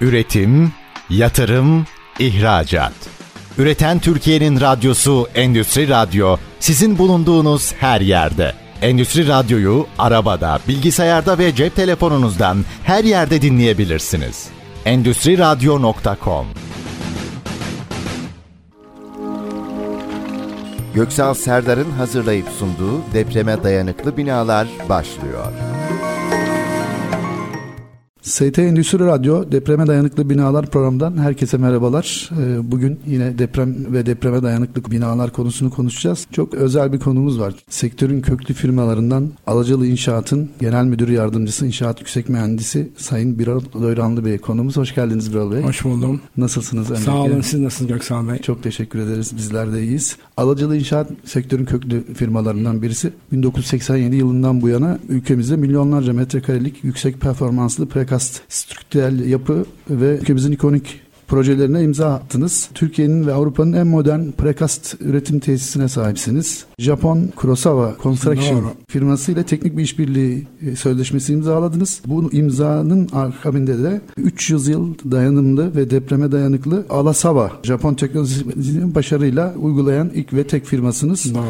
Üretim, 0.00 0.72
yatırım, 1.10 1.86
ihracat. 2.18 2.92
Üreten 3.58 3.98
Türkiye'nin 3.98 4.60
radyosu 4.60 5.28
Endüstri 5.34 5.88
Radyo 5.88 6.36
sizin 6.60 6.98
bulunduğunuz 6.98 7.72
her 7.72 8.00
yerde. 8.00 8.54
Endüstri 8.82 9.28
Radyo'yu 9.28 9.86
arabada, 9.98 10.60
bilgisayarda 10.68 11.38
ve 11.38 11.54
cep 11.54 11.76
telefonunuzdan 11.76 12.64
her 12.84 13.04
yerde 13.04 13.42
dinleyebilirsiniz. 13.42 14.48
Endüstri 14.84 15.38
Radyo.com 15.38 16.46
Göksal 20.94 21.34
Serdar'ın 21.34 21.90
hazırlayıp 21.90 22.48
sunduğu 22.58 23.02
depreme 23.14 23.62
dayanıklı 23.62 24.16
binalar 24.16 24.68
başlıyor. 24.88 25.52
ST 28.30 28.58
Endüstri 28.58 28.98
Radyo 28.98 29.52
Depreme 29.52 29.86
Dayanıklı 29.86 30.30
Binalar 30.30 30.66
programından 30.66 31.18
herkese 31.18 31.56
merhabalar. 31.56 32.30
Ee, 32.40 32.70
bugün 32.70 33.00
yine 33.06 33.38
deprem 33.38 33.92
ve 33.92 34.06
depreme 34.06 34.42
dayanıklı 34.42 34.90
binalar 34.90 35.32
konusunu 35.32 35.70
konuşacağız. 35.70 36.26
Çok 36.32 36.54
özel 36.54 36.92
bir 36.92 37.00
konumuz 37.00 37.40
var. 37.40 37.54
Sektörün 37.68 38.20
köklü 38.20 38.54
firmalarından 38.54 39.30
Alacalı 39.46 39.86
İnşaat'ın 39.86 40.50
Genel 40.60 40.84
Müdür 40.84 41.08
Yardımcısı 41.08 41.66
İnşaat 41.66 42.00
Yüksek 42.00 42.28
Mühendisi 42.28 42.88
Sayın 42.96 43.38
Birol 43.38 43.62
Doyranlı 43.72 44.24
Bey 44.24 44.38
konumuz. 44.38 44.76
Hoş 44.76 44.94
geldiniz 44.94 45.32
Birol 45.32 45.52
Bey. 45.52 45.62
Hoş 45.62 45.84
buldum. 45.84 46.20
Nasılsınız? 46.36 46.88
Sağ 47.04 47.22
olun. 47.22 47.40
Siz 47.40 47.60
nasılsınız 47.60 47.92
Göksal 47.92 48.28
Bey? 48.28 48.38
Çok 48.38 48.62
teşekkür 48.62 48.98
ederiz. 48.98 49.36
Bizler 49.36 49.72
de 49.72 49.82
iyiyiz. 49.82 50.16
Alacalı 50.36 50.76
İnşaat 50.76 51.10
sektörün 51.24 51.64
köklü 51.64 52.14
firmalarından 52.14 52.82
birisi. 52.82 53.12
1987 53.32 54.16
yılından 54.16 54.60
bu 54.60 54.68
yana 54.68 54.98
ülkemizde 55.08 55.56
milyonlarca 55.56 56.12
metrekarelik 56.12 56.84
yüksek 56.84 57.20
performanslı 57.20 57.88
prekast 57.88 58.19
strüktürel 58.48 59.28
yapı 59.28 59.64
ve 59.90 60.18
ülkemizin 60.18 60.52
ikonik 60.52 61.00
projelerine 61.30 61.82
imza 61.82 62.14
attınız. 62.14 62.70
Türkiye'nin 62.74 63.26
ve 63.26 63.32
Avrupa'nın 63.32 63.72
en 63.72 63.86
modern 63.86 64.30
prekast 64.30 64.94
üretim 65.00 65.40
tesisine 65.40 65.88
sahipsiniz. 65.88 66.64
Japon 66.78 67.26
Kurosawa 67.36 67.96
Construction 68.02 68.62
Doğru. 68.62 68.72
firması 68.88 69.32
ile 69.32 69.42
teknik 69.42 69.76
bir 69.76 69.82
işbirliği 69.82 70.46
e, 70.66 70.76
sözleşmesi 70.76 71.32
imzaladınız. 71.32 72.02
Bu 72.06 72.32
imzanın 72.32 73.08
akabinde 73.12 73.82
de 73.82 74.00
300 74.16 74.68
yıl 74.68 74.94
dayanımlı 75.10 75.76
ve 75.76 75.90
depreme 75.90 76.32
dayanıklı 76.32 76.86
Alasawa 76.90 77.52
Japon 77.62 77.94
teknolojisini 77.94 78.94
başarıyla 78.94 79.54
uygulayan 79.54 80.10
ilk 80.14 80.32
ve 80.32 80.46
tek 80.46 80.64
firmasınız. 80.64 81.34
Doğru. 81.34 81.44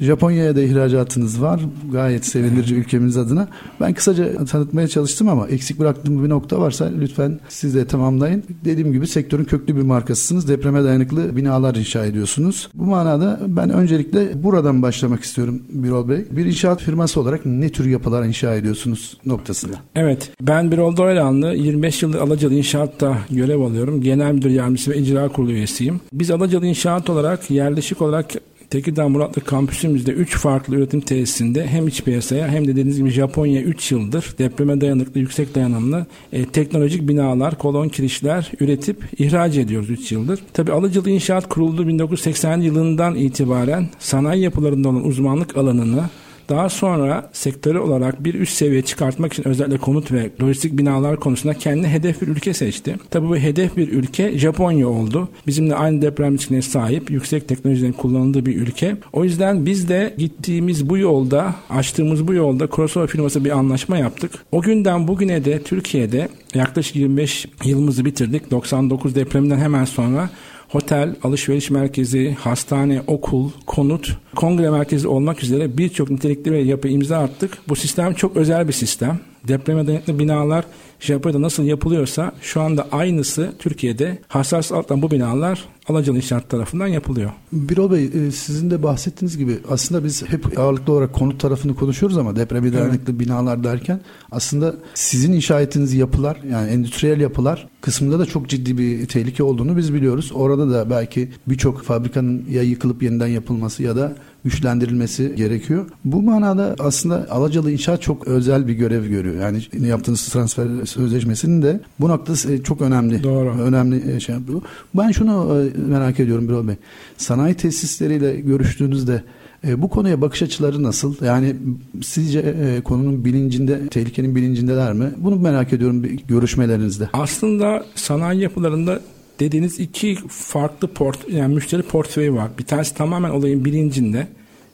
Japonya'ya 0.00 0.56
da 0.56 0.62
ihracatınız 0.62 1.42
var. 1.42 1.60
Gayet 1.92 2.26
sevindirici 2.26 2.74
ülkemiz 2.74 3.16
adına. 3.16 3.48
Ben 3.80 3.94
kısaca 3.94 4.44
tanıtmaya 4.44 4.88
çalıştım 4.88 5.28
ama 5.28 5.48
eksik 5.48 5.78
bıraktığım 5.78 6.24
bir 6.24 6.28
nokta 6.28 6.60
varsa 6.60 6.90
lütfen 7.00 7.40
siz 7.48 7.74
de 7.74 7.86
tamamlayın. 7.86 8.44
Dediğim 8.64 8.92
gibi 8.92 9.06
sektörün 9.06 9.44
köklü 9.44 9.76
bir 9.76 9.82
markasısınız. 9.82 10.48
Depreme 10.48 10.84
dayanıklı 10.84 11.36
binalar 11.36 11.74
inşa 11.74 12.04
ediyorsunuz. 12.04 12.68
Bu 12.74 12.84
manada 12.84 13.40
ben 13.46 13.70
öncelikle 13.70 14.42
buradan 14.42 14.82
başlamak 14.82 15.22
istiyorum 15.22 15.62
Birol 15.68 16.08
Bey. 16.08 16.24
Bir 16.30 16.46
inşaat 16.46 16.82
firması 16.82 17.20
olarak 17.20 17.46
ne 17.46 17.68
tür 17.68 17.86
yapılar 17.86 18.24
inşa 18.24 18.54
ediyorsunuz 18.54 19.16
noktasında? 19.26 19.76
Evet. 19.94 20.30
Ben 20.40 20.72
Birol 20.72 20.96
Doyranlı. 20.96 21.54
25 21.54 22.02
yıldır 22.02 22.18
Alacalı 22.18 22.54
İnşaat'ta 22.54 23.18
görev 23.30 23.60
alıyorum. 23.60 24.00
Genel 24.00 24.32
Müdür 24.32 24.50
Yardımcısı 24.50 24.90
ve 24.90 24.98
İcra 24.98 25.28
Kurulu 25.28 25.52
üyesiyim. 25.52 26.00
Biz 26.12 26.30
Alacalı 26.30 26.66
İnşaat 26.66 27.10
olarak 27.10 27.50
yerleşik 27.50 28.02
olarak 28.02 28.26
Tekirdağ 28.72 29.08
Muratlı 29.08 29.44
kampüsümüzde 29.44 30.12
3 30.12 30.36
farklı 30.36 30.76
üretim 30.76 31.00
tesisinde 31.00 31.66
hem 31.66 31.88
iç 31.88 32.02
piyasaya 32.02 32.48
hem 32.48 32.64
de 32.64 32.70
dediğiniz 32.70 32.96
gibi 32.96 33.10
Japonya 33.10 33.62
3 33.62 33.92
yıldır 33.92 34.34
depreme 34.38 34.80
dayanıklı, 34.80 35.20
yüksek 35.20 35.54
dayanımlı 35.54 36.06
e, 36.32 36.44
teknolojik 36.44 37.08
binalar, 37.08 37.58
kolon 37.58 37.88
kirişler 37.88 38.52
üretip 38.60 39.04
ihraç 39.18 39.56
ediyoruz 39.56 39.90
3 39.90 40.12
yıldır. 40.12 40.40
Tabi 40.52 40.72
Alıcılı 40.72 41.10
İnşaat 41.10 41.48
kuruldu 41.48 41.88
1980 41.88 42.60
yılından 42.60 43.14
itibaren 43.14 43.88
sanayi 43.98 44.42
yapılarında 44.42 44.88
olan 44.88 45.04
uzmanlık 45.04 45.56
alanını 45.56 46.04
daha 46.48 46.68
sonra 46.68 47.30
sektörü 47.32 47.78
olarak 47.78 48.24
bir 48.24 48.34
üst 48.34 48.52
seviye 48.52 48.82
çıkartmak 48.82 49.32
için 49.32 49.48
özellikle 49.48 49.78
konut 49.78 50.12
ve 50.12 50.30
lojistik 50.42 50.78
binalar 50.78 51.16
konusunda 51.16 51.54
kendi 51.54 51.88
hedef 51.88 52.22
bir 52.22 52.28
ülke 52.28 52.54
seçti. 52.54 52.96
Tabii 53.10 53.28
bu 53.28 53.36
hedef 53.36 53.76
bir 53.76 53.88
ülke 53.88 54.38
Japonya 54.38 54.88
oldu. 54.88 55.28
Bizimle 55.46 55.74
aynı 55.74 56.02
deprem 56.02 56.34
riskine 56.34 56.62
sahip, 56.62 57.10
yüksek 57.10 57.48
teknolojilerin 57.48 57.92
kullanıldığı 57.92 58.46
bir 58.46 58.56
ülke. 58.56 58.96
O 59.12 59.24
yüzden 59.24 59.66
biz 59.66 59.88
de 59.88 60.14
gittiğimiz 60.18 60.88
bu 60.88 60.98
yolda, 60.98 61.54
açtığımız 61.70 62.28
bu 62.28 62.34
yolda 62.34 62.66
Kurosawa 62.66 63.06
firması 63.06 63.44
bir 63.44 63.50
anlaşma 63.50 63.98
yaptık. 63.98 64.32
O 64.52 64.60
günden 64.60 65.08
bugüne 65.08 65.44
de 65.44 65.62
Türkiye'de 65.62 66.28
yaklaşık 66.54 66.96
25 66.96 67.46
yılımızı 67.64 68.04
bitirdik. 68.04 68.50
99 68.50 69.14
depreminden 69.14 69.58
hemen 69.58 69.84
sonra 69.84 70.30
Otel, 70.74 71.14
alışveriş 71.22 71.70
merkezi, 71.70 72.36
hastane, 72.40 73.02
okul, 73.06 73.50
konut, 73.66 74.16
kongre 74.36 74.70
merkezi 74.70 75.08
olmak 75.08 75.42
üzere 75.42 75.78
birçok 75.78 76.10
nitelikli 76.10 76.52
ve 76.52 76.58
yapı 76.58 76.88
imza 76.88 77.18
attık. 77.18 77.58
Bu 77.68 77.76
sistem 77.76 78.14
çok 78.14 78.36
özel 78.36 78.68
bir 78.68 78.72
sistem. 78.72 79.20
Depreme 79.48 79.86
dayanıklı 79.86 80.18
binalar 80.18 80.64
Japonya'da 81.00 81.42
nasıl 81.42 81.64
yapılıyorsa 81.64 82.32
şu 82.40 82.60
anda 82.60 82.88
aynısı 82.92 83.52
Türkiye'de 83.58 84.18
hassas 84.28 84.72
alttan 84.72 85.02
bu 85.02 85.10
binalar 85.10 85.64
Alacalı 85.88 86.16
İnşaat 86.16 86.50
tarafından 86.50 86.86
yapılıyor. 86.86 87.30
Birol 87.52 87.90
Bey 87.90 88.04
e, 88.04 88.30
sizin 88.30 88.70
de 88.70 88.82
bahsettiğiniz 88.82 89.38
gibi 89.38 89.58
aslında 89.70 90.04
biz 90.04 90.22
hep 90.28 90.58
ağırlıklı 90.58 90.92
olarak 90.92 91.12
konut 91.12 91.40
tarafını 91.40 91.74
konuşuyoruz 91.74 92.18
ama 92.18 92.36
depreme 92.36 92.72
dayanıklı 92.72 93.20
binalar 93.20 93.64
derken 93.64 94.00
aslında 94.30 94.74
sizin 94.94 95.32
inşa 95.32 95.60
ettiğiniz 95.60 95.94
yapılar 95.94 96.36
yani 96.50 96.70
endüstriyel 96.70 97.20
yapılar 97.20 97.68
kısmında 97.80 98.18
da 98.18 98.26
çok 98.26 98.48
ciddi 98.48 98.78
bir 98.78 99.06
tehlike 99.06 99.42
olduğunu 99.42 99.76
biz 99.76 99.94
biliyoruz. 99.94 100.32
Orada 100.34 100.70
da 100.70 100.90
belki 100.90 101.28
birçok 101.46 101.82
fabrikanın 101.82 102.44
ya 102.50 102.62
yıkılıp 102.62 103.02
yeniden 103.02 103.26
yapılması 103.26 103.82
ya 103.82 103.96
da 103.96 104.16
güçlendirilmesi 104.44 105.34
gerekiyor. 105.36 105.86
Bu 106.04 106.22
manada 106.22 106.76
aslında 106.78 107.26
Alacalı 107.30 107.72
İnşaat 107.72 108.02
çok 108.02 108.28
özel 108.28 108.68
bir 108.68 108.72
görev 108.72 109.06
görüyor. 109.06 109.42
Yani 109.42 109.88
yaptığınız 109.88 110.28
transfer 110.28 110.68
sözleşmesinin 110.84 111.62
de 111.62 111.80
bu 112.00 112.08
noktası 112.08 112.52
e, 112.52 112.62
çok 112.62 112.80
önemli. 112.80 113.22
Doğru. 113.22 113.50
Önemli 113.50 114.12
e, 114.12 114.20
şey 114.20 114.34
bu. 114.48 114.62
Ben 114.94 115.10
şunu 115.10 115.64
merak 115.76 116.20
ediyorum 116.20 116.48
Birol 116.48 116.68
Bey. 116.68 116.74
Sanayi 117.16 117.54
tesisleriyle 117.54 118.40
görüştüğünüzde 118.40 119.22
e, 119.66 119.82
bu 119.82 119.90
konuya 119.90 120.20
bakış 120.20 120.42
açıları 120.42 120.82
nasıl? 120.82 121.24
Yani 121.24 121.56
sizce 122.02 122.38
e, 122.38 122.80
konunun 122.80 123.24
bilincinde, 123.24 123.88
tehlikenin 123.88 124.36
bilincindeler 124.36 124.92
mi? 124.92 125.10
Bunu 125.16 125.36
merak 125.36 125.72
ediyorum 125.72 126.02
bir 126.04 126.10
görüşmelerinizde. 126.10 127.08
Aslında 127.12 127.86
sanayi 127.94 128.40
yapılarında 128.40 129.00
dediğiniz 129.40 129.80
iki 129.80 130.16
farklı 130.28 130.88
port 130.88 131.28
yani 131.28 131.54
müşteri 131.54 131.82
portföyü 131.82 132.32
var. 132.34 132.50
Bir 132.58 132.64
tanesi 132.64 132.94
tamamen 132.94 133.30
olayın 133.30 133.64
bilincinde 133.64 134.28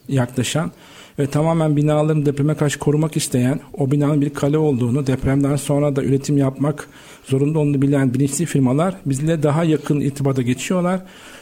yaklaşan 0.09 0.73
ve 1.19 1.27
tamamen 1.27 1.77
binaların 1.77 2.27
depreme 2.27 2.55
karşı 2.55 2.79
korumak 2.79 3.17
isteyen, 3.17 3.61
o 3.79 3.91
binanın 3.91 4.21
bir 4.21 4.31
kale 4.31 4.59
olduğunu, 4.59 5.07
depremden 5.07 5.57
sonra 5.57 5.97
da 5.97 6.03
üretim 6.03 6.39
yapmak 6.39 6.89
zorunda 7.25 7.59
olduğunu 7.59 7.83
bilen 7.83 8.15
bilinçli 8.15 8.47
firmalar 8.47 8.95
bizle 9.07 9.43
daha 9.43 9.65
yakın 9.65 10.01
irtibata 10.01 10.43
geçiyorlar. 10.43 11.01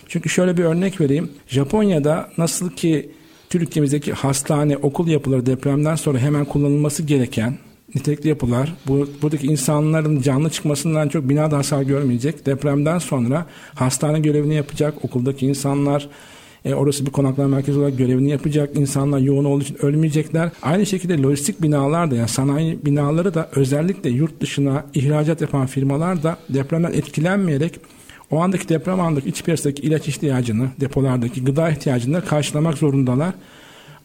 Çünkü 0.09 0.29
şöyle 0.29 0.57
bir 0.57 0.65
örnek 0.65 1.01
vereyim. 1.01 1.31
Japonya'da 1.47 2.29
nasıl 2.39 2.71
ki 2.71 3.11
Türkiye'mizdeki 3.51 4.13
hastane, 4.13 4.77
okul 4.77 5.09
yapıları 5.09 5.47
depremden 5.47 5.95
sonra 5.95 6.19
hemen 6.19 6.45
kullanılması 6.45 7.03
gereken 7.03 7.59
nitelikli 7.95 8.29
yapılar, 8.29 8.75
bu, 8.87 9.09
buradaki 9.23 9.47
insanların 9.47 10.21
canlı 10.21 10.51
çıkmasından 10.51 11.09
çok 11.09 11.29
binada 11.29 11.59
hasar 11.59 11.83
görmeyecek. 11.83 12.47
Depremden 12.47 12.99
sonra 12.99 13.47
hastane 13.75 14.21
görevini 14.21 14.55
yapacak, 14.55 15.05
okuldaki 15.05 15.47
insanlar, 15.47 16.09
e, 16.67 16.75
orası 16.75 17.07
bir 17.07 17.11
konaklama 17.11 17.49
merkezi 17.49 17.79
olarak 17.79 17.99
görevini 17.99 18.31
yapacak. 18.31 18.77
İnsanlar 18.77 19.19
yoğun 19.19 19.45
olduğu 19.45 19.63
için 19.63 19.79
ölmeyecekler. 19.83 20.51
Aynı 20.63 20.87
şekilde 20.87 21.23
lojistik 21.23 21.63
binalar 21.63 22.11
da 22.11 22.15
yani 22.15 22.29
sanayi 22.29 22.79
binaları 22.85 23.35
da 23.35 23.49
özellikle 23.55 24.11
yurt 24.11 24.41
dışına 24.41 24.85
ihracat 24.95 25.41
yapan 25.41 25.67
firmalar 25.67 26.23
da 26.23 26.37
depremden 26.49 26.93
etkilenmeyerek 26.93 27.81
o 28.31 28.41
andaki 28.41 28.69
deprem 28.69 29.01
andaki 29.01 29.29
iç 29.29 29.43
piyasadaki 29.43 29.83
ilaç 29.83 30.09
ihtiyacını, 30.09 30.69
depolardaki 30.81 31.45
gıda 31.45 31.71
ihtiyacını 31.71 32.25
karşılamak 32.25 32.79
zorundalar. 32.79 33.35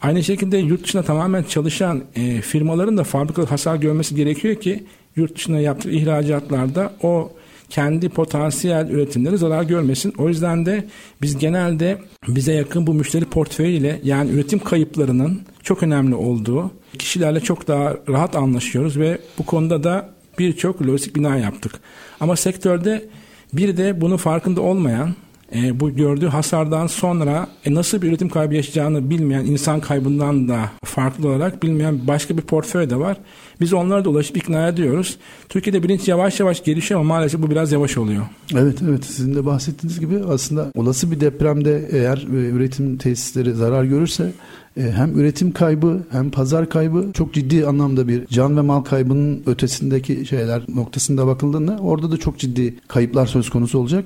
Aynı 0.02 0.24
şekilde 0.24 0.58
yurt 0.58 0.84
dışında 0.84 1.02
tamamen 1.02 1.42
çalışan 1.42 2.02
e, 2.16 2.40
firmaların 2.40 2.96
da 2.96 3.04
fabrikalı 3.04 3.46
hasar 3.46 3.76
görmesi 3.76 4.14
gerekiyor 4.14 4.54
ki 4.54 4.84
yurt 5.16 5.36
dışına 5.36 5.60
yaptığı 5.60 5.90
ihracatlarda 5.90 6.92
o 7.02 7.32
kendi 7.72 8.08
potansiyel 8.08 8.90
üretimleri 8.90 9.38
zarar 9.38 9.62
görmesin. 9.62 10.14
O 10.18 10.28
yüzden 10.28 10.66
de 10.66 10.84
biz 11.22 11.38
genelde 11.38 11.98
bize 12.28 12.52
yakın 12.52 12.86
bu 12.86 12.94
müşteri 12.94 13.24
portföyüyle 13.24 14.00
yani 14.04 14.30
üretim 14.30 14.58
kayıplarının 14.58 15.40
çok 15.62 15.82
önemli 15.82 16.14
olduğu 16.14 16.70
kişilerle 16.98 17.40
çok 17.40 17.68
daha 17.68 17.96
rahat 18.08 18.36
anlaşıyoruz 18.36 18.98
ve 18.98 19.18
bu 19.38 19.46
konuda 19.46 19.84
da 19.84 20.10
birçok 20.38 20.82
lojistik 20.82 21.16
bina 21.16 21.36
yaptık. 21.36 21.72
Ama 22.20 22.36
sektörde 22.36 23.08
bir 23.52 23.76
de 23.76 24.00
bunun 24.00 24.16
farkında 24.16 24.60
olmayan 24.60 25.14
e, 25.54 25.80
bu 25.80 25.90
gördüğü 25.90 26.26
hasardan 26.26 26.86
sonra 26.86 27.48
e, 27.64 27.74
nasıl 27.74 28.02
bir 28.02 28.08
üretim 28.08 28.28
kaybı 28.28 28.54
yaşayacağını 28.54 29.10
bilmeyen 29.10 29.44
insan 29.44 29.80
kaybından 29.80 30.48
da 30.48 30.70
farklı 30.84 31.28
olarak 31.28 31.62
bilmeyen 31.62 32.06
başka 32.06 32.36
bir 32.36 32.42
portföy 32.42 32.90
de 32.90 32.96
var. 32.96 33.16
Biz 33.60 33.72
onlara 33.72 34.04
da 34.04 34.10
ulaşıp 34.10 34.36
ikna 34.36 34.68
ediyoruz. 34.68 35.16
Türkiye'de 35.48 35.82
bilinç 35.82 36.08
yavaş 36.08 36.40
yavaş 36.40 36.64
gelişiyor 36.64 37.00
ama 37.00 37.14
maalesef 37.14 37.42
bu 37.42 37.50
biraz 37.50 37.72
yavaş 37.72 37.98
oluyor. 37.98 38.22
Evet 38.54 38.78
evet 38.88 39.04
sizin 39.04 39.34
de 39.34 39.46
bahsettiğiniz 39.46 40.00
gibi 40.00 40.18
aslında 40.28 40.70
olası 40.74 41.10
bir 41.10 41.20
depremde 41.20 41.88
eğer 41.92 42.16
e, 42.16 42.48
üretim 42.50 42.96
tesisleri 42.96 43.52
zarar 43.52 43.84
görürse 43.84 44.32
e, 44.76 44.82
hem 44.82 45.18
üretim 45.18 45.52
kaybı 45.52 46.02
hem 46.10 46.30
pazar 46.30 46.68
kaybı 46.68 47.10
çok 47.14 47.34
ciddi 47.34 47.66
anlamda 47.66 48.08
bir 48.08 48.26
can 48.26 48.56
ve 48.56 48.60
mal 48.60 48.80
kaybının 48.80 49.42
ötesindeki 49.46 50.26
şeyler 50.26 50.62
noktasında 50.68 51.26
bakıldığında 51.26 51.78
orada 51.80 52.10
da 52.10 52.16
çok 52.16 52.38
ciddi 52.38 52.74
kayıplar 52.88 53.26
söz 53.26 53.50
konusu 53.50 53.78
olacak. 53.78 54.04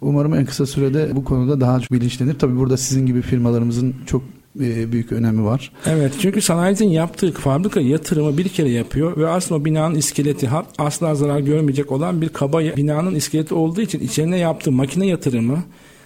Umarım 0.00 0.34
en 0.34 0.44
kısa 0.44 0.66
sürede 0.66 1.10
bu 1.16 1.24
konuda 1.24 1.60
daha 1.60 1.80
çok 1.80 1.92
bilinçlenir. 1.92 2.38
Tabii 2.38 2.56
burada 2.56 2.76
sizin 2.76 3.06
gibi 3.06 3.22
firmalarımızın 3.22 3.94
çok 4.06 4.22
e, 4.60 4.92
büyük 4.92 5.12
önemi 5.12 5.44
var. 5.44 5.72
Evet 5.86 6.12
çünkü 6.20 6.40
sanayicinin 6.40 6.90
yaptığı 6.90 7.32
fabrika 7.32 7.80
yatırımı 7.80 8.38
bir 8.38 8.48
kere 8.48 8.70
yapıyor 8.70 9.16
ve 9.16 9.28
aslında 9.28 9.64
binanın 9.64 9.94
iskeleti 9.94 10.50
asla 10.78 11.14
zarar 11.14 11.40
görmeyecek 11.40 11.92
olan 11.92 12.22
bir 12.22 12.28
kaba 12.28 12.60
binanın 12.60 13.14
iskeleti 13.14 13.54
olduğu 13.54 13.80
için 13.80 14.00
içerine 14.00 14.38
yaptığı 14.38 14.72
makine 14.72 15.06
yatırımı 15.06 15.58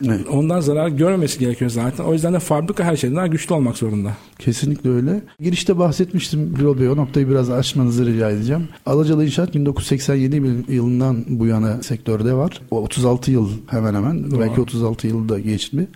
Evet. 0.06 0.28
Ondan 0.32 0.60
zarar 0.60 0.88
görmemesi 0.88 1.38
gerekiyor 1.38 1.70
zaten. 1.70 2.04
O 2.04 2.12
yüzden 2.12 2.34
de 2.34 2.38
fabrika 2.38 2.84
her 2.84 2.96
şeyden 2.96 3.16
daha 3.16 3.26
güçlü 3.26 3.54
olmak 3.54 3.76
zorunda. 3.76 4.12
Kesinlikle 4.38 4.90
öyle. 4.90 5.22
Girişte 5.40 5.78
bahsetmiştim 5.78 6.56
Birol 6.56 6.78
Bey. 6.78 6.88
O 6.88 6.96
noktayı 6.96 7.28
biraz 7.28 7.50
açmanızı 7.50 8.06
rica 8.06 8.30
edeceğim. 8.30 8.68
Alacalı 8.86 9.24
İnşaat 9.24 9.54
1987 9.54 10.64
yılından 10.68 11.24
bu 11.28 11.46
yana 11.46 11.82
sektörde 11.82 12.34
var. 12.34 12.60
O 12.70 12.82
36 12.82 13.30
yıl 13.30 13.50
hemen 13.66 13.94
hemen. 13.94 14.30
Doğru. 14.30 14.40
Belki 14.40 14.60
36 14.60 15.06
yıl 15.06 15.28
da 15.28 15.38
geçti. 15.38 15.88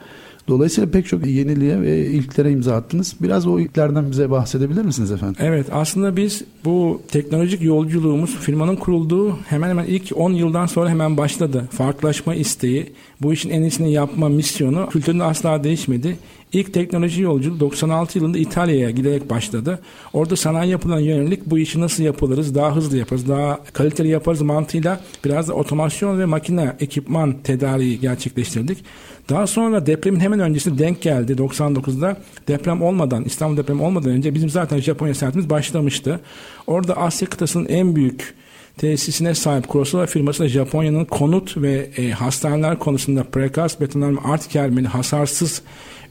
Dolayısıyla 0.49 0.91
pek 0.91 1.07
çok 1.07 1.27
yeniliğe 1.27 1.81
ve 1.81 2.07
ilklere 2.07 2.53
imza 2.53 2.77
attınız. 2.77 3.15
Biraz 3.21 3.47
o 3.47 3.61
ilklerden 3.61 4.11
bize 4.11 4.31
bahsedebilir 4.31 4.83
misiniz 4.83 5.13
efendim? 5.13 5.37
Evet 5.41 5.67
aslında 5.73 6.17
biz 6.17 6.43
bu 6.65 7.03
teknolojik 7.09 7.63
yolculuğumuz 7.63 8.37
firmanın 8.37 8.77
kurulduğu 8.77 9.39
hemen 9.47 9.69
hemen 9.69 9.85
ilk 9.85 10.17
10 10.17 10.33
yıldan 10.33 10.67
sonra 10.67 10.91
hemen 10.91 11.17
başladı. 11.17 11.69
Farklılaşma 11.71 12.35
isteği, 12.35 12.93
bu 13.23 13.33
işin 13.33 13.51
en 13.51 13.63
iyisini 13.63 13.93
yapma 13.93 14.29
misyonu 14.29 14.89
kültüründe 14.89 15.25
asla 15.25 15.65
değişmedi. 15.65 16.17
İlk 16.53 16.75
teknoloji 16.75 17.23
yolculuğu 17.23 17.61
96 17.61 18.19
yılında 18.19 18.39
İtalya'ya 18.39 18.91
giderek 18.91 19.31
başladı. 19.31 19.79
Orada 20.13 20.37
sanayi 20.37 20.71
yapılan 20.71 20.99
yönelik 20.99 21.47
bu 21.47 21.59
işi 21.59 21.81
nasıl 21.81 22.03
yapılırız, 22.03 22.55
daha 22.55 22.77
hızlı 22.77 22.97
yaparız, 22.97 23.29
daha 23.29 23.61
kaliteli 23.73 24.09
yaparız 24.09 24.43
mantığıyla 24.43 25.01
biraz 25.25 25.49
da 25.49 25.55
otomasyon 25.55 26.19
ve 26.19 26.25
makine, 26.25 26.77
ekipman 26.81 27.35
tedariği 27.43 28.01
gerçekleştirdik. 28.01 28.79
Daha 29.29 29.47
sonra 29.47 29.87
depremin 29.87 30.21
hemen 30.21 30.41
öncesinde 30.41 30.79
denk 30.79 31.03
geldi 31.03 31.33
99'da. 31.33 32.17
Deprem 32.49 32.83
olmadan, 32.83 33.25
İstanbul 33.25 33.57
depremi 33.57 33.83
olmadan 33.83 34.11
önce 34.11 34.35
bizim 34.35 34.51
zaten 34.51 34.79
Japonya 34.79 35.15
seyahatimiz 35.15 35.51
başlamıştı. 35.51 36.21
Orada 36.67 36.97
Asya 36.97 37.29
kıtasının 37.29 37.67
en 37.67 37.97
büyük 37.97 38.35
tesisine 38.77 39.35
sahip 39.35 39.69
Kurosawa 39.69 40.07
firması 40.07 40.43
da 40.43 40.49
Japonya'nın 40.49 41.05
konut 41.05 41.57
ve 41.57 41.91
e, 41.97 42.11
hastaneler 42.11 42.79
konusunda 42.79 43.25
prekast 43.25 43.81
betonarme 43.81 44.21
art 44.25 44.49
kermeli 44.49 44.87
hasarsız 44.87 45.63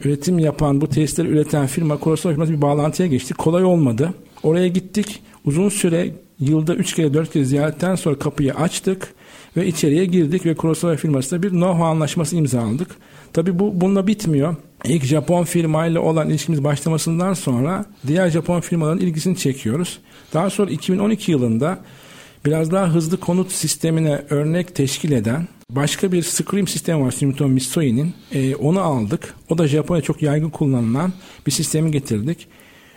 üretim 0.03 0.39
yapan 0.39 0.81
bu 0.81 0.89
tesisleri 0.89 1.27
üreten 1.27 1.67
firma 1.67 1.97
Kurosawa 1.97 2.33
firması 2.33 2.53
bir 2.53 2.61
bağlantıya 2.61 3.07
geçti. 3.07 3.33
Kolay 3.33 3.63
olmadı. 3.63 4.13
Oraya 4.43 4.67
gittik. 4.67 5.21
Uzun 5.45 5.69
süre 5.69 6.11
yılda 6.39 6.75
3 6.75 6.93
kere 6.93 7.13
4 7.13 7.33
kere 7.33 7.45
ziyaretten 7.45 7.95
sonra 7.95 8.19
kapıyı 8.19 8.53
açtık 8.53 9.13
ve 9.57 9.67
içeriye 9.67 10.05
girdik 10.05 10.45
ve 10.45 10.55
Kurosawa 10.55 10.95
firmasıyla 10.95 11.43
bir 11.43 11.49
know-how 11.49 11.83
anlaşması 11.83 12.35
imzaladık. 12.35 12.87
Tabi 13.33 13.59
bu 13.59 13.81
bununla 13.81 14.07
bitmiyor. 14.07 14.55
İlk 14.85 15.03
Japon 15.03 15.43
firmayla 15.43 16.01
olan 16.01 16.29
ilişkimiz 16.29 16.63
başlamasından 16.63 17.33
sonra 17.33 17.85
diğer 18.07 18.29
Japon 18.29 18.61
firmaların 18.61 18.99
ilgisini 18.99 19.37
çekiyoruz. 19.37 19.99
Daha 20.33 20.49
sonra 20.49 20.71
2012 20.71 21.31
yılında 21.31 21.79
biraz 22.45 22.71
daha 22.71 22.87
hızlı 22.87 23.19
konut 23.19 23.51
sistemine 23.51 24.21
örnek 24.29 24.75
teşkil 24.75 25.11
eden 25.11 25.47
başka 25.69 26.11
bir 26.11 26.21
Scream 26.21 26.67
sistemi 26.67 27.05
var 27.05 27.11
Sumitomo 27.11 27.49
Mitsui'nin. 27.49 28.13
E, 28.31 28.55
onu 28.55 28.81
aldık. 28.81 29.35
O 29.49 29.57
da 29.57 29.67
Japonya 29.67 30.01
çok 30.01 30.21
yaygın 30.21 30.49
kullanılan 30.49 31.13
bir 31.47 31.51
sistemi 31.51 31.91
getirdik. 31.91 32.47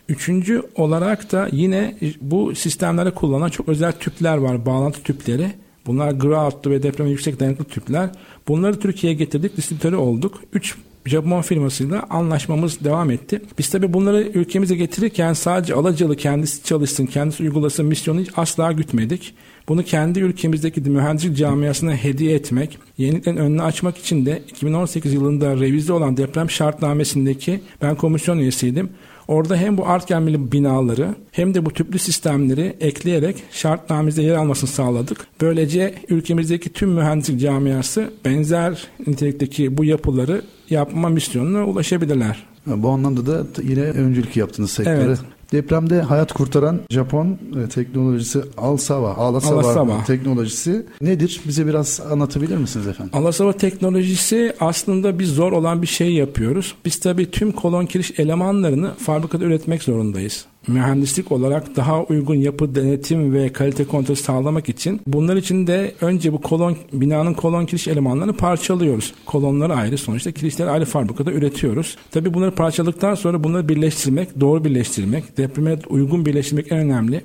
Üçüncü 0.08 0.62
olarak 0.75 1.32
da 1.32 1.49
yine 1.53 1.97
bu 2.20 2.55
sistemlerde 2.55 3.11
kullanılan 3.11 3.49
çok 3.49 3.69
özel 3.69 3.93
tüpler 3.93 4.37
var, 4.37 4.67
bağlantı 4.67 5.03
tüpleri. 5.03 5.53
Bunlar 5.87 6.11
groutlu 6.11 6.70
ve 6.70 6.82
depreme 6.82 7.11
yüksek 7.11 7.41
dayanıklı 7.41 7.64
tüpler. 7.64 8.11
Bunları 8.49 8.81
Türkiye'ye 8.81 9.19
getirdik, 9.19 9.56
distribütörü 9.56 9.97
olduk. 9.97 10.43
Üç 10.53 10.76
Japon 11.06 11.43
firmasıyla 11.43 12.03
anlaşmamız 12.11 12.85
devam 12.85 13.11
etti. 13.11 13.43
Biz 13.58 13.69
tabii 13.69 13.93
bunları 13.93 14.23
ülkemize 14.23 14.76
getirirken 14.76 15.32
sadece 15.32 15.75
alacalı 15.75 16.17
kendisi 16.17 16.64
çalışsın, 16.64 17.06
kendisi 17.06 17.43
uygulasın 17.43 17.87
misyonu 17.87 18.20
hiç 18.20 18.31
asla 18.37 18.73
gütmedik. 18.73 19.35
Bunu 19.69 19.85
kendi 19.85 20.20
ülkemizdeki 20.20 20.81
mühendislik 20.81 21.37
camiasına 21.37 21.94
hediye 21.94 22.35
etmek, 22.35 22.79
yeniliklerin 22.99 23.37
önünü 23.37 23.62
açmak 23.62 23.99
için 23.99 24.26
de 24.26 24.43
2018 24.49 25.12
yılında 25.14 25.56
revize 25.56 25.93
olan 25.93 26.17
deprem 26.17 26.50
şartnamesindeki 26.50 27.61
ben 27.82 27.97
komisyon 27.97 28.38
üyesiydim. 28.38 28.91
Orada 29.28 29.56
hem 29.56 29.78
bu 29.78 29.88
art 29.88 30.08
gelmeli 30.08 30.52
binaları 30.52 31.14
hem 31.32 31.55
de 31.55 31.67
bu 31.67 31.70
tüplü 31.70 31.99
sistemleri 31.99 32.76
ekleyerek 32.81 33.43
şartnamemizde 33.50 34.23
yer 34.23 34.34
almasını 34.34 34.70
sağladık. 34.70 35.26
Böylece 35.40 35.94
ülkemizdeki 36.08 36.73
tüm 36.73 36.90
mühendislik 36.90 37.40
camiası 37.40 38.11
benzer 38.25 38.87
nitelikteki 39.06 39.78
bu 39.78 39.84
yapıları 39.84 40.43
yapma 40.70 41.08
misyonuna 41.08 41.67
ulaşabilirler. 41.67 42.46
Bu 42.67 42.88
anlamda 42.88 43.26
da 43.26 43.62
yine 43.62 43.81
öncülük 43.81 44.37
yaptınız 44.37 44.70
sektöre. 44.70 45.02
Evet. 45.02 45.19
Depremde 45.52 46.02
hayat 46.02 46.32
kurtaran 46.32 46.81
Japon 46.90 47.38
e, 47.64 47.69
teknolojisi 47.69 48.40
Alsava, 48.56 49.14
Alasava, 49.14 49.60
Alasava 49.60 50.04
teknolojisi 50.06 50.87
nedir? 51.00 51.40
Bize 51.48 51.66
biraz 51.66 52.00
anlatabilir 52.10 52.56
misiniz 52.56 52.87
efendim? 52.87 53.19
Alasava 53.19 53.52
teknolojisi 53.52 54.54
aslında 54.60 55.19
biz 55.19 55.28
zor 55.31 55.52
olan 55.52 55.82
bir 55.82 55.87
şey 55.87 56.12
yapıyoruz. 56.12 56.75
Biz 56.84 57.00
tabii 57.00 57.31
tüm 57.31 57.52
kolon 57.52 57.87
kiriş 57.87 58.19
elemanlarını 58.19 58.94
fabrikada 58.94 59.44
üretmek 59.44 59.82
zorundayız 59.82 60.46
mühendislik 60.66 61.32
olarak 61.32 61.76
daha 61.76 62.02
uygun 62.02 62.34
yapı 62.34 62.74
denetim 62.74 63.34
ve 63.34 63.52
kalite 63.52 63.84
kontrol 63.84 64.14
sağlamak 64.14 64.68
için 64.68 65.00
bunlar 65.06 65.36
için 65.36 65.66
de 65.66 65.94
önce 66.00 66.32
bu 66.32 66.40
kolon 66.40 66.76
binanın 66.92 67.34
kolon 67.34 67.66
kiriş 67.66 67.88
elemanlarını 67.88 68.32
parçalıyoruz. 68.32 69.14
Kolonları 69.26 69.74
ayrı 69.74 69.98
sonuçta 69.98 70.32
kirişleri 70.32 70.70
ayrı 70.70 70.84
fabrikada 70.84 71.32
üretiyoruz. 71.32 71.96
Tabii 72.10 72.34
bunları 72.34 72.50
parçaladıktan 72.50 73.14
sonra 73.14 73.44
bunları 73.44 73.68
birleştirmek, 73.68 74.40
doğru 74.40 74.64
birleştirmek, 74.64 75.36
depreme 75.36 75.78
uygun 75.88 76.26
birleştirmek 76.26 76.72
en 76.72 76.78
önemli. 76.78 77.22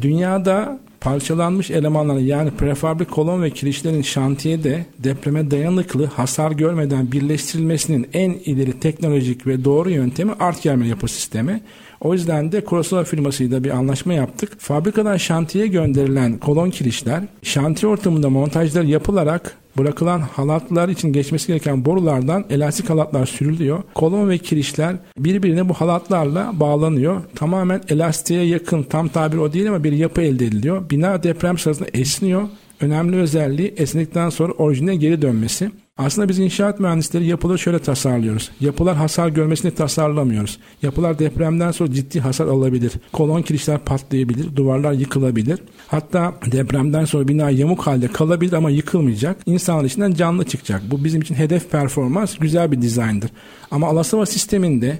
Dünyada 0.00 0.80
parçalanmış 1.00 1.70
elemanların 1.70 2.20
yani 2.20 2.50
prefabrik 2.50 3.10
kolon 3.10 3.42
ve 3.42 3.50
kirişlerin 3.50 4.02
şantiyede 4.02 4.86
depreme 4.98 5.50
dayanıklı 5.50 6.06
hasar 6.06 6.50
görmeden 6.50 7.12
birleştirilmesinin 7.12 8.08
en 8.12 8.30
ileri 8.30 8.80
teknolojik 8.80 9.46
ve 9.46 9.64
doğru 9.64 9.90
yöntemi 9.90 10.32
art 10.32 10.62
germe 10.62 10.88
yapı 10.88 11.08
sistemi. 11.08 11.60
O 12.00 12.12
yüzden 12.12 12.52
de 12.52 12.64
Kurosawa 12.64 13.04
firmasıyla 13.04 13.64
bir 13.64 13.70
anlaşma 13.70 14.14
yaptık. 14.14 14.52
Fabrikadan 14.58 15.16
şantiye 15.16 15.66
gönderilen 15.66 16.38
kolon 16.38 16.70
kirişler 16.70 17.22
şantiye 17.42 17.92
ortamında 17.92 18.30
montajlar 18.30 18.82
yapılarak 18.82 19.56
bırakılan 19.78 20.20
halatlar 20.20 20.88
için 20.88 21.12
geçmesi 21.12 21.46
gereken 21.46 21.84
borulardan 21.84 22.44
elastik 22.50 22.90
halatlar 22.90 23.26
sürülüyor. 23.26 23.82
Kolon 23.94 24.28
ve 24.28 24.38
kirişler 24.38 24.96
birbirine 25.18 25.68
bu 25.68 25.74
halatlarla 25.74 26.52
bağlanıyor. 26.60 27.22
Tamamen 27.34 27.80
elastiğe 27.88 28.44
yakın 28.44 28.82
tam 28.82 29.08
tabir 29.08 29.36
o 29.36 29.52
değil 29.52 29.68
ama 29.68 29.84
bir 29.84 29.92
yapı 29.92 30.22
elde 30.22 30.46
ediliyor. 30.46 30.90
Bina 30.90 31.22
deprem 31.22 31.58
sırasında 31.58 31.88
esniyor. 31.94 32.42
Önemli 32.80 33.16
özelliği 33.16 33.74
esnikten 33.76 34.30
sonra 34.30 34.52
orijine 34.52 34.96
geri 34.96 35.22
dönmesi. 35.22 35.70
Aslında 35.98 36.28
biz 36.28 36.38
inşaat 36.38 36.80
mühendisleri 36.80 37.26
yapıları 37.26 37.58
şöyle 37.58 37.78
tasarlıyoruz. 37.78 38.50
Yapılar 38.60 38.96
hasar 38.96 39.28
görmesini 39.28 39.70
tasarlamıyoruz. 39.70 40.58
Yapılar 40.82 41.18
depremden 41.18 41.70
sonra 41.70 41.92
ciddi 41.92 42.20
hasar 42.20 42.46
alabilir. 42.46 42.92
Kolon 43.12 43.42
kirişler 43.42 43.78
patlayabilir, 43.78 44.56
duvarlar 44.56 44.92
yıkılabilir. 44.92 45.58
Hatta 45.88 46.34
depremden 46.52 47.04
sonra 47.04 47.28
bina 47.28 47.50
yamuk 47.50 47.86
halde 47.86 48.08
kalabilir 48.08 48.52
ama 48.52 48.70
yıkılmayacak. 48.70 49.36
İnsanlar 49.46 49.84
içinden 49.84 50.14
canlı 50.14 50.44
çıkacak. 50.44 50.82
Bu 50.90 51.04
bizim 51.04 51.20
için 51.20 51.34
hedef 51.34 51.70
performans 51.70 52.38
güzel 52.38 52.72
bir 52.72 52.82
dizayndır. 52.82 53.30
Ama 53.70 53.86
Alasava 53.88 54.26
sisteminde 54.26 54.98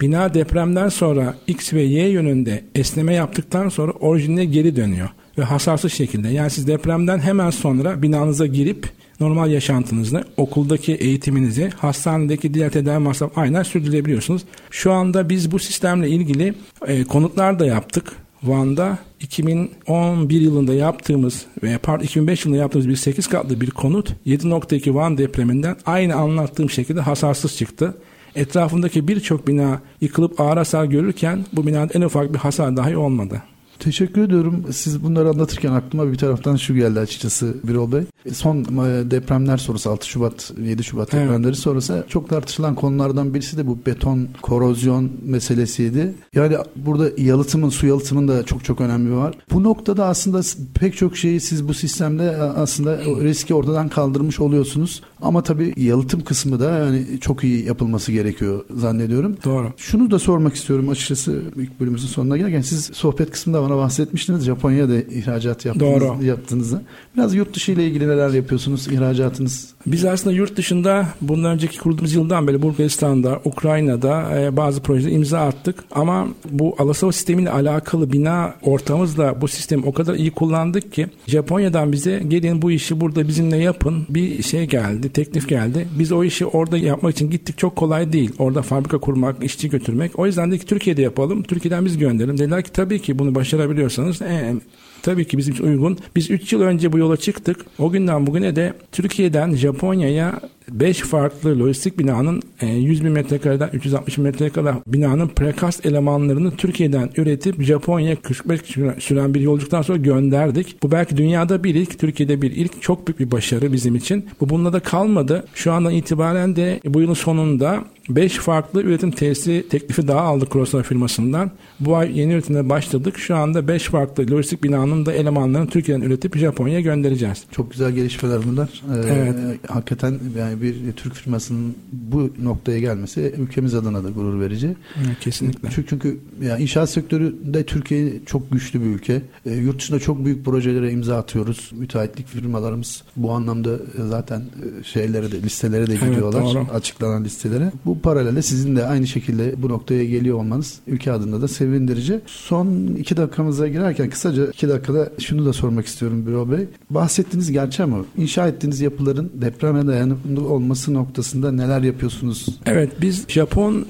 bina 0.00 0.34
depremden 0.34 0.88
sonra 0.88 1.34
X 1.46 1.72
ve 1.72 1.82
Y 1.82 2.08
yönünde 2.08 2.64
esneme 2.74 3.14
yaptıktan 3.14 3.68
sonra 3.68 3.92
orijine 3.92 4.44
geri 4.44 4.76
dönüyor 4.76 5.08
ve 5.38 5.42
hasarsız 5.42 5.92
şekilde. 5.92 6.28
Yani 6.28 6.50
siz 6.50 6.66
depremden 6.66 7.18
hemen 7.18 7.50
sonra 7.50 8.02
binanıza 8.02 8.46
girip 8.46 8.88
normal 9.20 9.50
yaşantınızda 9.50 10.24
okuldaki 10.36 10.94
eğitiminizi 10.94 11.70
hastanedeki 11.76 12.54
diğer 12.54 12.70
tedavi 12.70 12.98
masraf 12.98 13.38
aynen 13.38 13.62
sürdürebiliyorsunuz. 13.62 14.42
Şu 14.70 14.92
anda 14.92 15.28
biz 15.28 15.52
bu 15.52 15.58
sistemle 15.58 16.08
ilgili 16.08 16.54
e, 16.86 17.04
konutlar 17.04 17.58
da 17.58 17.66
yaptık. 17.66 18.12
Van'da 18.42 18.98
2011 19.20 20.40
yılında 20.40 20.74
yaptığımız 20.74 21.46
veya 21.62 21.78
pardon 21.78 22.04
2005 22.04 22.44
yılında 22.44 22.60
yaptığımız 22.60 22.88
bir 22.88 22.96
8 22.96 23.26
katlı 23.26 23.60
bir 23.60 23.70
konut 23.70 24.14
7.2 24.26 24.94
Van 24.94 25.18
depreminden 25.18 25.76
aynı 25.86 26.14
anlattığım 26.14 26.70
şekilde 26.70 27.00
hasarsız 27.00 27.56
çıktı. 27.56 27.94
Etrafındaki 28.34 29.08
birçok 29.08 29.48
bina 29.48 29.80
yıkılıp 30.00 30.40
ağır 30.40 30.56
hasar 30.56 30.84
görürken 30.84 31.44
bu 31.52 31.66
binada 31.66 31.92
en 31.94 32.02
ufak 32.02 32.34
bir 32.34 32.38
hasar 32.38 32.76
dahi 32.76 32.96
olmadı. 32.96 33.42
Teşekkür 33.78 34.22
ediyorum. 34.22 34.64
Siz 34.72 35.04
bunları 35.04 35.28
anlatırken 35.28 35.72
aklıma 35.72 36.12
bir 36.12 36.18
taraftan 36.18 36.56
şu 36.56 36.74
geldi 36.74 37.00
açıkçası 37.00 37.54
Birol 37.64 37.92
Bey. 37.92 38.02
Son 38.32 38.56
e, 38.58 39.10
depremler 39.10 39.56
sonrası 39.56 39.90
6 39.90 40.08
Şubat 40.08 40.52
7 40.62 40.84
Şubat 40.84 41.14
evet. 41.14 41.24
depremleri 41.24 41.56
sonrası 41.56 42.04
çok 42.08 42.28
tartışılan 42.28 42.74
konulardan 42.74 43.34
birisi 43.34 43.56
de 43.56 43.66
bu 43.66 43.78
beton 43.86 44.28
korozyon 44.42 45.10
meselesiydi. 45.24 46.14
Yani 46.34 46.56
burada 46.76 47.10
yalıtımın 47.18 47.68
su 47.68 47.86
yalıtımın 47.86 48.28
da 48.28 48.44
çok 48.44 48.64
çok 48.64 48.80
önemli 48.80 49.16
var. 49.16 49.34
Bu 49.52 49.62
noktada 49.62 50.06
aslında 50.06 50.40
pek 50.74 50.96
çok 50.96 51.16
şeyi 51.16 51.40
siz 51.40 51.68
bu 51.68 51.74
sistemde 51.74 52.36
aslında 52.36 52.98
riski 53.04 53.54
ortadan 53.54 53.88
kaldırmış 53.88 54.40
oluyorsunuz. 54.40 55.02
Ama 55.22 55.42
tabii 55.42 55.72
yalıtım 55.76 56.24
kısmı 56.24 56.60
da 56.60 56.78
yani 56.78 57.04
çok 57.20 57.44
iyi 57.44 57.66
yapılması 57.66 58.12
gerekiyor 58.12 58.64
zannediyorum. 58.74 59.36
Doğru. 59.44 59.72
Şunu 59.76 60.10
da 60.10 60.18
sormak 60.18 60.54
istiyorum 60.54 60.88
açıkçası 60.88 61.42
ilk 61.56 61.80
bölümümüzün 61.80 62.08
sonuna 62.08 62.36
gelirken 62.36 62.60
siz 62.60 62.84
sohbet 62.84 63.30
kısmında 63.30 63.62
bana 63.62 63.76
bahsetmiştiniz. 63.76 64.44
Japonya'da 64.44 64.96
ihracat 64.96 65.64
yaptığınız, 65.64 66.00
Doğru. 66.00 66.24
yaptığınızı. 66.24 66.82
Biraz 67.16 67.34
yurt 67.34 67.54
dışı 67.54 67.72
ile 67.72 67.86
ilgili 67.86 68.08
neler 68.08 68.30
yapıyorsunuz? 68.30 68.88
İhracatınız 68.88 69.72
biz 69.86 70.04
aslında 70.04 70.36
yurt 70.36 70.56
dışında 70.56 71.06
bundan 71.20 71.50
önceki 71.52 71.78
kurulduğumuz 71.78 72.14
yıldan 72.14 72.48
beri 72.48 72.62
Bulgaristan'da, 72.62 73.40
Ukrayna'da 73.44 74.40
e, 74.40 74.56
bazı 74.56 74.82
projeler 74.82 75.12
imza 75.12 75.40
attık. 75.40 75.84
Ama 75.90 76.28
bu 76.50 76.76
Alasava 76.78 77.12
sistemiyle 77.12 77.50
alakalı 77.50 78.12
bina 78.12 78.54
ortamımızla 78.62 79.40
bu 79.40 79.48
sistemi 79.48 79.86
o 79.86 79.92
kadar 79.92 80.14
iyi 80.14 80.30
kullandık 80.30 80.92
ki 80.92 81.06
Japonya'dan 81.26 81.92
bize 81.92 82.22
gelin 82.28 82.62
bu 82.62 82.70
işi 82.70 83.00
burada 83.00 83.28
bizimle 83.28 83.56
yapın 83.56 84.06
bir 84.08 84.42
şey 84.42 84.66
geldi, 84.66 85.11
teklif 85.12 85.48
geldi. 85.48 85.88
Biz 85.98 86.12
o 86.12 86.24
işi 86.24 86.46
orada 86.46 86.78
yapmak 86.78 87.12
için 87.12 87.30
gittik 87.30 87.58
çok 87.58 87.76
kolay 87.76 88.12
değil. 88.12 88.30
Orada 88.38 88.62
fabrika 88.62 88.98
kurmak, 88.98 89.44
işçi 89.44 89.70
götürmek. 89.70 90.18
O 90.18 90.26
yüzden 90.26 90.52
de 90.52 90.58
ki 90.58 90.66
Türkiye'de 90.66 91.02
yapalım. 91.02 91.42
Türkiye'den 91.42 91.84
biz 91.84 91.98
gönderelim. 91.98 92.38
Dediler 92.38 92.62
ki 92.62 92.72
tabii 92.72 92.98
ki 92.98 93.18
bunu 93.18 93.34
başarabiliyorsanız 93.34 94.22
e, 94.22 94.54
tabii 95.02 95.24
ki 95.24 95.38
bizim 95.38 95.54
için 95.54 95.64
uygun. 95.64 95.98
Biz 96.16 96.30
3 96.30 96.52
yıl 96.52 96.60
önce 96.60 96.92
bu 96.92 96.98
yola 96.98 97.16
çıktık. 97.16 97.66
O 97.78 97.90
günden 97.90 98.26
bugüne 98.26 98.56
de 98.56 98.72
Türkiye'den 98.92 99.54
Japonya'ya 99.54 100.40
5 100.72 101.00
farklı 101.00 101.60
lojistik 101.60 101.98
binanın 101.98 102.42
100 102.62 103.00
e, 103.00 103.04
bin 103.04 103.12
metrekareden 103.12 103.70
360 103.72 104.18
bin 104.18 104.24
metrekare 104.24 104.74
binanın 104.86 105.28
prekast 105.28 105.86
elemanlarını 105.86 106.56
Türkiye'den 106.56 107.10
üretip 107.16 107.62
Japonya'ya 107.62 108.16
45 108.16 108.60
süren 108.98 109.34
bir 109.34 109.40
yolculuktan 109.40 109.82
sonra 109.82 109.98
gönderdik. 109.98 110.76
Bu 110.82 110.90
belki 110.90 111.16
dünyada 111.16 111.64
bir 111.64 111.74
ilk, 111.74 111.98
Türkiye'de 111.98 112.42
bir 112.42 112.50
ilk. 112.50 112.82
Çok 112.82 113.06
büyük 113.06 113.20
bir 113.20 113.30
başarı 113.30 113.72
bizim 113.72 113.94
için. 113.94 114.26
Bu 114.40 114.48
bununla 114.48 114.72
da 114.72 114.80
kalmadı. 114.80 115.44
Şu 115.54 115.72
andan 115.72 115.92
itibaren 115.92 116.56
de 116.56 116.80
bu 116.84 117.00
yılın 117.00 117.14
sonunda 117.14 117.84
5 118.08 118.32
farklı 118.32 118.82
üretim 118.82 119.10
tesisi 119.10 119.66
teklifi 119.70 120.08
daha 120.08 120.20
aldık 120.20 120.52
Crossover 120.52 120.84
firmasından. 120.84 121.50
Bu 121.80 121.96
ay 121.96 122.18
yeni 122.18 122.32
üretimde 122.32 122.68
başladık. 122.68 123.18
Şu 123.18 123.36
anda 123.36 123.68
5 123.68 123.82
farklı 123.82 124.30
lojistik 124.30 124.64
binanın 124.64 125.06
da 125.06 125.12
elemanlarını 125.12 125.68
Türkiye'den 125.68 126.02
üretip 126.02 126.36
Japonya'ya 126.36 126.80
göndereceğiz. 126.80 127.44
Çok 127.50 127.70
güzel 127.70 127.92
gelişmeler 127.92 128.40
bunlar. 128.46 128.82
Ee, 128.94 129.12
evet. 129.12 129.60
Hakikaten 129.68 130.18
yani 130.38 130.61
bir 130.62 130.92
Türk 130.92 131.14
firmasının 131.14 131.74
bu 131.92 132.30
noktaya 132.42 132.80
gelmesi 132.80 133.34
ülkemiz 133.38 133.74
adına 133.74 134.04
da 134.04 134.10
gurur 134.10 134.40
verici. 134.40 134.76
Evet, 135.06 135.20
kesinlikle. 135.20 135.68
Çünkü, 135.74 135.88
çünkü 135.88 136.18
yani 136.42 136.62
inşaat 136.62 136.90
sektörü 136.90 137.34
de 137.44 137.66
Türkiye 137.66 138.12
çok 138.26 138.50
güçlü 138.50 138.80
bir 138.80 138.86
ülke. 138.86 139.22
E, 139.46 139.54
yurt 139.54 139.78
dışında 139.78 139.98
çok 139.98 140.24
büyük 140.24 140.44
projelere 140.44 140.92
imza 140.92 141.16
atıyoruz. 141.16 141.70
Müteahhitlik 141.74 142.26
firmalarımız 142.26 143.02
bu 143.16 143.30
anlamda 143.30 143.70
zaten 144.08 144.40
e, 144.40 144.84
şeylere 144.84 145.32
de 145.32 145.42
listelere 145.42 145.86
de 145.86 145.94
gidiyorlar. 145.94 146.56
Evet, 146.56 146.74
açıklanan 146.74 147.24
listelere. 147.24 147.72
Bu 147.84 148.00
paralelde 148.00 148.42
sizin 148.42 148.76
de 148.76 148.86
aynı 148.86 149.06
şekilde 149.06 149.54
bu 149.62 149.68
noktaya 149.68 150.04
geliyor 150.04 150.38
olmanız 150.38 150.78
ülke 150.86 151.12
adına 151.12 151.42
da 151.42 151.48
sevindirici. 151.48 152.20
Son 152.26 152.86
iki 152.98 153.16
dakikamıza 153.16 153.68
girerken 153.68 154.10
kısaca 154.10 154.46
iki 154.46 154.68
dakikada 154.68 155.12
şunu 155.18 155.46
da 155.46 155.52
sormak 155.52 155.86
istiyorum 155.86 156.26
Büro 156.26 156.50
Bey. 156.50 156.66
Bahsettiğiniz 156.90 157.52
gerçek 157.52 157.86
mi? 157.86 157.94
İnşa 158.16 158.48
ettiğiniz 158.48 158.80
yapıların 158.80 159.30
depreme 159.34 159.86
dayanıklı 159.86 160.41
olması 160.44 160.94
noktasında 160.94 161.52
neler 161.52 161.82
yapıyorsunuz? 161.82 162.46
Evet 162.66 162.92
biz 163.00 163.24
Japon 163.28 163.86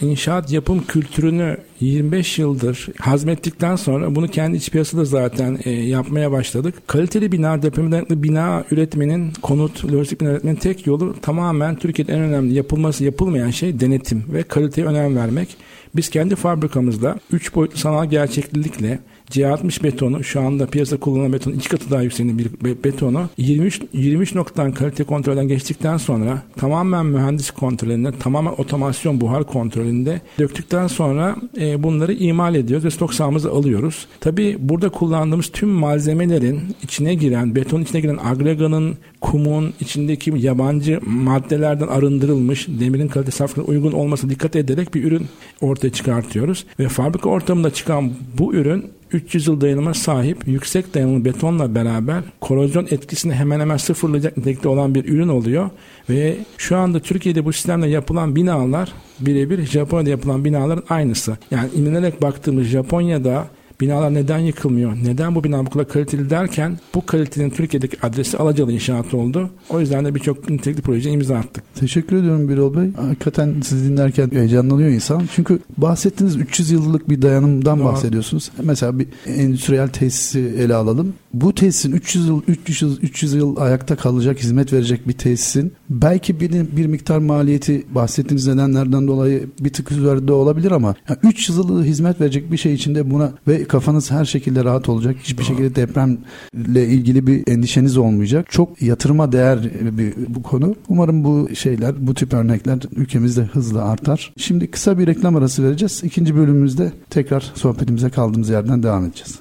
inşaat 0.00 0.52
yapım 0.52 0.84
kültürünü 0.88 1.56
25 1.80 2.38
yıldır 2.38 2.88
hazmettikten 2.98 3.76
sonra 3.76 4.14
bunu 4.14 4.28
kendi 4.28 4.56
iç 4.56 4.70
piyasada 4.70 5.04
zaten 5.04 5.58
e, 5.64 5.70
yapmaya 5.70 6.32
başladık. 6.32 6.74
Kaliteli 6.86 7.32
bina, 7.32 7.62
dayanıklı 7.62 8.22
bina 8.22 8.64
üretmenin, 8.70 9.32
konut, 9.42 9.92
lojistik 9.92 10.20
bina 10.20 10.30
üretmenin 10.30 10.56
tek 10.56 10.86
yolu 10.86 11.14
tamamen 11.22 11.76
Türkiye'de 11.76 12.12
en 12.12 12.20
önemli 12.20 12.54
yapılması 12.54 13.04
yapılmayan 13.04 13.50
şey 13.50 13.80
denetim 13.80 14.24
ve 14.32 14.42
kaliteye 14.42 14.86
önem 14.86 15.16
vermek. 15.16 15.56
Biz 15.96 16.10
kendi 16.10 16.36
fabrikamızda 16.36 17.18
3 17.32 17.54
boyutlu 17.54 17.78
sanal 17.78 18.10
gerçeklilikle 18.10 18.98
C60 19.30 19.82
betonu 19.82 20.24
şu 20.24 20.40
anda 20.40 20.66
piyasa 20.66 20.96
kullanılan 20.96 21.32
betonun 21.32 21.56
iki 21.56 21.68
katı 21.68 21.90
daha 21.90 22.02
yükseğinde 22.02 22.38
bir 22.38 22.84
betonu 22.84 23.28
23 23.36 23.82
23 23.92 24.34
noktadan 24.34 24.72
kalite 24.72 25.04
kontrolden 25.04 25.48
geçtikten 25.48 25.96
sonra 25.96 26.42
tamamen 26.56 27.06
mühendis 27.06 27.50
kontrolünde 27.50 28.12
tamamen 28.18 28.52
otomasyon 28.52 29.20
buhar 29.20 29.44
kontrolünde 29.44 30.20
döktükten 30.38 30.86
sonra 30.86 31.36
e, 31.60 31.82
bunları 31.82 32.12
imal 32.12 32.54
ediyoruz 32.54 32.84
ve 32.84 32.90
stok 32.90 33.14
sahamıza 33.14 33.52
alıyoruz. 33.52 34.06
Tabi 34.20 34.56
burada 34.60 34.88
kullandığımız 34.88 35.48
tüm 35.48 35.68
malzemelerin 35.68 36.60
içine 36.82 37.14
giren 37.14 37.54
betonun 37.54 37.82
içine 37.82 38.00
giren 38.00 38.18
agreganın 38.24 38.96
kumun 39.20 39.74
içindeki 39.80 40.32
yabancı 40.36 41.00
maddelerden 41.06 41.86
arındırılmış 41.86 42.68
demirin 42.68 43.08
kalite 43.08 43.30
saflığına 43.30 43.66
uygun 43.66 43.92
olması 43.92 44.30
dikkat 44.30 44.56
ederek 44.56 44.94
bir 44.94 45.04
ürün 45.04 45.26
ortaya 45.60 45.90
çıkartıyoruz 45.90 46.64
ve 46.78 46.88
fabrika 46.88 47.28
ortamında 47.28 47.70
çıkan 47.70 48.12
bu 48.38 48.54
ürün 48.54 48.84
300 49.12 49.46
yıl 49.46 49.60
dayanıma 49.60 49.94
sahip 49.94 50.48
yüksek 50.48 50.94
dayanımlı 50.94 51.24
betonla 51.24 51.74
beraber 51.74 52.22
korozyon 52.40 52.86
etkisini 52.90 53.34
hemen 53.34 53.60
hemen 53.60 53.76
sıfırlayacak 53.76 54.36
nitelikte 54.36 54.68
olan 54.68 54.94
bir 54.94 55.04
ürün 55.04 55.28
oluyor. 55.28 55.70
Ve 56.10 56.36
şu 56.58 56.76
anda 56.76 57.00
Türkiye'de 57.00 57.44
bu 57.44 57.52
sistemle 57.52 57.88
yapılan 57.88 58.36
binalar 58.36 58.92
birebir 59.20 59.66
Japonya'da 59.66 60.10
yapılan 60.10 60.44
binaların 60.44 60.84
aynısı. 60.88 61.38
Yani 61.50 61.68
inilerek 61.74 62.22
baktığımız 62.22 62.66
Japonya'da 62.66 63.46
Binalar 63.80 64.14
neden 64.14 64.38
yıkılmıyor? 64.38 64.96
Neden 65.04 65.34
bu 65.34 65.44
bina 65.44 65.66
bu 65.66 65.70
kadar 65.70 65.88
kaliteli 65.88 66.30
derken 66.30 66.78
bu 66.94 67.06
kalitenin 67.06 67.50
Türkiye'deki 67.50 67.96
adresi 68.06 68.38
Alacalı 68.38 68.72
inşaatı 68.72 69.16
oldu. 69.16 69.50
O 69.70 69.80
yüzden 69.80 70.04
de 70.04 70.14
birçok 70.14 70.50
nitelikli 70.50 70.82
proje 70.82 71.10
imza 71.10 71.36
attık. 71.36 71.64
Teşekkür 71.74 72.16
ediyorum 72.16 72.48
Birol 72.48 72.76
Bey. 72.76 72.92
Hakikaten 72.92 73.54
sizi 73.64 73.90
dinlerken 73.90 74.30
heyecanlanıyor 74.32 74.88
insan. 74.88 75.22
Çünkü 75.34 75.58
bahsettiğiniz 75.76 76.36
300 76.36 76.70
yıllık 76.70 77.10
bir 77.10 77.22
dayanımdan 77.22 77.78
Doğru. 77.78 77.86
bahsediyorsunuz. 77.86 78.50
Mesela 78.62 78.98
bir 78.98 79.06
endüstriyel 79.26 79.88
tesisi 79.88 80.40
ele 80.40 80.74
alalım. 80.74 81.14
Bu 81.34 81.54
tesisin 81.54 81.92
300 81.92 82.28
yıl 82.28 82.42
300 82.48 82.82
yıl 82.82 83.02
300 83.02 83.34
yıl 83.34 83.56
ayakta 83.56 83.96
kalacak, 83.96 84.38
hizmet 84.38 84.72
verecek 84.72 85.08
bir 85.08 85.12
tesisin 85.12 85.72
belki 85.90 86.40
bir, 86.40 86.76
bir 86.76 86.86
miktar 86.86 87.18
maliyeti 87.18 87.86
bahsettiğiniz 87.94 88.46
nedenlerden 88.46 89.08
dolayı 89.08 89.48
bir 89.60 89.72
tık 89.72 89.92
üzerinde 89.92 90.32
olabilir 90.32 90.70
ama 90.70 90.94
yani 91.08 91.18
300 91.22 91.58
yıl 91.58 91.84
hizmet 91.84 92.20
verecek 92.20 92.52
bir 92.52 92.56
şey 92.56 92.74
içinde 92.74 93.10
buna 93.10 93.32
ve 93.48 93.67
kafanız 93.68 94.10
her 94.10 94.24
şekilde 94.24 94.64
rahat 94.64 94.88
olacak. 94.88 95.16
Hiçbir 95.22 95.38
Doğru. 95.38 95.46
şekilde 95.46 95.74
depremle 95.74 96.86
ilgili 96.86 97.26
bir 97.26 97.52
endişeniz 97.52 97.96
olmayacak. 97.96 98.46
Çok 98.50 98.82
yatırıma 98.82 99.32
değer 99.32 99.58
bir 99.80 100.14
bu 100.28 100.42
konu. 100.42 100.74
Umarım 100.88 101.24
bu 101.24 101.48
şeyler, 101.54 102.06
bu 102.06 102.14
tip 102.14 102.34
örnekler 102.34 102.78
ülkemizde 102.96 103.42
hızla 103.42 103.84
artar. 103.84 104.32
Şimdi 104.36 104.70
kısa 104.70 104.98
bir 104.98 105.06
reklam 105.06 105.36
arası 105.36 105.64
vereceğiz. 105.64 106.04
İkinci 106.04 106.36
bölümümüzde 106.36 106.92
tekrar 107.10 107.52
sohbetimize 107.54 108.10
kaldığımız 108.10 108.48
yerden 108.48 108.82
devam 108.82 109.04
edeceğiz. 109.04 109.38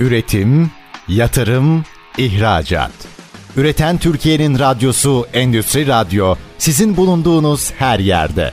Üretim, 0.00 0.70
yatırım, 1.08 1.84
ihracat. 2.18 2.92
Üreten 3.56 3.98
Türkiye'nin 3.98 4.58
radyosu 4.58 5.26
Endüstri 5.32 5.86
Radyo 5.86 6.34
sizin 6.58 6.96
bulunduğunuz 6.96 7.72
her 7.72 7.98
yerde. 7.98 8.52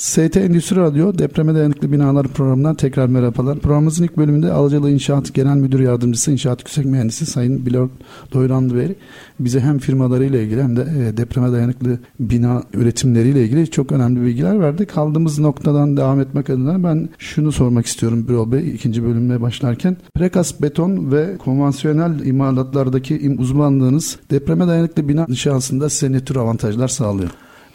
ST 0.00 0.36
Endüstri 0.36 0.76
Radyo 0.76 1.18
Depreme 1.18 1.54
Dayanıklı 1.54 1.92
Binalar 1.92 2.28
programından 2.28 2.74
tekrar 2.74 3.06
merhabalar. 3.06 3.58
Programımızın 3.58 4.04
ilk 4.04 4.16
bölümünde 4.16 4.52
Alacalı 4.52 4.90
İnşaat 4.90 5.34
Genel 5.34 5.56
Müdür 5.56 5.80
Yardımcısı 5.80 6.30
İnşaat 6.30 6.60
Yüksek 6.60 6.84
Mühendisi 6.84 7.26
Sayın 7.26 7.66
Bilal 7.66 7.88
Doyranlı 8.32 8.76
Bey 8.76 8.94
bize 9.40 9.60
hem 9.60 9.78
firmalarıyla 9.78 10.40
ilgili 10.40 10.62
hem 10.62 10.76
de 10.76 10.80
e, 10.80 11.16
depreme 11.16 11.52
dayanıklı 11.52 11.98
bina 12.20 12.62
üretimleriyle 12.74 13.44
ilgili 13.44 13.70
çok 13.70 13.92
önemli 13.92 14.22
bilgiler 14.22 14.60
verdi. 14.60 14.86
Kaldığımız 14.86 15.38
noktadan 15.38 15.96
devam 15.96 16.20
etmek 16.20 16.50
adına 16.50 16.82
ben 16.84 17.08
şunu 17.18 17.52
sormak 17.52 17.86
istiyorum 17.86 18.28
Birol 18.28 18.52
Bey 18.52 18.74
ikinci 18.74 19.04
bölüme 19.04 19.40
başlarken. 19.40 19.96
Prekas 20.14 20.62
beton 20.62 21.12
ve 21.12 21.36
konvansiyonel 21.38 22.26
imalatlardaki 22.26 23.36
uzmanlığınız 23.38 24.18
depreme 24.30 24.66
dayanıklı 24.66 25.08
bina 25.08 25.26
inşasında 25.28 25.90
size 25.90 26.12
ne 26.12 26.24
tür 26.24 26.36
avantajlar 26.36 26.88
sağlıyor? 26.88 27.30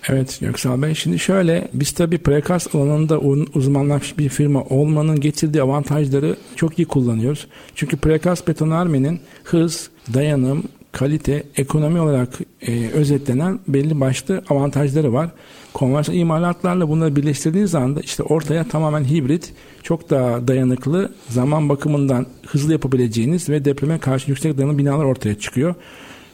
Evet 0.10 0.38
Göksal 0.42 0.82
Bey. 0.82 0.96
Şimdi 0.96 1.20
şöyle 1.20 1.68
biz 1.74 1.92
tabii 1.92 2.18
prekast 2.18 2.76
alanında 2.76 3.20
uzmanlaşmış 3.54 4.18
bir 4.18 4.30
firma 4.30 4.64
olmanın 4.64 5.20
getirdiği 5.20 5.62
avantajları 5.62 6.36
çok 6.56 6.80
iyi 6.80 6.86
kullanıyoruz. 6.86 7.48
Çünkü 7.76 7.98
prekast 7.98 8.48
betonarmenin 8.48 9.20
hız, 9.44 9.90
dayanım, 10.14 10.64
kalite, 10.92 11.44
ekonomi 11.58 12.00
olarak 12.00 12.30
e, 12.62 12.90
özetlenen 12.90 13.60
belli 13.68 14.00
başlı 14.00 14.44
avantajları 14.50 15.14
var. 15.14 15.30
Konvansiyonel 15.74 16.22
imalatlarla 16.22 16.90
bunları 16.90 17.16
birleştirdiğiniz 17.16 17.76
anda 17.76 18.02
işte 18.02 18.24
ortaya 18.24 18.68
tamamen 18.68 19.04
hibrit, 19.04 19.54
çok 19.84 20.10
daha 20.10 20.48
dayanıklı, 20.48 21.12
zaman 21.30 21.70
bakımından 21.70 22.26
hızlı 22.48 22.72
yapabileceğiniz 22.72 23.50
ve 23.50 23.66
depreme 23.66 24.00
karşı 24.00 24.30
yüksek 24.30 24.58
dayanıklı 24.58 24.78
binalar 24.78 25.06
ortaya 25.06 25.40
çıkıyor. 25.40 25.76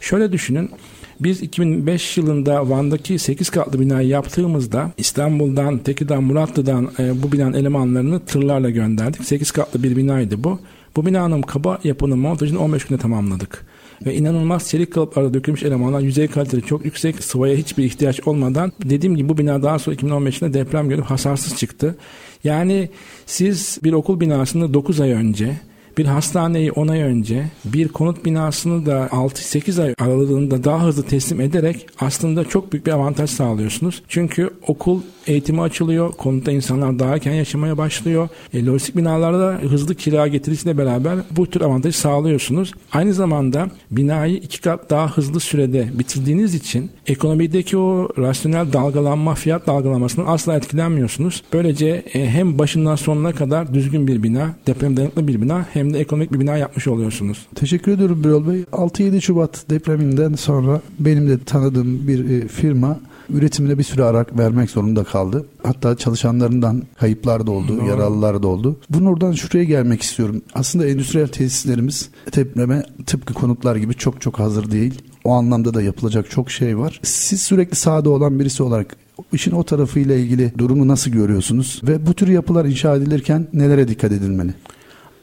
Şöyle 0.02 0.32
düşünün. 0.32 0.70
Biz 1.24 1.42
2005 1.42 2.18
yılında 2.18 2.70
Van'daki 2.70 3.20
8 3.20 3.50
katlı 3.50 3.80
binayı 3.80 4.08
yaptığımızda 4.08 4.92
İstanbul'dan, 4.98 5.78
Tekirdağ, 5.78 6.22
Muratlı'dan 6.22 6.92
e, 7.00 7.24
bu 7.24 7.32
binanın 7.32 7.54
elemanlarını 7.54 8.20
tırlarla 8.20 8.70
gönderdik. 8.70 9.26
8 9.26 9.52
katlı 9.52 9.84
bir 9.84 9.96
binaydı 9.96 10.44
bu. 10.44 10.60
Bu 10.96 11.06
binanın 11.06 11.42
kaba 11.42 11.80
yapının 11.84 12.20
montajını 12.20 12.60
15 12.60 12.86
günde 12.86 13.02
tamamladık. 13.02 13.66
Ve 14.06 14.16
inanılmaz 14.16 14.70
çelik 14.70 14.94
kalıplarda 14.94 15.34
dökülmüş 15.34 15.64
elemanlar 15.64 16.00
yüzey 16.00 16.28
kalitesi 16.28 16.66
çok 16.66 16.86
yüksek. 16.86 17.24
Sıvaya 17.24 17.56
hiçbir 17.56 17.84
ihtiyaç 17.84 18.28
olmadan 18.28 18.72
dediğim 18.86 19.16
gibi 19.16 19.30
bu 19.30 19.38
bina 19.38 19.64
daha 19.64 19.80
sonra 19.80 19.96
2015'te 19.96 20.54
deprem 20.54 20.90
görüp 20.90 21.06
hasarsız 21.06 21.58
çıktı. 21.58 21.96
Yani 22.44 22.90
siz 23.26 23.80
bir 23.84 23.94
okul 23.94 24.20
binasında 24.20 24.74
9 24.74 25.02
ay 25.02 25.12
önce 25.12 25.58
bir 26.02 26.06
hastaneyi 26.06 26.72
10 26.72 26.88
ay 26.88 27.02
önce, 27.02 27.46
bir 27.66 27.88
konut 27.88 28.26
binasını 28.26 28.86
da 28.86 29.08
6-8 29.12 29.84
ay 29.84 29.96
aralığında 30.00 30.64
daha 30.64 30.86
hızlı 30.86 31.04
teslim 31.04 31.42
ederek 31.42 31.88
aslında 32.00 32.46
çok 32.46 32.74
büyük 32.74 32.86
bir 32.86 32.92
avantaj 32.92 33.30
sağlıyorsunuz. 33.30 34.04
Çünkü 34.08 34.50
okul 34.68 35.02
eğitimi 35.28 35.62
açılıyor, 35.62 36.12
konutta 36.12 36.52
insanlar 36.52 37.00
daha 37.00 37.14
erken 37.14 37.34
yaşamaya 37.34 37.78
başlıyor. 37.78 38.30
E, 38.54 38.66
lojistik 38.66 38.96
binalarda 38.96 39.60
hızlı 39.62 39.96
kira 39.96 40.28
getirisiyle 40.28 40.78
beraber 40.78 41.20
bu 41.32 41.50
tür 41.50 41.62
avantajı 41.62 41.98
sağlıyorsunuz. 41.98 42.74
Aynı 42.92 43.14
zamanda 43.14 43.70
binayı 43.92 44.36
iki 44.36 44.62
kat 44.62 44.90
daha 44.90 45.12
hızlı 45.18 45.40
sürede 45.40 45.90
bitirdiğiniz 46.00 46.56
için 46.56 46.92
ekonomideki 47.08 47.78
o 47.78 48.10
rasyonel 48.18 48.74
dalgalanma, 48.74 49.36
fiyat 49.36 49.68
dalgalanmasından 49.68 50.28
asla 50.28 50.58
etkilenmiyorsunuz. 50.58 51.44
Böylece 51.54 52.04
e, 52.14 52.30
hem 52.30 52.60
başından 52.60 52.96
sonuna 52.96 53.32
kadar 53.32 53.74
düzgün 53.74 54.08
bir 54.08 54.24
bina, 54.24 54.50
deprem 54.68 54.98
dayanıklı 54.98 55.28
bir 55.28 55.42
bina 55.42 55.66
hem 55.74 55.91
hem 55.92 55.98
de 55.98 56.00
ekonomik 56.00 56.34
bir 56.34 56.40
bina 56.40 56.58
yapmış 56.58 56.88
oluyorsunuz. 56.88 57.48
Teşekkür 57.56 57.92
ediyorum 57.92 58.24
Birol 58.24 58.48
Bey. 58.48 58.62
6-7 58.62 59.22
Şubat 59.22 59.70
depreminden 59.70 60.34
sonra 60.34 60.82
benim 61.00 61.30
de 61.30 61.44
tanıdığım 61.44 62.08
bir 62.08 62.30
e, 62.30 62.48
firma 62.48 63.00
üretimine 63.30 63.78
bir 63.78 63.84
süre 63.84 64.04
ara 64.04 64.26
vermek 64.38 64.70
zorunda 64.70 65.04
kaldı. 65.04 65.46
Hatta 65.64 65.98
çalışanlarından 65.98 66.84
kayıplar 67.00 67.48
da 67.48 67.52
oldu, 67.52 67.78
Doğru. 67.78 67.88
yaralılar 67.88 68.44
da 68.44 68.48
oldu. 68.48 68.78
Bunu 68.90 69.10
oradan 69.10 69.32
şuraya 69.32 69.64
gelmek 69.64 70.02
istiyorum. 70.02 70.42
Aslında 70.54 70.88
endüstriyel 70.88 71.28
tesislerimiz 71.28 72.10
depreme 72.36 72.84
tıpkı 73.06 73.34
konutlar 73.34 73.76
gibi 73.76 73.94
çok 73.94 74.22
çok 74.22 74.40
hazır 74.40 74.72
değil. 74.72 75.02
O 75.24 75.32
anlamda 75.34 75.74
da 75.74 75.82
yapılacak 75.82 76.30
çok 76.30 76.52
şey 76.52 76.78
var. 76.78 77.00
Siz 77.04 77.42
sürekli 77.42 77.76
sahada 77.76 78.10
olan 78.10 78.40
birisi 78.40 78.64
olarak 78.64 78.96
işin 79.34 79.52
o 79.52 79.64
tarafıyla 79.64 80.16
ilgili 80.16 80.54
durumu 80.58 80.88
nasıl 80.88 81.12
görüyorsunuz? 81.12 81.82
Ve 81.84 82.06
bu 82.06 82.14
tür 82.14 82.28
yapılar 82.28 82.66
inşa 82.66 82.96
edilirken 82.96 83.48
nelere 83.54 83.88
dikkat 83.88 84.12
edilmeli? 84.12 84.54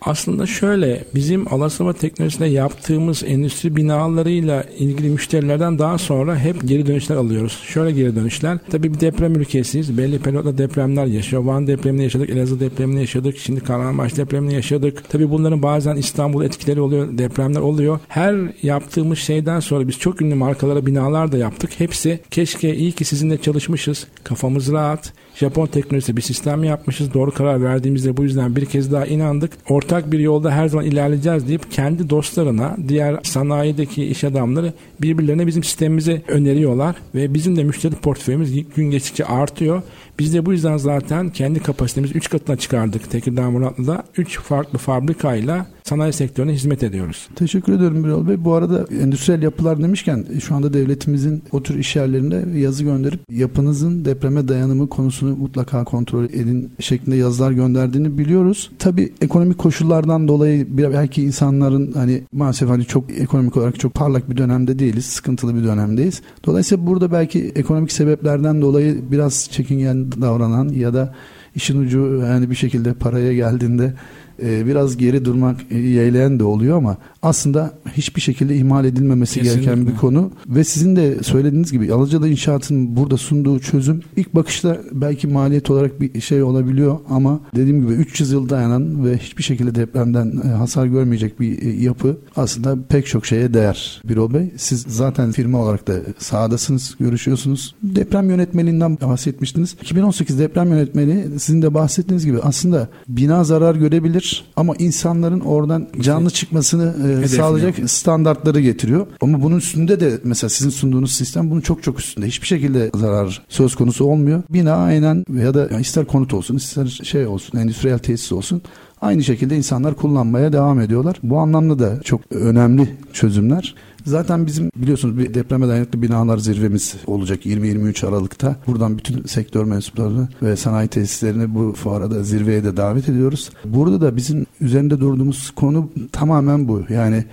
Aslında 0.01 0.47
şöyle 0.47 1.05
bizim 1.15 1.55
alaslama 1.55 1.93
teknolojisinde 1.93 2.47
yaptığımız 2.47 3.23
endüstri 3.27 3.77
binalarıyla 3.77 4.65
ilgili 4.79 5.09
müşterilerden 5.09 5.79
daha 5.79 5.99
sonra 5.99 6.39
hep 6.39 6.69
geri 6.69 6.87
dönüşler 6.87 7.17
alıyoruz. 7.17 7.61
Şöyle 7.65 7.93
geri 7.93 8.17
dönüşler. 8.17 8.59
Tabii 8.71 8.95
bir 8.95 9.01
deprem 9.01 9.35
ülkesiyiz. 9.35 9.99
Belli 9.99 10.19
periyotla 10.19 10.59
depremler 10.59 11.07
yaşıyor. 11.07 11.43
Van 11.45 11.67
depremini 11.67 12.03
yaşadık, 12.03 12.31
Elazığ 12.31 12.61
depremini 12.61 13.01
yaşadık, 13.01 13.39
şimdi 13.39 13.61
Kahramanmaraş 13.61 14.17
depremini 14.17 14.55
yaşadık. 14.55 15.03
Tabii 15.09 15.31
bunların 15.31 15.63
bazen 15.63 15.97
İstanbul 15.97 16.45
etkileri 16.45 16.81
oluyor, 16.81 17.19
depremler 17.19 17.61
oluyor. 17.61 18.01
Her 18.09 18.37
yaptığımız 18.63 19.19
şeyden 19.19 19.61
sonra 19.61 19.89
biz 19.89 19.99
çok 19.99 20.23
ünlü 20.23 20.35
markalara 20.35 20.87
binalar 20.87 21.33
da 21.33 21.37
yaptık. 21.37 21.71
Hepsi 21.79 22.21
keşke 22.31 22.75
iyi 22.75 22.93
ki 22.93 23.05
sizinle 23.05 23.39
çalışmışız. 23.39 24.07
Kafamız 24.25 24.73
rahat 24.73 25.13
Japon 25.39 25.67
teknolojisi 25.67 26.17
bir 26.17 26.23
sistem 26.23 26.65
yapmışız. 26.65 27.15
Doğru 27.15 27.31
karar 27.31 27.63
verdiğimizde 27.63 28.17
bu 28.17 28.23
yüzden 28.23 28.57
bir 28.57 28.65
kez 28.65 28.93
daha 28.93 29.07
inandık. 29.07 29.53
Ortak 29.69 30.13
bir 30.13 30.19
yolda 30.19 30.51
her 30.51 30.69
zaman 30.69 30.87
ilerleyeceğiz 30.87 31.49
deyip 31.49 31.73
kendi 31.73 32.11
dostlarına, 32.11 32.77
diğer 32.89 33.19
sanayideki 33.23 34.05
iş 34.05 34.25
adamları 34.25 34.73
birbirlerine 35.01 35.47
bizim 35.47 35.65
sistemimizi 35.65 36.23
öneriyorlar 36.29 36.97
ve 37.15 37.35
bizim 37.35 37.57
de 37.57 37.65
müşteri 37.65 37.95
portföyümüz 37.95 38.75
gün 38.77 38.91
geçtikçe 38.91 39.25
artıyor. 39.25 39.83
Biz 40.19 40.35
de 40.35 40.47
bu 40.47 40.53
yüzden 40.53 40.77
zaten 40.77 41.31
kendi 41.31 41.61
kapasitemizi 41.61 42.15
3 42.15 42.31
katına 42.31 42.57
çıkardık 42.57 43.11
Tekirdağ 43.11 43.51
Muratlı'da. 43.51 44.05
3 44.17 44.41
farklı 44.41 44.79
fabrikayla 44.79 45.67
sanayi 45.89 46.13
sektörüne 46.13 46.53
hizmet 46.53 46.83
ediyoruz. 46.83 47.29
Teşekkür 47.37 47.73
ederim 47.73 48.05
Birol 48.05 48.29
Bey. 48.29 48.45
Bu 48.45 48.55
arada 48.55 48.87
endüstriyel 49.03 49.43
yapılar 49.43 49.83
demişken 49.83 50.27
şu 50.41 50.55
anda 50.55 50.73
devletimizin 50.73 51.43
o 51.53 51.63
tür 51.63 51.79
iş 51.79 51.97
yerlerinde 51.97 52.45
yazı 52.59 52.85
gönderip 52.85 53.21
yapınızın 53.31 54.05
depreme 54.05 54.49
dayanımı 54.49 54.89
konusunu 54.89 55.37
mutlaka 55.37 55.85
kontrol 55.85 56.25
edin 56.25 56.71
şeklinde 56.81 57.17
yazılar 57.17 57.53
gönderdiğini 57.53 58.19
biliyoruz. 58.19 58.71
Tabii 58.79 59.13
ekonomik 59.21 59.59
koşullardan 59.59 60.29
dolayı 60.29 60.67
belki 60.79 61.23
insanların 61.23 61.93
hani 61.93 62.23
maalesef 62.33 62.69
hani 62.69 62.85
çok 62.85 63.11
ekonomik 63.11 63.57
olarak 63.57 63.81
çok 63.81 63.95
parlak 63.95 64.31
bir 64.31 64.37
dönemde 64.37 64.79
değiliz. 64.79 65.05
Sıkıntılı 65.05 65.55
bir 65.55 65.65
dönemdeyiz. 65.65 66.23
Dolayısıyla 66.45 66.87
burada 66.87 67.13
belki 67.13 67.53
ekonomik 67.55 67.93
sebeplerden 67.93 68.63
dolayı 68.63 69.11
biraz 69.11 69.49
çekingen 69.51 70.13
davranan 70.13 70.69
ya 70.69 70.95
da 70.95 71.15
işin 71.55 71.81
ucu 71.81 72.23
yani 72.25 72.51
bir 72.51 72.55
şekilde 72.55 72.95
paraya 72.95 73.33
geldiğinde 73.35 73.95
e, 74.43 74.67
biraz 74.67 74.97
geri 74.97 75.25
durmak 75.25 75.61
e, 75.71 75.79
yeğleyen 75.79 76.39
de 76.39 76.45
oluyor 76.45 76.77
ama 76.77 76.97
aslında 77.23 77.73
hiçbir 77.93 78.21
şekilde 78.21 78.57
ihmal 78.57 78.85
edilmemesi 78.85 79.41
Kesinlikle. 79.41 79.65
gereken 79.65 79.87
bir 79.87 79.97
konu 79.97 80.31
ve 80.49 80.65
sizin 80.65 80.97
de 80.97 81.23
söylediğiniz 81.23 81.73
gibi 81.73 81.93
Alıcı'da 81.93 82.29
inşaatın 82.29 82.97
burada 82.97 83.17
sunduğu 83.17 83.61
çözüm 83.61 84.01
ilk 84.17 84.35
bakışta 84.35 84.79
belki 84.93 85.27
maliyet 85.27 85.71
olarak 85.71 86.01
bir 86.01 86.21
şey 86.21 86.43
olabiliyor 86.43 86.99
ama 87.09 87.41
dediğim 87.57 87.81
gibi 87.83 87.93
300 87.93 88.31
yıl 88.31 88.49
dayanan 88.49 89.05
ve 89.07 89.19
hiçbir 89.19 89.43
şekilde 89.43 89.75
depremden 89.75 90.41
e, 90.45 90.49
hasar 90.49 90.87
görmeyecek 90.87 91.41
bir 91.41 91.63
e, 91.63 91.83
yapı 91.83 92.17
aslında 92.37 92.77
pek 92.89 93.07
çok 93.07 93.27
şeye 93.27 93.55
değer 93.55 94.03
Birol 94.05 94.35
Bey. 94.35 94.53
Siz 94.57 94.85
zaten 94.89 95.33
firma 95.33 95.59
olarak 95.59 95.87
da 95.87 95.95
sahadasınız, 96.19 96.97
görüşüyorsunuz. 97.01 97.75
Deprem 97.83 98.31
yönetmeliğinden 98.31 99.01
bahsetmiştiniz. 99.01 99.77
2018 99.83 100.39
deprem 100.39 100.71
yönetmeliği 100.71 101.25
sizin 101.39 101.63
de 101.63 101.75
bahsettiğiniz 101.75 102.27
gibi 102.27 102.39
aslında 102.43 102.89
bina 103.09 103.45
zarar 103.45 103.75
görebilir 103.75 104.28
ama 104.57 104.75
insanların 104.79 105.41
oradan 105.41 105.89
canlı 106.01 106.31
çıkmasını 106.31 106.95
e, 107.25 107.29
sağlayacak 107.29 107.91
standartları 107.91 108.61
getiriyor. 108.61 109.07
Ama 109.21 109.43
bunun 109.43 109.57
üstünde 109.57 110.01
de 110.01 110.21
mesela 110.25 110.51
sizin 110.51 110.71
sunduğunuz 110.71 111.13
sistem 111.13 111.51
bunun 111.51 111.61
çok 111.61 111.83
çok 111.83 112.01
üstünde. 112.01 112.27
Hiçbir 112.27 112.47
şekilde 112.47 112.91
zarar 112.95 113.43
söz 113.49 113.75
konusu 113.75 114.05
olmuyor. 114.05 114.43
Bina 114.51 114.73
aynen 114.75 115.25
ya 115.43 115.55
da 115.55 115.81
ister 115.81 116.05
konut 116.05 116.35
olsun 116.35 116.57
ister 116.57 117.01
şey 117.03 117.27
olsun 117.27 117.59
endüstriyel 117.59 117.99
tesis 117.99 118.33
olsun 118.33 118.63
Aynı 119.01 119.25
şekilde 119.25 119.57
insanlar 119.57 119.95
kullanmaya 119.95 120.53
devam 120.53 120.81
ediyorlar. 120.81 121.17
Bu 121.23 121.39
anlamda 121.39 121.79
da 121.79 122.03
çok 122.03 122.21
önemli 122.31 122.97
çözümler. 123.13 123.75
Zaten 124.05 124.47
bizim 124.47 124.71
biliyorsunuz 124.77 125.19
bir 125.19 125.35
depreme 125.35 125.69
dayanıklı 125.69 126.03
binalar 126.03 126.39
zirvemiz 126.39 126.95
olacak 127.07 127.47
20-23 127.47 128.07
Aralık'ta. 128.09 128.57
Buradan 128.67 128.99
bütün 128.99 129.23
sektör 129.23 129.65
mensuplarını 129.65 130.29
ve 130.43 130.57
sanayi 130.57 130.89
tesislerini 130.89 131.55
bu 131.55 131.73
fuarada 131.73 132.23
zirveye 132.23 132.65
de 132.65 132.77
davet 132.77 133.09
ediyoruz. 133.09 133.51
Burada 133.65 134.01
da 134.01 134.17
bizim 134.17 134.47
üzerinde 134.61 135.01
durduğumuz 135.01 135.51
konu 135.51 135.91
tamamen 136.13 136.69
bu. 136.69 136.83
Yani 136.89 137.25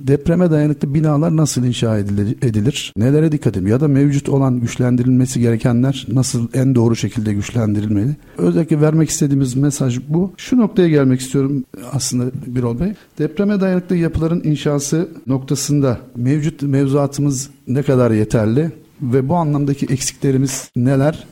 Depreme 0.00 0.50
dayanıklı 0.50 0.94
binalar 0.94 1.36
nasıl 1.36 1.64
inşa 1.64 1.98
edilir? 1.98 2.92
Nelere 2.96 3.32
dikkat 3.32 3.56
edin? 3.56 3.66
Ya 3.66 3.80
da 3.80 3.88
mevcut 3.88 4.28
olan 4.28 4.60
güçlendirilmesi 4.60 5.40
gerekenler 5.40 6.06
nasıl 6.12 6.48
en 6.54 6.74
doğru 6.74 6.96
şekilde 6.96 7.34
güçlendirilmeli? 7.34 8.16
Özellikle 8.38 8.80
vermek 8.80 9.10
istediğimiz 9.10 9.56
mesaj 9.56 9.98
bu. 10.08 10.32
Şu 10.36 10.56
noktaya 10.56 10.88
gelmek 10.88 11.20
istiyorum 11.20 11.64
aslında 11.92 12.30
Birol 12.46 12.80
Bey. 12.80 12.92
Depreme 13.18 13.60
dayanıklı 13.60 13.96
yapıların 13.96 14.42
inşası 14.44 15.08
noktasında 15.26 15.98
mevcut 16.16 16.62
mevzuatımız 16.62 17.50
ne 17.68 17.82
kadar 17.82 18.10
yeterli 18.10 18.70
ve 19.02 19.28
bu 19.28 19.34
anlamdaki 19.34 19.86
eksiklerimiz 19.86 20.70
neler? 20.76 21.26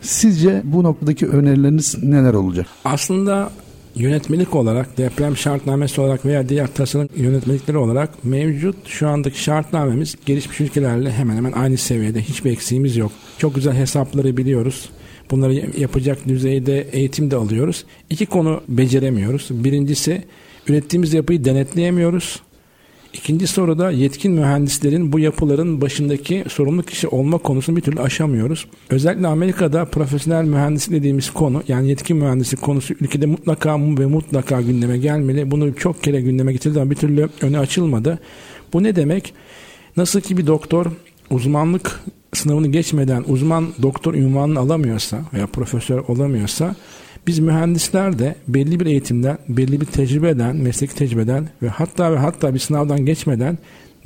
Sizce 0.00 0.62
bu 0.64 0.82
noktadaki 0.82 1.26
önerileriniz 1.26 2.02
neler 2.02 2.34
olacak? 2.34 2.66
Aslında 2.84 3.50
yönetmelik 3.94 4.54
olarak, 4.54 4.98
deprem 4.98 5.36
şartnamesi 5.36 6.00
olarak 6.00 6.26
veya 6.26 6.48
diğer 6.48 6.74
tasarım 6.74 7.08
yönetmelikleri 7.16 7.76
olarak 7.76 8.24
mevcut 8.24 8.76
şu 8.86 9.08
andaki 9.08 9.42
şartnamemiz 9.42 10.16
gelişmiş 10.26 10.60
ülkelerle 10.60 11.12
hemen 11.12 11.36
hemen 11.36 11.52
aynı 11.52 11.76
seviyede. 11.76 12.22
Hiçbir 12.22 12.50
eksiğimiz 12.50 12.96
yok. 12.96 13.12
Çok 13.38 13.54
güzel 13.54 13.74
hesapları 13.74 14.36
biliyoruz. 14.36 14.90
Bunları 15.30 15.80
yapacak 15.80 16.28
düzeyde 16.28 16.80
eğitim 16.92 17.30
de 17.30 17.36
alıyoruz. 17.36 17.84
İki 18.10 18.26
konu 18.26 18.60
beceremiyoruz. 18.68 19.48
Birincisi 19.50 20.24
ürettiğimiz 20.68 21.14
yapıyı 21.14 21.44
denetleyemiyoruz. 21.44 22.42
İkinci 23.12 23.46
soruda 23.46 23.90
yetkin 23.90 24.32
mühendislerin 24.32 25.12
bu 25.12 25.18
yapıların 25.18 25.80
başındaki 25.80 26.44
sorumlu 26.48 26.82
kişi 26.82 27.08
olma 27.08 27.38
konusunu 27.38 27.76
bir 27.76 27.80
türlü 27.80 28.00
aşamıyoruz. 28.00 28.66
Özellikle 28.90 29.26
Amerika'da 29.26 29.84
profesyonel 29.84 30.44
mühendislik 30.44 30.94
dediğimiz 30.94 31.30
konu 31.30 31.62
yani 31.68 31.88
yetkin 31.88 32.16
mühendislik 32.16 32.62
konusu 32.62 32.94
ülkede 33.00 33.26
mutlaka 33.26 33.80
ve 33.80 34.06
mutlaka 34.06 34.60
gündeme 34.60 34.98
gelmeli. 34.98 35.50
Bunu 35.50 35.74
çok 35.74 36.02
kere 36.02 36.20
gündeme 36.20 36.52
getirdi 36.52 36.80
ama 36.80 36.90
bir 36.90 36.96
türlü 36.96 37.28
önü 37.42 37.58
açılmadı. 37.58 38.18
Bu 38.72 38.82
ne 38.82 38.96
demek? 38.96 39.34
Nasıl 39.96 40.20
ki 40.20 40.36
bir 40.36 40.46
doktor 40.46 40.86
uzmanlık 41.30 42.00
sınavını 42.34 42.68
geçmeden 42.68 43.24
uzman 43.28 43.68
doktor 43.82 44.14
ünvanını 44.14 44.58
alamıyorsa 44.58 45.20
veya 45.34 45.46
profesör 45.46 45.98
olamıyorsa 46.08 46.76
biz 47.26 47.38
mühendisler 47.38 48.18
de 48.18 48.34
belli 48.48 48.80
bir 48.80 48.86
eğitimden, 48.86 49.38
belli 49.48 49.80
bir 49.80 49.86
tecrübeden, 49.86 50.56
mesleki 50.56 50.94
tecrübeden 50.94 51.48
ve 51.62 51.68
hatta 51.68 52.12
ve 52.12 52.16
hatta 52.16 52.54
bir 52.54 52.58
sınavdan 52.58 53.06
geçmeden 53.06 53.58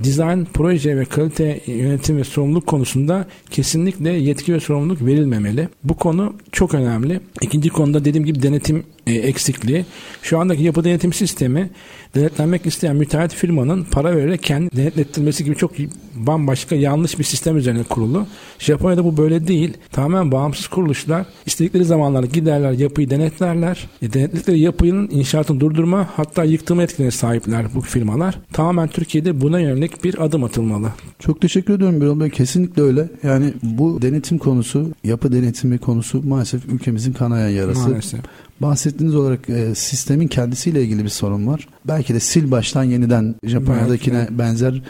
dizayn, 0.02 0.46
proje 0.54 0.96
ve 0.96 1.04
kalite 1.04 1.60
yönetim 1.66 2.16
ve 2.16 2.24
sorumluluk 2.24 2.66
konusunda 2.66 3.26
kesinlikle 3.50 4.10
yetki 4.10 4.54
ve 4.54 4.60
sorumluluk 4.60 5.06
verilmemeli. 5.06 5.68
Bu 5.84 5.96
konu 5.96 6.34
çok 6.52 6.74
önemli. 6.74 7.20
İkinci 7.40 7.70
konuda 7.70 8.04
dediğim 8.04 8.26
gibi 8.26 8.42
denetim 8.42 8.84
e, 9.06 9.14
eksikliği. 9.14 9.84
Şu 10.22 10.38
andaki 10.38 10.62
yapı 10.62 10.84
denetim 10.84 11.12
sistemi 11.12 11.70
denetlenmek 12.14 12.66
isteyen 12.66 12.96
müteahhit 12.96 13.34
firmanın 13.34 13.84
para 13.84 14.16
vererek 14.16 14.42
kendi 14.42 14.76
denetlettirmesi 14.76 15.44
gibi 15.44 15.56
çok 15.56 15.72
bambaşka 16.14 16.74
yanlış 16.74 17.18
bir 17.18 17.24
sistem 17.24 17.56
üzerine 17.56 17.82
kurulu. 17.82 18.26
Japonya'da 18.58 19.04
bu 19.04 19.16
böyle 19.16 19.48
değil. 19.48 19.76
Tamamen 19.92 20.32
bağımsız 20.32 20.68
kuruluşlar 20.68 21.26
istedikleri 21.46 21.84
zamanlarda 21.84 22.26
giderler 22.26 22.72
yapıyı 22.72 23.10
denetlerler. 23.10 23.88
E, 24.02 24.12
denetledikleri 24.12 24.60
yapının 24.60 25.08
inşaatını 25.10 25.60
durdurma 25.60 26.08
hatta 26.16 26.44
yıktırma 26.44 26.82
etkilerine 26.82 27.10
sahipler 27.10 27.66
bu 27.74 27.80
firmalar. 27.80 28.38
Tamamen 28.52 28.88
Türkiye'de 28.88 29.40
buna 29.40 29.60
yönelik 29.60 30.04
bir 30.04 30.24
adım 30.24 30.44
atılmalı. 30.44 30.92
Çok 31.18 31.40
teşekkür 31.40 31.74
ediyorum 31.74 32.00
Birol 32.00 32.20
Bey. 32.20 32.30
Kesinlikle 32.30 32.82
öyle. 32.82 33.08
Yani 33.22 33.52
bu 33.62 34.02
denetim 34.02 34.38
konusu, 34.38 34.90
yapı 35.04 35.32
denetimi 35.32 35.78
konusu 35.78 36.22
maalesef 36.22 36.64
ülkemizin 36.68 37.12
kanayan 37.12 37.48
yarası. 37.48 37.88
Maalesef. 37.88 38.20
Bahsettiğiniz 38.60 39.14
olarak 39.14 39.50
e, 39.50 39.74
sistemin 39.74 40.28
kendisiyle 40.28 40.82
ilgili 40.82 41.04
bir 41.04 41.08
sorun 41.08 41.46
var. 41.46 41.68
Belki 41.84 42.14
de 42.14 42.20
sil 42.30 42.46
baştan 42.50 42.84
yeniden 42.84 43.34
Japonya'dakine 43.44 44.18
Belki. 44.18 44.38
benzer 44.38 44.82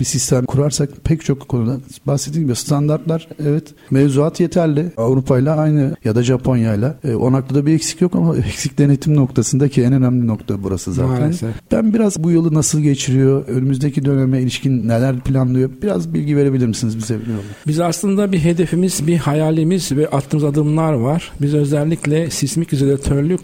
bir 0.00 0.04
sistem 0.04 0.44
kurarsak 0.44 0.90
pek 1.04 1.24
çok 1.24 1.48
konuda 1.48 1.76
bahsettiğim 2.06 2.46
gibi 2.46 2.56
standartlar 2.56 3.28
evet 3.46 3.74
mevzuat 3.90 4.40
yeterli 4.40 4.92
Avrupa 4.96 5.38
ile 5.38 5.50
aynı 5.50 5.96
ya 6.04 6.14
da 6.14 6.22
Japonya 6.22 6.74
ile 6.74 6.94
e, 7.04 7.14
o 7.14 7.32
noktada 7.32 7.66
bir 7.66 7.74
eksik 7.74 8.00
yok 8.00 8.14
ama 8.14 8.36
eksik 8.48 8.78
denetim 8.78 9.16
noktasındaki 9.16 9.82
en 9.82 9.92
önemli 9.92 10.26
nokta 10.26 10.62
burası 10.62 10.92
zaten. 10.92 11.10
Maalesef. 11.10 11.54
Ben 11.72 11.94
biraz 11.94 12.24
bu 12.24 12.30
yolu 12.30 12.54
nasıl 12.54 12.80
geçiriyor 12.80 13.48
önümüzdeki 13.48 14.04
döneme 14.04 14.40
ilişkin 14.40 14.88
neler 14.88 15.20
planlıyor 15.20 15.70
biraz 15.82 16.14
bilgi 16.14 16.36
verebilir 16.36 16.66
misiniz 16.66 16.98
bize? 16.98 17.18
Biz 17.66 17.80
aslında 17.80 18.32
bir 18.32 18.38
hedefimiz, 18.38 19.06
bir 19.06 19.16
hayalimiz 19.16 19.92
ve 19.92 20.08
attığımız 20.08 20.44
adımlar 20.44 20.92
var. 20.92 21.32
Biz 21.42 21.54
özellikle 21.54 22.30
sismik 22.30 22.72
izolatörlü 22.72 23.36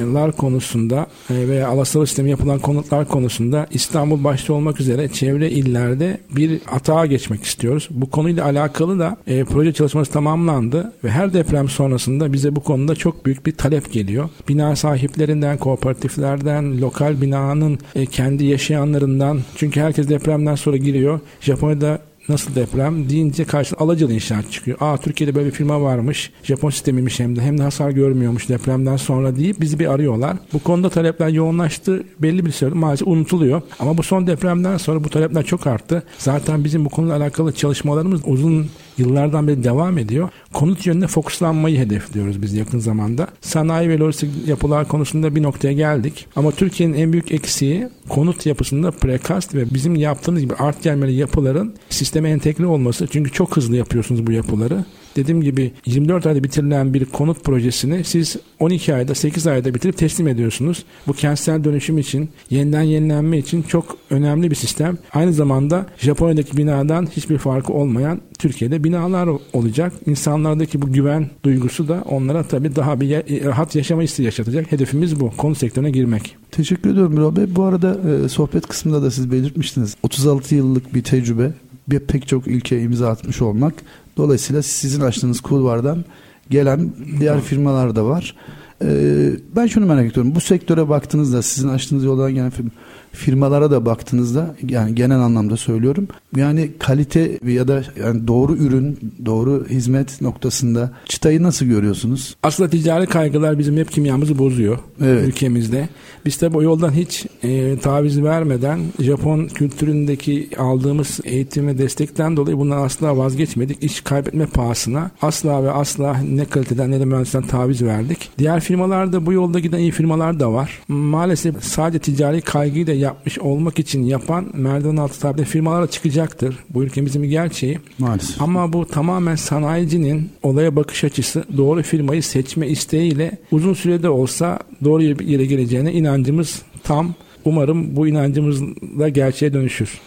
konutlar 0.00 0.32
konusunda 0.32 1.06
e, 1.30 1.48
veya 1.48 1.68
alasal 1.68 2.06
sistemi 2.06 2.30
yapılan 2.30 2.58
konutlar 2.58 3.08
konusunda 3.08 3.66
İstanbul 3.70 4.24
başta 4.24 4.52
olmak 4.52 4.80
üzere 4.80 5.08
çevre 5.08 5.50
illerde 5.50 6.20
bir 6.30 6.60
atağa 6.72 7.06
geçmek 7.06 7.44
istiyoruz. 7.44 7.88
Bu 7.90 8.10
konuyla 8.10 8.44
alakalı 8.44 8.98
da 8.98 9.16
e, 9.26 9.44
proje 9.44 9.72
çalışması 9.72 10.12
tamamlandı 10.12 10.92
ve 11.04 11.10
her 11.10 11.32
deprem 11.32 11.68
sonrasında 11.68 12.32
bize 12.32 12.56
bu 12.56 12.60
konuda 12.60 12.94
çok 12.94 13.26
büyük 13.26 13.46
bir 13.46 13.52
talep 13.52 13.92
geliyor. 13.92 14.28
Bina 14.48 14.76
sahiplerinden, 14.76 15.58
kooperatiflerden, 15.58 16.80
lokal 16.80 17.20
binanın 17.20 17.78
e, 17.94 18.06
kendi 18.06 18.44
yaşayanlarından 18.44 19.40
çünkü 19.56 19.80
herkes 19.80 20.08
depremden 20.08 20.54
sonra 20.54 20.76
giriyor. 20.76 21.20
Japonya'da 21.40 22.09
nasıl 22.28 22.54
deprem 22.54 23.10
deyince 23.10 23.44
karşına 23.44 23.78
Alacalı 23.78 24.12
inşaat 24.12 24.52
çıkıyor. 24.52 24.78
Aa 24.80 24.96
Türkiye'de 24.96 25.34
böyle 25.34 25.46
bir 25.46 25.54
firma 25.54 25.82
varmış. 25.82 26.30
Japon 26.42 26.70
sistemiymiş 26.70 27.20
hem 27.20 27.36
de 27.36 27.40
hem 27.40 27.58
de 27.58 27.62
hasar 27.62 27.90
görmüyormuş 27.90 28.48
depremden 28.48 28.96
sonra 28.96 29.36
deyip 29.36 29.60
bizi 29.60 29.78
bir 29.78 29.92
arıyorlar. 29.92 30.36
Bu 30.52 30.58
konuda 30.58 30.90
talepler 30.90 31.28
yoğunlaştı. 31.28 32.04
Belli 32.18 32.46
bir 32.46 32.50
süre 32.50 32.70
maalesef 32.70 33.08
unutuluyor. 33.08 33.62
Ama 33.78 33.98
bu 33.98 34.02
son 34.02 34.26
depremden 34.26 34.76
sonra 34.76 35.04
bu 35.04 35.08
talepler 35.08 35.44
çok 35.44 35.66
arttı. 35.66 36.02
Zaten 36.18 36.64
bizim 36.64 36.84
bu 36.84 36.88
konuyla 36.88 37.16
alakalı 37.16 37.52
çalışmalarımız 37.52 38.20
uzun 38.24 38.66
yıllardan 39.00 39.48
beri 39.48 39.64
devam 39.64 39.98
ediyor. 39.98 40.28
Konut 40.52 40.86
yönüne 40.86 41.06
fokuslanmayı 41.06 41.78
hedefliyoruz 41.78 42.42
biz 42.42 42.54
yakın 42.54 42.78
zamanda. 42.78 43.26
Sanayi 43.40 43.88
ve 43.88 43.98
lojistik 43.98 44.30
yapılar 44.48 44.88
konusunda 44.88 45.34
bir 45.34 45.42
noktaya 45.42 45.72
geldik. 45.72 46.26
Ama 46.36 46.50
Türkiye'nin 46.50 46.94
en 46.94 47.12
büyük 47.12 47.32
eksiği 47.32 47.88
konut 48.08 48.46
yapısında 48.46 48.90
prekast 48.90 49.54
ve 49.54 49.74
bizim 49.74 49.96
yaptığımız 49.96 50.40
gibi 50.40 50.54
art 50.54 50.82
gelmeli 50.82 51.12
yapıların 51.12 51.74
sisteme 51.90 52.30
entegre 52.30 52.66
olması. 52.66 53.06
Çünkü 53.12 53.32
çok 53.32 53.56
hızlı 53.56 53.76
yapıyorsunuz 53.76 54.26
bu 54.26 54.32
yapıları. 54.32 54.84
Dediğim 55.16 55.42
gibi 55.42 55.72
24 55.86 56.26
ayda 56.26 56.44
bitirilen 56.44 56.94
bir 56.94 57.04
konut 57.04 57.44
projesini 57.44 58.04
siz 58.04 58.36
12 58.58 58.94
ayda 58.94 59.14
8 59.14 59.46
ayda 59.46 59.74
bitirip 59.74 59.98
teslim 59.98 60.28
ediyorsunuz. 60.28 60.84
Bu 61.06 61.12
kentsel 61.12 61.64
dönüşüm 61.64 61.98
için, 61.98 62.30
yeniden 62.50 62.82
yenilenme 62.82 63.38
için 63.38 63.62
çok 63.62 63.96
önemli 64.10 64.50
bir 64.50 64.56
sistem. 64.56 64.98
Aynı 65.12 65.32
zamanda 65.32 65.86
Japonya'daki 65.98 66.56
binadan 66.56 67.06
hiçbir 67.06 67.38
farkı 67.38 67.72
olmayan 67.72 68.20
Türkiye'de 68.38 68.84
binalar 68.84 69.28
olacak. 69.52 69.92
İnsanlardaki 70.06 70.82
bu 70.82 70.92
güven 70.92 71.30
duygusu 71.44 71.88
da 71.88 72.04
onlara 72.08 72.42
tabii 72.42 72.76
daha 72.76 73.00
bir 73.00 73.44
rahat 73.44 73.74
yaşama 73.74 74.02
isteği 74.02 74.24
yaşatacak. 74.24 74.72
Hedefimiz 74.72 75.20
bu. 75.20 75.30
Konut 75.36 75.58
sektörüne 75.58 75.90
girmek. 75.90 76.36
Teşekkür 76.50 76.90
ediyorum 76.90 77.16
Birol 77.16 77.36
Bey. 77.36 77.44
Bu 77.56 77.62
arada 77.62 77.96
e, 78.24 78.28
sohbet 78.28 78.66
kısmında 78.66 79.02
da 79.02 79.10
siz 79.10 79.32
belirtmiştiniz. 79.32 79.96
36 80.02 80.54
yıllık 80.54 80.94
bir 80.94 81.02
tecrübe 81.02 81.52
bir 81.88 82.00
pek 82.00 82.28
çok 82.28 82.46
ülkeye 82.46 82.82
imza 82.82 83.08
atmış 83.08 83.42
olmak. 83.42 83.74
Dolayısıyla 84.16 84.62
sizin 84.62 85.00
açtığınız 85.00 85.40
kulvardan 85.40 86.04
gelen 86.50 86.90
diğer 87.20 87.40
firmalar 87.40 87.96
da 87.96 88.04
var. 88.04 88.36
Ee, 88.84 89.30
ben 89.56 89.66
şunu 89.66 89.86
merak 89.86 90.10
ediyorum. 90.10 90.34
Bu 90.34 90.40
sektöre 90.40 90.88
baktığınızda 90.88 91.42
sizin 91.42 91.68
açtığınız 91.68 92.04
yoldan 92.04 92.34
gelen 92.34 92.50
firma, 92.50 92.70
firmalara 93.12 93.70
da 93.70 93.86
baktığınızda 93.86 94.56
yani 94.68 94.94
genel 94.94 95.18
anlamda 95.20 95.56
söylüyorum. 95.56 96.08
Yani 96.36 96.70
kalite 96.78 97.38
ya 97.46 97.68
da 97.68 97.82
yani 98.04 98.28
doğru 98.28 98.56
ürün, 98.56 98.98
doğru 99.26 99.66
hizmet 99.70 100.20
noktasında 100.20 100.90
çıtayı 101.06 101.42
nasıl 101.42 101.66
görüyorsunuz? 101.66 102.36
Aslında 102.42 102.70
ticari 102.70 103.06
kaygılar 103.06 103.58
bizim 103.58 103.76
hep 103.76 103.92
kimyamızı 103.92 104.38
bozuyor 104.38 104.78
Evet. 105.02 105.28
ülkemizde. 105.28 105.88
Biz 106.24 106.36
tabi 106.36 106.56
o 106.56 106.62
yoldan 106.62 106.90
hiç 106.92 107.26
e, 107.42 107.78
taviz 107.78 108.22
vermeden 108.22 108.80
Japon 109.00 109.46
kültüründeki 109.46 110.48
aldığımız 110.58 111.20
eğitim 111.24 111.66
ve 111.66 111.78
destekten 111.78 112.36
dolayı 112.36 112.58
bundan 112.58 112.82
asla 112.82 113.16
vazgeçmedik. 113.16 113.82
İş 113.82 114.00
kaybetme 114.00 114.46
pahasına 114.46 115.10
asla 115.22 115.64
ve 115.64 115.70
asla 115.70 116.16
ne 116.18 116.44
kaliteden 116.44 116.90
ne 116.90 117.00
de 117.00 117.04
mühendisten 117.04 117.42
taviz 117.42 117.82
verdik. 117.82 118.30
Diğer 118.38 118.60
firmalarda 118.60 119.26
bu 119.26 119.32
yolda 119.32 119.58
giden 119.58 119.78
iyi 119.78 119.90
firmalar 119.90 120.40
da 120.40 120.52
var. 120.52 120.78
Maalesef 120.88 121.64
sadece 121.64 121.98
ticari 121.98 122.40
kaygıyı 122.40 122.86
da 122.86 122.92
yapmış 123.00 123.38
olmak 123.38 123.78
için 123.78 124.02
yapan 124.02 124.46
merdiven 124.54 124.96
altı 124.96 125.20
tabiri 125.20 125.44
firmalara 125.44 125.86
çıkacaktır. 125.86 126.56
Bu 126.70 126.84
ülkemizin 126.84 127.22
bir 127.22 127.28
gerçeği. 127.28 127.78
Maalesef. 127.98 128.42
Ama 128.42 128.72
bu 128.72 128.86
tamamen 128.86 129.34
sanayicinin 129.34 130.30
olaya 130.42 130.76
bakış 130.76 131.04
açısı 131.04 131.44
doğru 131.56 131.82
firmayı 131.82 132.22
seçme 132.22 132.68
isteğiyle 132.68 133.38
uzun 133.50 133.74
sürede 133.74 134.08
olsa 134.08 134.58
doğru 134.84 135.02
yere 135.02 135.46
geleceğine 135.46 135.92
inancımız 135.92 136.62
tam. 136.84 137.14
Umarım 137.44 137.96
bu 137.96 138.08
inancımız 138.08 138.62
da 138.98 139.08
gerçeğe 139.08 139.52
dönüşür. 139.52 140.00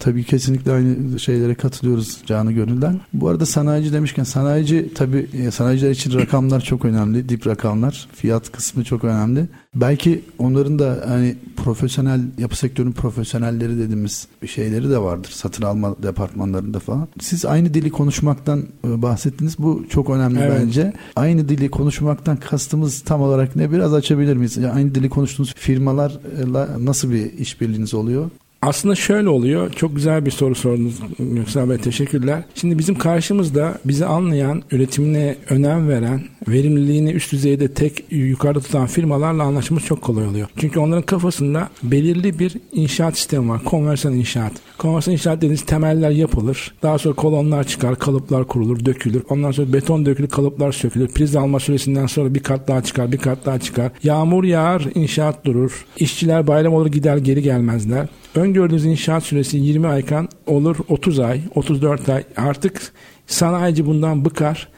Tabii 0.00 0.24
kesinlikle 0.24 0.72
aynı 0.72 1.20
şeylere 1.20 1.54
katılıyoruz 1.54 2.18
canı 2.26 2.52
gönülden. 2.52 3.00
Bu 3.12 3.28
arada 3.28 3.46
sanayici 3.46 3.92
demişken 3.92 4.24
sanayici 4.24 4.90
tabii 4.94 5.26
e, 5.32 5.50
sanayiciler 5.50 5.90
için 5.90 6.18
rakamlar 6.18 6.60
çok 6.60 6.84
önemli. 6.84 7.28
Dip 7.28 7.46
rakamlar. 7.46 8.08
Fiyat 8.12 8.52
kısmı 8.52 8.84
çok 8.84 9.04
önemli. 9.04 9.46
Belki 9.74 10.24
onların 10.38 10.78
da 10.78 11.04
hani 11.08 11.36
profesyonel 11.56 12.20
yapı 12.38 12.56
sektörünün 12.56 12.92
profesyonelleri 12.92 13.78
dediğimiz 13.78 14.26
bir 14.42 14.48
şeyleri 14.48 14.90
de 14.90 14.98
vardır. 14.98 15.30
Satın 15.30 15.62
alma 15.62 15.96
departmanlarında 16.02 16.78
falan. 16.78 17.08
Siz 17.20 17.44
aynı 17.44 17.74
dili 17.74 17.90
konuşmaktan 17.90 18.64
e, 18.84 19.02
bahsettiniz. 19.02 19.58
Bu 19.58 19.84
çok 19.90 20.10
önemli 20.10 20.40
Evet. 20.40 20.60
bence. 20.60 20.92
Aynı 21.16 21.48
dili 21.48 21.70
konuşmaktan 21.70 22.36
kastımız 22.36 23.00
tam 23.00 23.22
olarak 23.22 23.56
ne? 23.56 23.72
Biraz 23.72 23.94
açabilir 23.94 24.36
miyiz? 24.36 24.56
Yani 24.56 24.72
aynı 24.72 24.94
dili 24.94 25.08
konuştuğunuz 25.08 25.54
firmalarla 25.54 26.68
nasıl 26.80 27.10
bir 27.10 27.32
işbirliğiniz 27.32 27.94
oluyor? 27.94 28.30
Aslında 28.62 28.94
şöyle 28.94 29.28
oluyor. 29.28 29.72
Çok 29.72 29.96
güzel 29.96 30.26
bir 30.26 30.30
soru 30.30 30.54
sordunuz 30.54 31.00
Göksel 31.18 31.70
Bey. 31.70 31.78
Teşekkürler. 31.78 32.42
Şimdi 32.54 32.78
bizim 32.78 32.98
karşımızda 32.98 33.78
bizi 33.84 34.06
anlayan, 34.06 34.62
üretimine 34.70 35.36
önem 35.50 35.88
veren, 35.88 36.22
verimliliğini 36.48 37.12
üst 37.12 37.32
düzeyde 37.32 37.74
tek 37.74 38.04
yukarıda 38.10 38.60
tutan 38.60 38.86
firmalarla 38.86 39.42
anlaşmamız 39.42 39.84
çok 39.84 40.02
kolay 40.02 40.26
oluyor. 40.26 40.48
Çünkü 40.56 40.80
onların 40.80 41.02
kafasında 41.02 41.68
belirli 41.82 42.38
bir 42.38 42.52
inşaat 42.72 43.16
sistemi 43.16 43.48
var. 43.48 43.64
Konversiyon 43.64 44.14
inşaat. 44.14 44.52
Konversiyon 44.78 45.12
inşaat 45.12 45.36
dediğiniz 45.36 45.62
temeller 45.62 46.10
yapılır. 46.10 46.74
Daha 46.82 46.98
sonra 46.98 47.14
kolonlar 47.14 47.64
çıkar, 47.64 47.98
kalıplar 47.98 48.46
kurulur, 48.46 48.84
dökülür. 48.84 49.22
Ondan 49.28 49.50
sonra 49.50 49.72
beton 49.72 50.06
dökülür, 50.06 50.28
kalıplar 50.28 50.72
sökülür. 50.72 51.08
Priz 51.08 51.36
alma 51.36 51.60
süresinden 51.60 52.06
sonra 52.06 52.34
bir 52.34 52.40
kat 52.40 52.68
daha 52.68 52.82
çıkar, 52.82 53.12
bir 53.12 53.18
kat 53.18 53.46
daha 53.46 53.58
çıkar. 53.58 53.92
Yağmur 54.02 54.44
yağar, 54.44 54.86
inşaat 54.94 55.44
durur. 55.44 55.84
İşçiler 55.96 56.46
bayram 56.46 56.74
olur 56.74 56.86
gider 56.86 57.16
geri 57.16 57.42
gelmezler. 57.42 58.08
Öngördüğünüz 58.50 58.84
inşaat 58.84 59.22
süresi 59.22 59.56
20 59.56 59.86
aykan 59.86 60.28
olur 60.46 60.76
30 60.88 61.20
ay, 61.20 61.40
34 61.54 62.08
ay. 62.08 62.24
Artık 62.36 62.92
sanayici 63.26 63.86
bundan 63.86 64.24
bıkar 64.24 64.68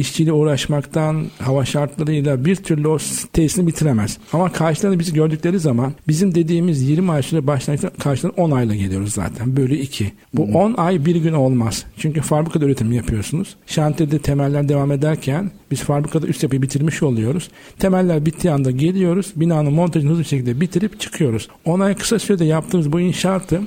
işçiyle 0.00 0.32
uğraşmaktan, 0.32 1.26
hava 1.38 1.64
şartlarıyla 1.64 2.44
bir 2.44 2.56
türlü 2.56 2.88
o 2.88 2.98
tesisini 3.32 3.66
bitiremez. 3.66 4.18
Ama 4.32 4.52
karşılarında 4.52 4.98
bizi 4.98 5.14
gördükleri 5.14 5.58
zaman 5.58 5.92
bizim 6.08 6.34
dediğimiz 6.34 6.88
20 6.88 7.10
ay 7.10 7.22
süre 7.22 7.46
başlangıçta 7.46 7.90
karşılarına 7.90 8.42
10 8.42 8.50
ayla 8.50 8.74
geliyoruz 8.74 9.12
zaten. 9.12 9.56
Bölü 9.56 9.74
2. 9.74 10.12
Bu 10.34 10.46
hmm. 10.46 10.54
10 10.54 10.74
ay 10.76 11.04
bir 11.04 11.16
gün 11.16 11.32
olmaz. 11.32 11.84
Çünkü 11.98 12.20
fabrikada 12.20 12.64
üretim 12.64 12.92
yapıyorsunuz. 12.92 13.56
Şantiyede 13.66 14.18
temeller 14.18 14.68
devam 14.68 14.92
ederken 14.92 15.50
biz 15.70 15.80
fabrikada 15.80 16.26
üst 16.26 16.42
yapıyı 16.42 16.62
bitirmiş 16.62 17.02
oluyoruz. 17.02 17.50
Temeller 17.78 18.26
bittiği 18.26 18.52
anda 18.52 18.70
geliyoruz. 18.70 19.32
Binanın 19.36 19.72
montajını 19.72 20.10
hızlı 20.10 20.22
bir 20.22 20.28
şekilde 20.28 20.60
bitirip 20.60 21.00
çıkıyoruz. 21.00 21.48
10 21.64 21.80
ay 21.80 21.94
kısa 21.94 22.18
sürede 22.18 22.44
yaptığımız 22.44 22.92
bu 22.92 23.00
inşaatı 23.00 23.60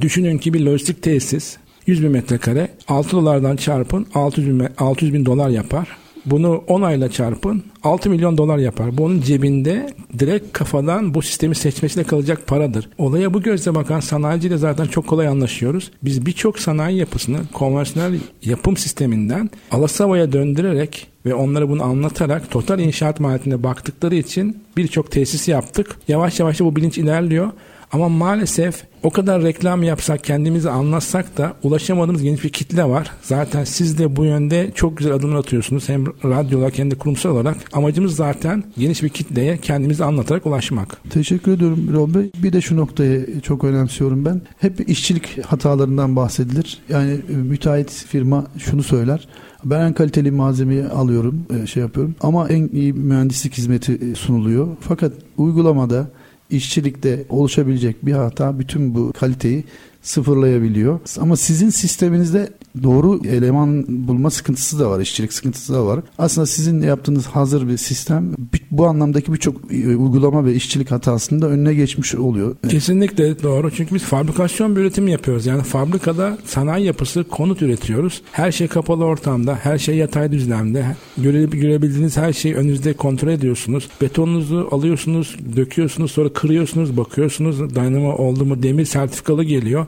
düşünün 0.00 0.38
ki 0.38 0.54
bir 0.54 0.60
lojistik 0.60 1.02
tesis 1.02 1.56
100 1.86 2.02
bin 2.02 2.10
metrekare 2.10 2.68
6 2.88 3.10
dolardan 3.10 3.56
çarpın 3.56 4.06
600 4.14 4.48
bin, 4.48 4.66
600 4.78 5.14
bin 5.14 5.26
dolar 5.26 5.48
yapar. 5.48 5.88
Bunu 6.26 6.64
10 6.66 6.82
ayla 6.82 7.10
çarpın 7.10 7.62
6 7.82 8.10
milyon 8.10 8.38
dolar 8.38 8.58
yapar. 8.58 8.98
Bu 8.98 9.04
onun 9.04 9.20
cebinde 9.20 9.94
direkt 10.18 10.52
kafadan 10.52 11.14
bu 11.14 11.22
sistemi 11.22 11.54
seçmesiyle 11.54 12.06
kalacak 12.06 12.46
paradır. 12.46 12.88
Olaya 12.98 13.34
bu 13.34 13.42
gözle 13.42 13.74
bakan 13.74 14.00
sanayiciyle 14.00 14.56
zaten 14.56 14.84
çok 14.84 15.06
kolay 15.06 15.28
anlaşıyoruz. 15.28 15.90
Biz 16.02 16.26
birçok 16.26 16.58
sanayi 16.58 16.98
yapısını 16.98 17.38
konvansiyonel 17.52 18.18
yapım 18.42 18.76
sisteminden 18.76 19.50
alasavaya 19.70 20.32
döndürerek 20.32 21.06
ve 21.26 21.34
onlara 21.34 21.68
bunu 21.68 21.82
anlatarak 21.82 22.50
total 22.50 22.78
inşaat 22.78 23.20
maliyetine 23.20 23.62
baktıkları 23.62 24.14
için 24.14 24.62
birçok 24.76 25.10
tesis 25.10 25.48
yaptık. 25.48 25.96
Yavaş 26.08 26.40
yavaş 26.40 26.60
bu 26.60 26.76
bilinç 26.76 26.98
ilerliyor. 26.98 27.52
Ama 27.92 28.08
maalesef 28.08 28.84
o 29.02 29.10
kadar 29.10 29.42
reklam 29.42 29.82
yapsak, 29.82 30.24
kendimizi 30.24 30.70
anlatsak 30.70 31.38
da 31.38 31.52
ulaşamadığımız 31.62 32.22
geniş 32.22 32.44
bir 32.44 32.48
kitle 32.48 32.84
var. 32.84 33.10
Zaten 33.22 33.64
siz 33.64 33.98
de 33.98 34.16
bu 34.16 34.24
yönde 34.24 34.70
çok 34.74 34.96
güzel 34.96 35.12
adımlar 35.12 35.38
atıyorsunuz. 35.38 35.88
Hem 35.88 36.06
radyo 36.06 36.58
olarak 36.58 36.78
hem 36.78 36.90
de 36.90 36.94
kurumsal 36.94 37.30
olarak. 37.30 37.56
Amacımız 37.72 38.16
zaten 38.16 38.64
geniş 38.78 39.02
bir 39.02 39.08
kitleye 39.08 39.58
kendimizi 39.58 40.04
anlatarak 40.04 40.46
ulaşmak. 40.46 41.10
Teşekkür 41.10 41.52
ediyorum 41.52 41.88
Birol 41.88 42.14
Bey. 42.14 42.30
Bir 42.42 42.52
de 42.52 42.60
şu 42.60 42.76
noktayı 42.76 43.40
çok 43.40 43.64
önemsiyorum 43.64 44.24
ben. 44.24 44.40
Hep 44.58 44.90
işçilik 44.90 45.44
hatalarından 45.44 46.16
bahsedilir. 46.16 46.78
Yani 46.88 47.12
e, 47.12 47.32
müteahhit 47.32 47.90
firma 47.90 48.46
şunu 48.58 48.82
söyler. 48.82 49.28
Ben 49.64 49.80
en 49.80 49.92
kaliteli 49.92 50.30
malzemeyi 50.30 50.84
alıyorum, 50.84 51.46
e, 51.62 51.66
şey 51.66 51.82
yapıyorum. 51.82 52.14
Ama 52.20 52.48
en 52.48 52.68
iyi 52.72 52.92
mühendislik 52.92 53.54
hizmeti 53.54 53.92
e, 53.92 54.14
sunuluyor. 54.14 54.68
Fakat 54.80 55.12
uygulamada 55.36 56.06
işçilikte 56.50 57.24
oluşabilecek 57.28 58.06
bir 58.06 58.12
hata 58.12 58.58
bütün 58.58 58.94
bu 58.94 59.12
kaliteyi 59.12 59.64
sıfırlayabiliyor. 60.02 61.00
Ama 61.18 61.36
sizin 61.36 61.70
sisteminizde 61.70 62.52
doğru 62.82 63.20
eleman 63.26 63.84
bulma 63.88 64.30
sıkıntısı 64.30 64.78
da 64.78 64.90
var, 64.90 65.00
işçilik 65.00 65.32
sıkıntısı 65.32 65.74
da 65.74 65.86
var. 65.86 66.00
Aslında 66.18 66.46
sizin 66.46 66.82
yaptığınız 66.82 67.26
hazır 67.26 67.68
bir 67.68 67.76
sistem 67.76 68.34
bu 68.70 68.86
anlamdaki 68.86 69.32
birçok 69.32 69.72
e, 69.72 69.96
uygulama 69.96 70.44
ve 70.44 70.54
işçilik 70.54 70.90
hatasında 70.90 71.48
önüne 71.48 71.74
geçmiş 71.74 72.14
oluyor. 72.14 72.56
Kesinlikle 72.68 73.42
doğru. 73.42 73.70
Çünkü 73.70 73.94
biz 73.94 74.02
fabrikasyon 74.02 74.76
bir 74.76 74.80
üretim 74.80 75.08
yapıyoruz. 75.08 75.46
Yani 75.46 75.62
fabrikada 75.62 76.38
sanayi 76.44 76.86
yapısı 76.86 77.24
konut 77.24 77.62
üretiyoruz. 77.62 78.22
Her 78.32 78.52
şey 78.52 78.68
kapalı 78.68 79.04
ortamda, 79.04 79.58
her 79.62 79.78
şey 79.78 79.96
yatay 79.96 80.32
düzlemde. 80.32 80.84
Göre, 81.18 81.44
görebildiğiniz 81.44 82.16
her 82.16 82.32
şeyi 82.32 82.54
önünüzde 82.54 82.92
kontrol 82.92 83.28
ediyorsunuz. 83.28 83.88
Betonunuzu 84.00 84.68
alıyorsunuz, 84.70 85.36
döküyorsunuz, 85.56 86.10
sonra 86.10 86.28
kırıyorsunuz, 86.32 86.96
bakıyorsunuz. 86.96 87.74
Dayanama 87.74 88.16
oldu 88.16 88.44
mu 88.44 88.62
demir 88.62 88.84
sertifikalı 88.84 89.44
geliyor 89.44 89.86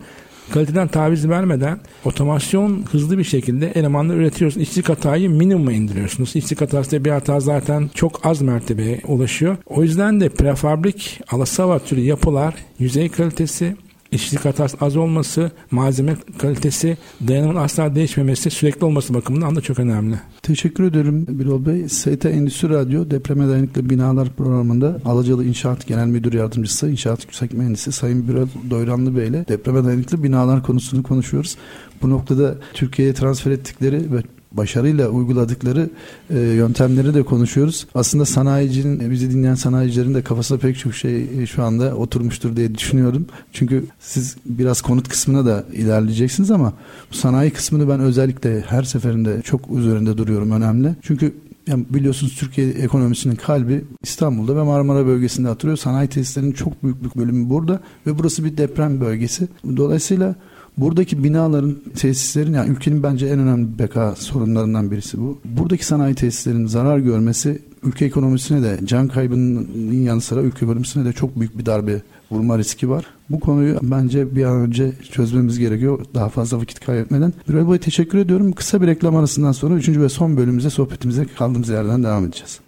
kaliteden 0.52 0.88
taviz 0.88 1.28
vermeden 1.28 1.80
otomasyon 2.04 2.84
hızlı 2.90 3.18
bir 3.18 3.24
şekilde 3.24 3.70
elemanları 3.70 4.18
üretiyorsunuz. 4.18 4.68
İşçilik 4.68 4.88
hatayı 4.88 5.30
minimuma 5.30 5.72
indiriyorsunuz. 5.72 6.36
İşçilik 6.36 6.60
hatası 6.60 7.04
bir 7.04 7.10
hata 7.10 7.40
zaten 7.40 7.90
çok 7.94 8.26
az 8.26 8.42
mertebeye 8.42 9.00
ulaşıyor. 9.08 9.56
O 9.66 9.82
yüzden 9.82 10.20
de 10.20 10.28
prefabrik 10.28 11.20
alasava 11.30 11.78
türü 11.78 12.00
yapılar 12.00 12.54
yüzey 12.78 13.08
kalitesi 13.08 13.76
işçilik 14.12 14.44
hatası 14.44 14.76
az 14.80 14.96
olması, 14.96 15.50
malzeme 15.70 16.16
kalitesi, 16.38 16.96
dayanımın 17.28 17.56
asla 17.56 17.94
değişmemesi, 17.94 18.50
sürekli 18.50 18.84
olması 18.84 19.14
bakımından 19.14 19.56
da 19.56 19.60
çok 19.60 19.78
önemli. 19.78 20.16
Teşekkür 20.42 20.84
ederim 20.84 21.26
Birol 21.28 21.66
Bey. 21.66 21.88
ST 21.88 22.26
Endüstri 22.26 22.68
Radyo 22.68 23.10
Depreme 23.10 23.48
Dayanıklı 23.48 23.90
Binalar 23.90 24.28
programında 24.28 25.00
Alacalı 25.04 25.44
İnşaat 25.44 25.86
Genel 25.86 26.06
Müdür 26.06 26.32
Yardımcısı, 26.32 26.90
İnşaat 26.90 27.24
Yüksek 27.24 27.52
Mühendisi 27.52 27.92
Sayın 27.92 28.28
Birol 28.28 28.46
Doyranlı 28.70 29.16
Bey 29.16 29.28
ile 29.28 29.48
depreme 29.48 29.84
dayanıklı 29.84 30.22
binalar 30.22 30.62
konusunu 30.62 31.02
konuşuyoruz. 31.02 31.56
Bu 32.02 32.10
noktada 32.10 32.54
Türkiye'ye 32.74 33.14
transfer 33.14 33.50
ettikleri 33.50 34.12
ve 34.12 34.22
başarıyla 34.56 35.08
uyguladıkları 35.08 35.90
e, 36.30 36.38
yöntemleri 36.38 37.14
de 37.14 37.22
konuşuyoruz. 37.22 37.86
Aslında 37.94 38.24
sanayicinin, 38.24 39.00
e, 39.00 39.10
bizi 39.10 39.30
dinleyen 39.30 39.54
sanayicilerin 39.54 40.14
de 40.14 40.22
kafasında 40.22 40.58
pek 40.58 40.78
çok 40.78 40.94
şey 40.94 41.42
e, 41.42 41.46
şu 41.46 41.62
anda 41.62 41.94
oturmuştur 41.96 42.56
diye 42.56 42.74
düşünüyorum. 42.74 43.26
Çünkü 43.52 43.84
siz 44.00 44.36
biraz 44.46 44.82
konut 44.82 45.08
kısmına 45.08 45.46
da 45.46 45.64
ilerleyeceksiniz 45.72 46.50
ama 46.50 46.72
bu 47.12 47.16
sanayi 47.16 47.50
kısmını 47.50 47.88
ben 47.88 48.00
özellikle 48.00 48.60
her 48.60 48.82
seferinde 48.82 49.42
çok 49.42 49.60
üzerinde 49.70 50.18
duruyorum 50.18 50.50
önemli. 50.50 50.94
Çünkü 51.02 51.32
yani 51.66 51.84
biliyorsunuz 51.90 52.36
Türkiye 52.36 52.68
ekonomisinin 52.68 53.34
kalbi 53.34 53.84
İstanbul'da 54.02 54.56
ve 54.56 54.62
Marmara 54.62 55.06
bölgesinde 55.06 55.48
atılıyor. 55.48 55.76
Sanayi 55.76 56.08
tesislerinin 56.08 56.52
çok 56.52 56.82
büyük 56.82 57.04
bir 57.04 57.20
bölümü 57.20 57.50
burada 57.50 57.80
ve 58.06 58.18
burası 58.18 58.44
bir 58.44 58.56
deprem 58.56 59.00
bölgesi. 59.00 59.48
Dolayısıyla 59.76 60.34
Buradaki 60.76 61.24
binaların, 61.24 61.76
tesislerin 61.96 62.54
yani 62.54 62.70
ülkenin 62.70 63.02
bence 63.02 63.26
en 63.26 63.38
önemli 63.38 63.78
beka 63.78 64.14
sorunlarından 64.16 64.90
birisi 64.90 65.20
bu. 65.20 65.40
Buradaki 65.44 65.86
sanayi 65.86 66.14
tesislerin 66.14 66.66
zarar 66.66 66.98
görmesi 66.98 67.62
ülke 67.82 68.04
ekonomisine 68.04 68.62
de 68.62 68.80
can 68.84 69.08
kaybının 69.08 69.92
yanı 69.92 70.20
sıra 70.20 70.40
ülke 70.40 70.64
ekonomisine 70.64 71.04
de 71.04 71.12
çok 71.12 71.40
büyük 71.40 71.58
bir 71.58 71.66
darbe 71.66 72.02
vurma 72.30 72.58
riski 72.58 72.90
var. 72.90 73.04
Bu 73.30 73.40
konuyu 73.40 73.78
bence 73.82 74.36
bir 74.36 74.44
an 74.44 74.56
önce 74.56 74.92
çözmemiz 75.12 75.58
gerekiyor. 75.58 76.04
Daha 76.14 76.28
fazla 76.28 76.60
vakit 76.60 76.80
kaybetmeden. 76.80 77.32
Birol 77.48 77.72
Bey 77.72 77.78
teşekkür 77.78 78.18
ediyorum. 78.18 78.52
Kısa 78.52 78.82
bir 78.82 78.86
reklam 78.86 79.16
arasından 79.16 79.52
sonra 79.52 79.74
3. 79.74 79.88
ve 79.88 80.08
son 80.08 80.36
bölümümüze 80.36 80.70
sohbetimize 80.70 81.26
kaldığımız 81.38 81.68
yerden 81.68 82.02
devam 82.02 82.24
edeceğiz. 82.24 82.60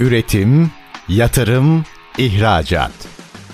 Üretim, 0.00 0.70
yatırım, 1.08 1.84
ihracat. 2.18 2.92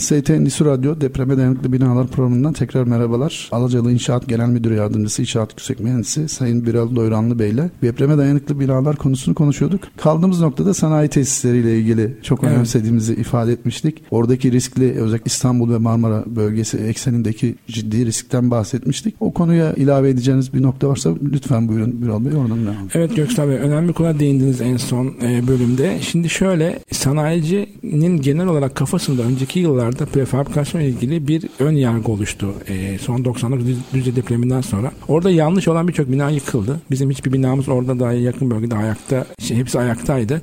ST 0.00 0.30
Endüstri 0.30 0.64
Radyo 0.64 1.00
Depreme 1.00 1.36
Dayanıklı 1.36 1.72
Binalar 1.72 2.06
programından 2.06 2.52
tekrar 2.52 2.84
merhabalar. 2.84 3.48
Alacalı 3.52 3.92
İnşaat 3.92 4.28
Genel 4.28 4.48
Müdür 4.48 4.70
Yardımcısı 4.70 5.22
İnşaat 5.22 5.50
Yüksek 5.50 5.80
Mühendisi 5.80 6.28
Sayın 6.28 6.66
Biral 6.66 6.96
Doyranlı 6.96 7.38
Bey 7.38 7.50
ile 7.50 7.70
depreme 7.82 8.18
dayanıklı 8.18 8.60
binalar 8.60 8.96
konusunu 8.96 9.34
konuşuyorduk. 9.34 9.80
Kaldığımız 9.96 10.40
noktada 10.40 10.74
sanayi 10.74 11.08
tesisleriyle 11.08 11.78
ilgili 11.78 12.16
çok 12.22 12.44
evet. 12.44 12.52
önemsediğimizi 12.52 13.14
ifade 13.14 13.52
etmiştik. 13.52 14.02
Oradaki 14.10 14.52
riskli 14.52 14.92
özellikle 14.92 15.26
İstanbul 15.26 15.72
ve 15.72 15.78
Marmara 15.78 16.24
bölgesi 16.26 16.78
eksenindeki 16.78 17.54
ciddi 17.66 18.06
riskten 18.06 18.50
bahsetmiştik. 18.50 19.14
O 19.20 19.32
konuya 19.32 19.72
ilave 19.72 20.10
edeceğiniz 20.10 20.54
bir 20.54 20.62
nokta 20.62 20.88
varsa 20.88 21.10
lütfen 21.22 21.68
buyurun 21.68 22.02
Biral 22.02 22.24
Bey 22.24 22.32
oradan 22.36 22.64
devam 22.64 22.76
Evet 22.94 23.16
Göksel 23.16 23.48
Bey 23.48 23.56
önemli 23.56 23.88
bir 23.88 23.92
konuya 23.92 24.18
değindiniz 24.18 24.60
en 24.60 24.76
son 24.76 25.06
e, 25.22 25.48
bölümde. 25.48 25.98
Şimdi 26.00 26.28
şöyle 26.28 26.78
sanayicinin 26.92 28.20
genel 28.20 28.46
olarak 28.46 28.74
kafasında 28.74 29.22
önceki 29.22 29.60
yıllar 29.60 29.89
yıllarda 29.90 30.06
prefabrikasyon 30.06 30.80
ilgili 30.80 31.28
bir 31.28 31.44
ön 31.58 31.72
yargı 31.72 32.12
oluştu. 32.12 32.54
E, 32.68 32.98
son 32.98 33.22
90'lık 33.22 33.76
Düzce 33.94 34.16
depreminden 34.16 34.60
sonra. 34.60 34.92
Orada 35.08 35.30
yanlış 35.30 35.68
olan 35.68 35.88
birçok 35.88 36.12
bina 36.12 36.30
yıkıldı. 36.30 36.80
Bizim 36.90 37.10
hiçbir 37.10 37.32
binamız 37.32 37.68
orada 37.68 38.00
daha 38.00 38.12
yakın 38.12 38.50
bölgede 38.50 38.74
ayakta, 38.76 39.26
şey, 39.38 39.56
hepsi 39.56 39.78
ayaktaydı. 39.78 40.42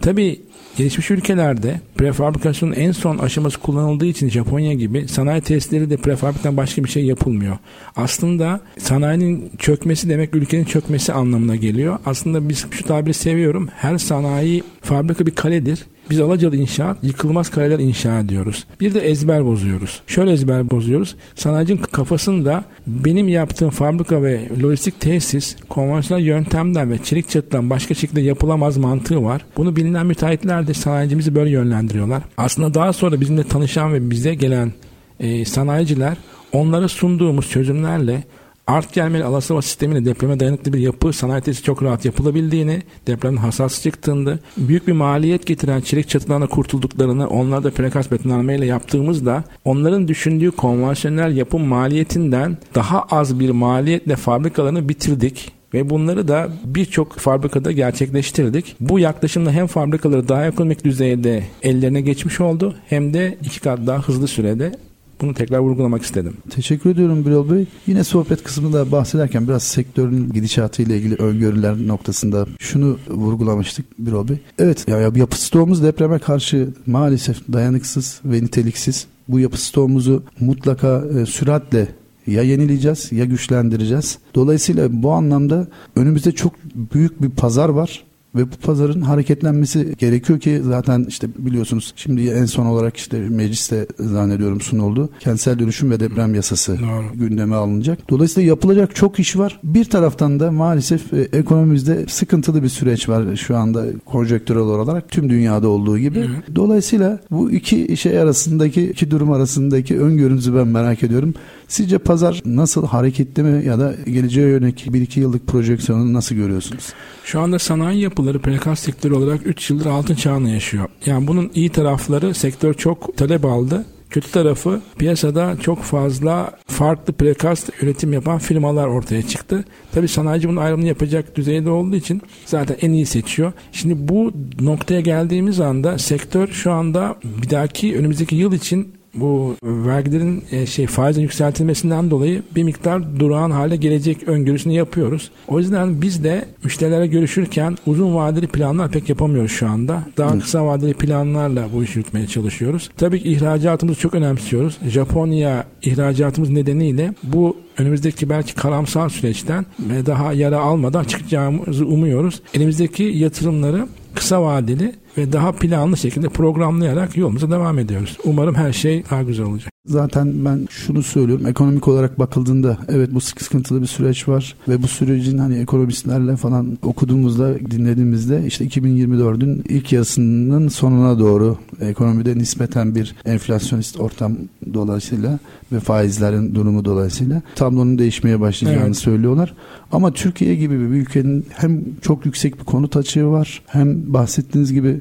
Tabii 0.00 0.40
gelişmiş 0.76 1.10
ülkelerde 1.10 1.80
prefabrikasyonun 1.96 2.72
en 2.72 2.92
son 2.92 3.18
aşaması 3.18 3.60
kullanıldığı 3.60 4.06
için 4.06 4.28
Japonya 4.28 4.72
gibi 4.72 5.08
sanayi 5.08 5.40
testleri 5.40 5.90
de 5.90 5.96
prefabrikten 5.96 6.56
başka 6.56 6.84
bir 6.84 6.88
şey 6.88 7.04
yapılmıyor. 7.04 7.58
Aslında 7.96 8.60
sanayinin 8.78 9.50
çökmesi 9.58 10.08
demek 10.08 10.34
ülkenin 10.34 10.64
çökmesi 10.64 11.12
anlamına 11.12 11.56
geliyor. 11.56 11.98
Aslında 12.06 12.48
biz 12.48 12.66
şu 12.70 12.84
tabiri 12.84 13.14
seviyorum. 13.14 13.68
Her 13.76 13.98
sanayi 13.98 14.62
fabrika 14.82 15.26
bir 15.26 15.34
kaledir. 15.34 15.86
Biz 16.10 16.20
Alacalı 16.20 16.56
inşaat 16.56 16.96
yıkılmaz 17.02 17.50
kaleler 17.50 17.78
inşa 17.78 18.18
ediyoruz. 18.18 18.66
Bir 18.80 18.94
de 18.94 19.00
ezber 19.00 19.44
bozuyoruz. 19.44 20.00
Şöyle 20.06 20.32
ezber 20.32 20.70
bozuyoruz. 20.70 21.16
Sanayicinin 21.34 21.82
kafasında 21.82 22.64
benim 22.86 23.28
yaptığım 23.28 23.70
fabrika 23.70 24.22
ve 24.22 24.48
lojistik 24.62 25.00
tesis 25.00 25.56
konvansiyonel 25.68 26.24
yöntemden 26.24 26.90
ve 26.90 26.98
çelik 26.98 27.28
çatıdan 27.28 27.70
başka 27.70 27.94
şekilde 27.94 28.20
yapılamaz 28.20 28.76
mantığı 28.76 29.24
var. 29.24 29.44
Bunu 29.56 29.76
bilinen 29.76 30.06
müteahhitler 30.06 30.66
de 30.66 30.74
sanayicimizi 30.74 31.34
böyle 31.34 31.50
yönlendiriyorlar. 31.50 32.22
Aslında 32.36 32.74
daha 32.74 32.92
sonra 32.92 33.20
bizimle 33.20 33.44
tanışan 33.44 33.92
ve 33.92 34.10
bize 34.10 34.34
gelen 34.34 34.72
e, 35.20 35.44
sanayiciler 35.44 36.16
onlara 36.52 36.88
sunduğumuz 36.88 37.50
çözümlerle 37.50 38.24
Art 38.70 38.92
gelmeli 38.92 39.24
alasava 39.24 39.62
sistemiyle 39.62 40.04
depreme 40.04 40.40
dayanıklı 40.40 40.72
bir 40.72 40.78
yapı 40.78 41.12
sanayi 41.12 41.42
tesisi 41.42 41.64
çok 41.64 41.82
rahat 41.82 42.04
yapılabildiğini, 42.04 42.82
depremin 43.06 43.36
hassas 43.36 43.82
çıktığında, 43.82 44.38
büyük 44.56 44.88
bir 44.88 44.92
maliyet 44.92 45.46
getiren 45.46 45.80
çelik 45.80 46.08
çatılarına 46.08 46.46
kurtulduklarını, 46.46 47.28
onlar 47.28 47.64
da 47.64 47.70
prekaz 47.70 48.10
betonarmeyle 48.10 48.66
yaptığımızda 48.66 49.44
onların 49.64 50.08
düşündüğü 50.08 50.50
konvansiyonel 50.50 51.36
yapım 51.36 51.64
maliyetinden 51.64 52.58
daha 52.74 53.02
az 53.02 53.40
bir 53.40 53.50
maliyetle 53.50 54.16
fabrikalarını 54.16 54.88
bitirdik 54.88 55.52
ve 55.74 55.90
bunları 55.90 56.28
da 56.28 56.48
birçok 56.64 57.18
fabrikada 57.18 57.72
gerçekleştirdik. 57.72 58.76
Bu 58.80 58.98
yaklaşımla 58.98 59.52
hem 59.52 59.66
fabrikaları 59.66 60.28
daha 60.28 60.46
ekonomik 60.46 60.84
düzeyde 60.84 61.44
ellerine 61.62 62.00
geçmiş 62.00 62.40
oldu 62.40 62.74
hem 62.88 63.14
de 63.14 63.38
iki 63.44 63.60
kat 63.60 63.78
daha 63.86 63.98
hızlı 64.02 64.28
sürede 64.28 64.72
bunu 65.20 65.34
tekrar 65.34 65.58
vurgulamak 65.58 66.02
istedim. 66.02 66.36
Teşekkür 66.50 66.90
ediyorum 66.90 67.26
Birol 67.26 67.50
Bey. 67.50 67.66
Yine 67.86 68.04
sohbet 68.04 68.42
kısmında 68.42 68.92
bahsederken 68.92 69.48
biraz 69.48 69.62
sektörün 69.62 70.30
gidişatı 70.30 70.82
ile 70.82 70.96
ilgili 70.96 71.14
öngörüler 71.14 71.86
noktasında 71.86 72.46
şunu 72.58 72.98
vurgulamıştık 73.08 73.86
Birol 73.98 74.28
Bey. 74.28 74.36
Evet 74.58 74.88
ya 74.88 74.98
yapı 74.98 75.40
stoğumuz 75.40 75.82
depreme 75.82 76.18
karşı 76.18 76.68
maalesef 76.86 77.52
dayanıksız 77.52 78.20
ve 78.24 78.42
niteliksiz. 78.42 79.06
Bu 79.28 79.40
yapı 79.40 79.60
stoğumuzu 79.60 80.22
mutlaka 80.40 81.04
e, 81.20 81.26
süratle 81.26 81.88
ya 82.26 82.42
yenileyeceğiz 82.42 83.12
ya 83.12 83.24
güçlendireceğiz. 83.24 84.18
Dolayısıyla 84.34 85.02
bu 85.02 85.12
anlamda 85.12 85.66
önümüzde 85.96 86.32
çok 86.32 86.52
büyük 86.94 87.22
bir 87.22 87.30
pazar 87.30 87.68
var 87.68 88.04
ve 88.34 88.52
bu 88.52 88.56
pazarın 88.56 89.00
hareketlenmesi 89.00 89.94
gerekiyor 89.98 90.40
ki 90.40 90.60
zaten 90.64 91.06
işte 91.08 91.28
biliyorsunuz 91.38 91.92
şimdi 91.96 92.28
en 92.28 92.44
son 92.44 92.66
olarak 92.66 92.96
işte 92.96 93.18
mecliste 93.18 93.86
zannediyorum 93.98 94.60
sunuldu. 94.60 95.10
Kentsel 95.20 95.58
dönüşüm 95.58 95.90
ve 95.90 96.00
deprem 96.00 96.34
yasası 96.34 96.78
Doğru. 96.78 97.04
gündeme 97.14 97.56
alınacak. 97.56 98.10
Dolayısıyla 98.10 98.48
yapılacak 98.48 98.94
çok 98.94 99.18
iş 99.18 99.38
var. 99.38 99.60
Bir 99.64 99.84
taraftan 99.84 100.40
da 100.40 100.52
maalesef 100.52 101.12
e, 101.12 101.20
ekonomimizde 101.32 102.06
sıkıntılı 102.08 102.62
bir 102.62 102.68
süreç 102.68 103.08
var 103.08 103.36
şu 103.36 103.56
anda 103.56 103.84
konjektürel 104.04 104.60
olarak 104.60 105.08
tüm 105.08 105.30
dünyada 105.30 105.68
olduğu 105.68 105.98
gibi. 105.98 106.20
Hı. 106.20 106.56
Dolayısıyla 106.56 107.20
bu 107.30 107.50
iki 107.50 107.96
şey 107.96 108.18
arasındaki 108.18 108.90
iki 108.90 109.10
durum 109.10 109.32
arasındaki 109.32 110.00
öngörünüzü 110.00 110.54
ben 110.54 110.66
merak 110.66 111.02
ediyorum. 111.02 111.34
Sizce 111.70 111.98
pazar 111.98 112.42
nasıl 112.44 112.86
hareketli 112.86 113.42
mi 113.42 113.64
ya 113.64 113.78
da 113.78 113.94
geleceğe 114.06 114.48
yönelik 114.48 114.86
1-2 114.86 115.20
yıllık 115.20 115.46
projeksiyonu 115.46 116.12
nasıl 116.12 116.34
görüyorsunuz? 116.34 116.92
Şu 117.24 117.40
anda 117.40 117.58
sanayi 117.58 118.00
yapıları 118.00 118.38
prekaz 118.38 118.78
sektörü 118.78 119.14
olarak 119.14 119.46
3 119.46 119.70
yıldır 119.70 119.86
altın 119.86 120.14
çağını 120.14 120.50
yaşıyor. 120.50 120.88
Yani 121.06 121.26
bunun 121.26 121.50
iyi 121.54 121.68
tarafları 121.68 122.34
sektör 122.34 122.74
çok 122.74 123.16
talep 123.16 123.44
aldı. 123.44 123.84
Kötü 124.10 124.30
tarafı 124.30 124.80
piyasada 124.98 125.56
çok 125.60 125.82
fazla 125.82 126.50
farklı 126.66 127.12
prekast 127.12 127.70
üretim 127.82 128.12
yapan 128.12 128.38
firmalar 128.38 128.86
ortaya 128.86 129.22
çıktı. 129.22 129.64
Tabi 129.92 130.08
sanayici 130.08 130.48
bunun 130.48 130.60
ayrımını 130.60 130.86
yapacak 130.88 131.36
düzeyde 131.36 131.70
olduğu 131.70 131.96
için 131.96 132.22
zaten 132.46 132.76
en 132.80 132.92
iyi 132.92 133.06
seçiyor. 133.06 133.52
Şimdi 133.72 134.08
bu 134.08 134.32
noktaya 134.60 135.00
geldiğimiz 135.00 135.60
anda 135.60 135.98
sektör 135.98 136.48
şu 136.48 136.72
anda 136.72 137.16
bir 137.42 137.50
dahaki 137.50 137.96
önümüzdeki 137.98 138.36
yıl 138.36 138.52
için 138.52 138.99
bu 139.14 139.56
vergilerin 139.62 140.44
e, 140.52 140.66
şey 140.66 140.86
faizin 140.86 141.22
yükseltilmesinden 141.22 142.10
dolayı 142.10 142.42
bir 142.56 142.62
miktar 142.62 143.20
durağan 143.20 143.50
hale 143.50 143.76
gelecek 143.76 144.28
öngörüsünü 144.28 144.72
yapıyoruz. 144.72 145.30
O 145.48 145.58
yüzden 145.58 146.02
biz 146.02 146.24
de 146.24 146.44
müşterilere 146.64 147.06
görüşürken 147.06 147.76
uzun 147.86 148.14
vadeli 148.14 148.46
planlar 148.46 148.90
pek 148.90 149.08
yapamıyoruz 149.08 149.52
şu 149.52 149.68
anda. 149.68 150.02
Daha 150.16 150.38
kısa 150.38 150.66
vadeli 150.66 150.94
planlarla 150.94 151.68
bu 151.74 151.84
işi 151.84 151.98
yürütmeye 151.98 152.26
çalışıyoruz. 152.26 152.90
Tabii 152.96 153.22
ki 153.22 153.28
ihracatımızı 153.28 154.00
çok 154.00 154.14
önemsiyoruz. 154.14 154.78
Japonya 154.88 155.64
ihracatımız 155.82 156.50
nedeniyle 156.50 157.14
bu 157.22 157.56
önümüzdeki 157.78 158.28
belki 158.30 158.54
karamsar 158.54 159.08
süreçten 159.08 159.66
ve 159.80 160.06
daha 160.06 160.32
yara 160.32 160.58
almadan 160.58 161.04
çıkacağımızı 161.04 161.86
umuyoruz. 161.86 162.42
Elimizdeki 162.54 163.02
yatırımları 163.02 163.88
kısa 164.14 164.42
vadeli 164.42 164.92
ve 165.18 165.32
daha 165.32 165.52
planlı 165.52 165.96
şekilde 165.96 166.28
programlayarak 166.28 167.16
yolumuza 167.16 167.50
devam 167.50 167.78
ediyoruz. 167.78 168.18
Umarım 168.24 168.54
her 168.54 168.72
şey 168.72 169.04
daha 169.10 169.22
güzel 169.22 169.46
olacak. 169.46 169.72
Zaten 169.86 170.44
ben 170.44 170.66
şunu 170.70 171.02
söylüyorum. 171.02 171.46
Ekonomik 171.46 171.88
olarak 171.88 172.18
bakıldığında 172.18 172.78
evet 172.88 173.14
bu 173.14 173.20
sıkıntılı 173.20 173.82
bir 173.82 173.86
süreç 173.86 174.28
var 174.28 174.56
ve 174.68 174.82
bu 174.82 174.88
sürecin 174.88 175.38
hani 175.38 175.58
ekonomistlerle 175.58 176.36
falan 176.36 176.78
okuduğumuzda, 176.82 177.60
dinlediğimizde 177.70 178.42
işte 178.46 178.64
2024'ün 178.66 179.64
ilk 179.68 179.92
yarısının 179.92 180.68
sonuna 180.68 181.18
doğru 181.18 181.58
ekonomide 181.80 182.38
nispeten 182.38 182.94
bir 182.94 183.14
enflasyonist 183.24 184.00
ortam 184.00 184.36
dolayısıyla 184.74 185.38
ve 185.72 185.80
faizlerin 185.80 186.54
durumu 186.54 186.84
dolayısıyla 186.84 187.42
tablonun 187.54 187.98
değişmeye 187.98 188.40
başlayacağını 188.40 188.86
evet. 188.86 188.96
söylüyorlar. 188.96 189.54
Ama 189.92 190.12
Türkiye 190.12 190.54
gibi 190.54 190.80
bir 190.80 190.96
ülkenin 190.96 191.46
hem 191.50 191.80
çok 192.00 192.26
yüksek 192.26 192.60
bir 192.60 192.64
konut 192.64 192.96
açığı 192.96 193.26
var 193.26 193.62
hem 193.66 194.12
bahsettiğiniz 194.12 194.72
gibi 194.72 194.99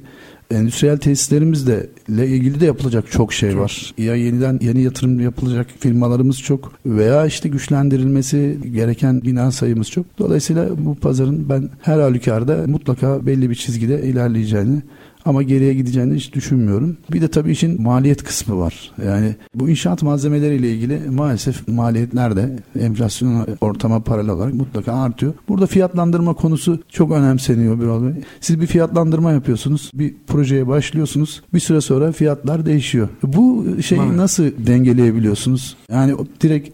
endüstriyel 0.52 0.98
tesislerimizle 0.98 1.90
ilgili 2.10 2.60
de 2.60 2.66
yapılacak 2.66 3.12
çok 3.12 3.34
şey 3.34 3.52
çok. 3.52 3.60
var. 3.60 3.94
Ya 3.98 4.16
yeniden 4.16 4.60
yeni 4.62 4.82
yatırım 4.82 5.20
yapılacak 5.20 5.68
firmalarımız 5.80 6.40
çok 6.42 6.72
veya 6.86 7.26
işte 7.26 7.50
güçlendirilmesi 7.50 8.58
gereken 8.74 9.22
bina 9.22 9.52
sayımız 9.52 9.90
çok. 9.90 10.06
Dolayısıyla 10.20 10.70
bu 10.78 10.96
pazarın 10.96 11.50
ben 11.50 11.70
her 11.82 12.00
halükarda 12.00 12.64
mutlaka 12.68 13.26
belli 13.26 13.50
bir 13.50 13.56
çizgide 13.56 14.02
ilerleyeceğini 14.04 14.82
ama 15.26 15.44
geriye 15.44 15.74
gideceğini 15.74 16.16
hiç 16.16 16.34
düşünmüyorum. 16.34 16.98
Bir 17.12 17.22
de 17.22 17.28
tabii 17.28 17.52
işin 17.52 17.82
maliyet 17.82 18.24
kısmı 18.24 18.60
var. 18.60 18.92
Yani 19.06 19.36
bu 19.56 19.70
inşaat 19.70 20.04
malzemeleriyle 20.04 20.72
ilgili 20.72 21.00
maalesef 21.10 21.68
maliyetler 21.68 22.36
de 22.36 22.60
enflasyon 22.80 23.48
ortama 23.62 24.00
paralel 24.00 24.32
olarak 24.32 24.54
mutlaka 24.54 24.94
artıyor. 24.94 25.34
Burada 25.50 25.68
fiyatlandırma 25.68 26.34
konusu 26.34 26.80
çok 26.90 27.12
önemseniyor 27.12 27.80
Bey. 27.80 28.24
Siz 28.42 28.62
bir 28.62 28.68
fiyatlandırma 28.68 29.32
yapıyorsunuz. 29.32 29.92
Bir 29.94 30.14
projeye 30.28 30.68
başlıyorsunuz. 30.68 31.42
Bir 31.54 31.60
süre 31.60 31.82
sonra 31.82 32.12
fiyatlar 32.12 32.66
değişiyor. 32.66 33.10
Bu 33.24 33.66
şeyi 33.82 34.18
nasıl 34.18 34.44
dengeleyebiliyorsunuz? 34.44 35.78
Yani 35.92 36.16
direkt 36.42 36.70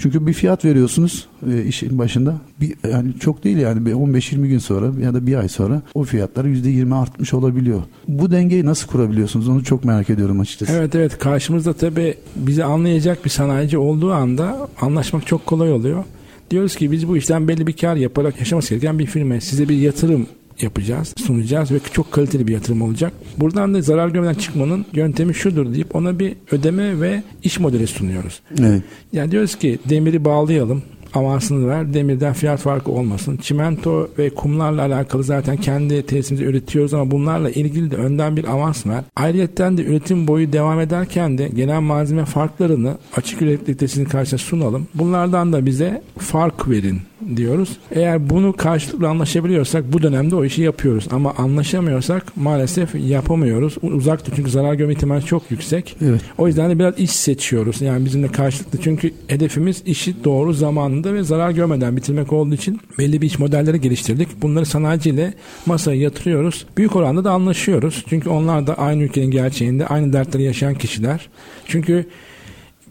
çünkü 0.00 0.26
bir 0.26 0.32
fiyat 0.32 0.64
veriyorsunuz 0.64 1.28
e, 1.50 1.64
işin 1.64 1.98
başında. 1.98 2.34
Bir, 2.60 2.74
yani 2.90 3.18
çok 3.20 3.44
değil 3.44 3.56
yani 3.56 3.86
bir 3.86 3.92
15-20 3.92 4.46
gün 4.46 4.58
sonra 4.58 4.86
ya 5.02 5.14
da 5.14 5.26
bir 5.26 5.34
ay 5.34 5.48
sonra 5.48 5.82
o 5.94 6.04
fiyatlar 6.04 6.44
%20 6.44 6.94
artmış 6.94 7.34
olabiliyor. 7.34 7.82
Bu 8.08 8.30
dengeyi 8.30 8.66
nasıl 8.66 8.88
kurabiliyorsunuz? 8.88 9.48
Onu 9.48 9.64
çok 9.64 9.84
merak 9.84 10.10
ediyorum 10.10 10.40
açıkçası. 10.40 10.72
Evet 10.72 10.94
evet 10.94 11.18
karşımızda 11.18 11.72
tabii 11.72 12.14
bizi 12.36 12.64
anlayacak 12.64 13.24
bir 13.24 13.30
sanayici 13.30 13.78
olduğu 13.78 14.12
anda 14.12 14.68
anlaşmak 14.80 15.26
çok 15.26 15.46
kolay 15.46 15.72
oluyor. 15.72 16.04
Diyoruz 16.50 16.76
ki 16.76 16.92
biz 16.92 17.08
bu 17.08 17.16
işten 17.16 17.48
belli 17.48 17.66
bir 17.66 17.72
kar 17.72 17.96
yaparak 17.96 18.38
yaşaması 18.38 18.68
gereken 18.68 18.98
bir 18.98 19.06
firma. 19.06 19.40
Size 19.40 19.68
bir 19.68 19.76
yatırım 19.76 20.26
yapacağız, 20.62 21.14
sunacağız 21.26 21.72
ve 21.72 21.78
çok 21.92 22.12
kaliteli 22.12 22.46
bir 22.46 22.52
yatırım 22.52 22.82
olacak. 22.82 23.12
Buradan 23.38 23.74
da 23.74 23.82
zarar 23.82 24.08
görmeden 24.08 24.34
çıkmanın 24.34 24.86
yöntemi 24.92 25.34
şudur 25.34 25.74
deyip 25.74 25.96
ona 25.96 26.18
bir 26.18 26.36
ödeme 26.50 27.00
ve 27.00 27.22
iş 27.42 27.60
modeli 27.60 27.86
sunuyoruz. 27.86 28.40
Evet. 28.60 28.82
Yani 29.12 29.30
diyoruz 29.30 29.54
ki 29.54 29.78
demiri 29.88 30.24
bağlayalım, 30.24 30.82
avansını 31.14 31.68
ver. 31.68 31.94
Demirden 31.94 32.32
fiyat 32.32 32.60
farkı 32.60 32.92
olmasın. 32.92 33.36
Çimento 33.36 34.08
ve 34.18 34.30
kumlarla 34.30 34.82
alakalı 34.82 35.24
zaten 35.24 35.56
kendi 35.56 36.06
tesisimizi 36.06 36.44
üretiyoruz 36.44 36.94
ama 36.94 37.10
bunlarla 37.10 37.50
ilgili 37.50 37.90
de 37.90 37.96
önden 37.96 38.36
bir 38.36 38.44
avans 38.44 38.86
ver. 38.86 39.04
Ayrıca 39.16 39.76
de 39.76 39.84
üretim 39.84 40.28
boyu 40.28 40.52
devam 40.52 40.80
ederken 40.80 41.38
de 41.38 41.48
gelen 41.48 41.82
malzeme 41.82 42.24
farklarını 42.24 42.98
açık 43.16 43.42
üreticilik 43.42 43.78
tesisinin 43.78 44.04
karşısına 44.04 44.38
sunalım. 44.38 44.88
Bunlardan 44.94 45.52
da 45.52 45.66
bize 45.66 46.02
fark 46.18 46.68
verin 46.68 47.00
diyoruz. 47.36 47.76
Eğer 47.90 48.30
bunu 48.30 48.52
karşılıklı 48.52 49.08
anlaşabiliyorsak 49.08 49.92
bu 49.92 50.02
dönemde 50.02 50.36
o 50.36 50.44
işi 50.44 50.62
yapıyoruz. 50.62 51.08
Ama 51.10 51.34
anlaşamıyorsak 51.34 52.36
maalesef 52.36 52.94
yapamıyoruz. 52.94 53.76
Uzakta 53.82 54.32
çünkü 54.36 54.50
zarar 54.50 54.74
görme 54.74 54.92
ihtimali 54.92 55.24
çok 55.24 55.50
yüksek. 55.50 55.96
Evet. 56.04 56.20
O 56.38 56.46
yüzden 56.46 56.70
de 56.70 56.78
biraz 56.78 56.98
iş 56.98 57.10
seçiyoruz. 57.10 57.80
Yani 57.80 58.04
bizimle 58.04 58.28
karşılıklı 58.28 58.78
çünkü 58.82 59.14
hedefimiz 59.26 59.82
işi 59.86 60.24
doğru 60.24 60.52
zamanında 60.52 61.14
ve 61.14 61.22
zarar 61.22 61.50
görmeden 61.50 61.96
bitirmek 61.96 62.32
olduğu 62.32 62.54
için 62.54 62.80
belli 62.98 63.22
bir 63.22 63.26
iş 63.26 63.38
modelleri 63.38 63.80
geliştirdik. 63.80 64.28
Bunları 64.42 64.66
sanayiciyle 64.66 65.34
masaya 65.66 66.00
yatırıyoruz. 66.00 66.66
Büyük 66.76 66.96
oranda 66.96 67.24
da 67.24 67.30
anlaşıyoruz. 67.32 68.04
Çünkü 68.08 68.28
onlar 68.28 68.66
da 68.66 68.74
aynı 68.74 69.02
ülkenin 69.02 69.30
gerçeğinde 69.30 69.86
aynı 69.86 70.12
dertleri 70.12 70.42
yaşayan 70.42 70.74
kişiler. 70.74 71.28
Çünkü 71.66 72.06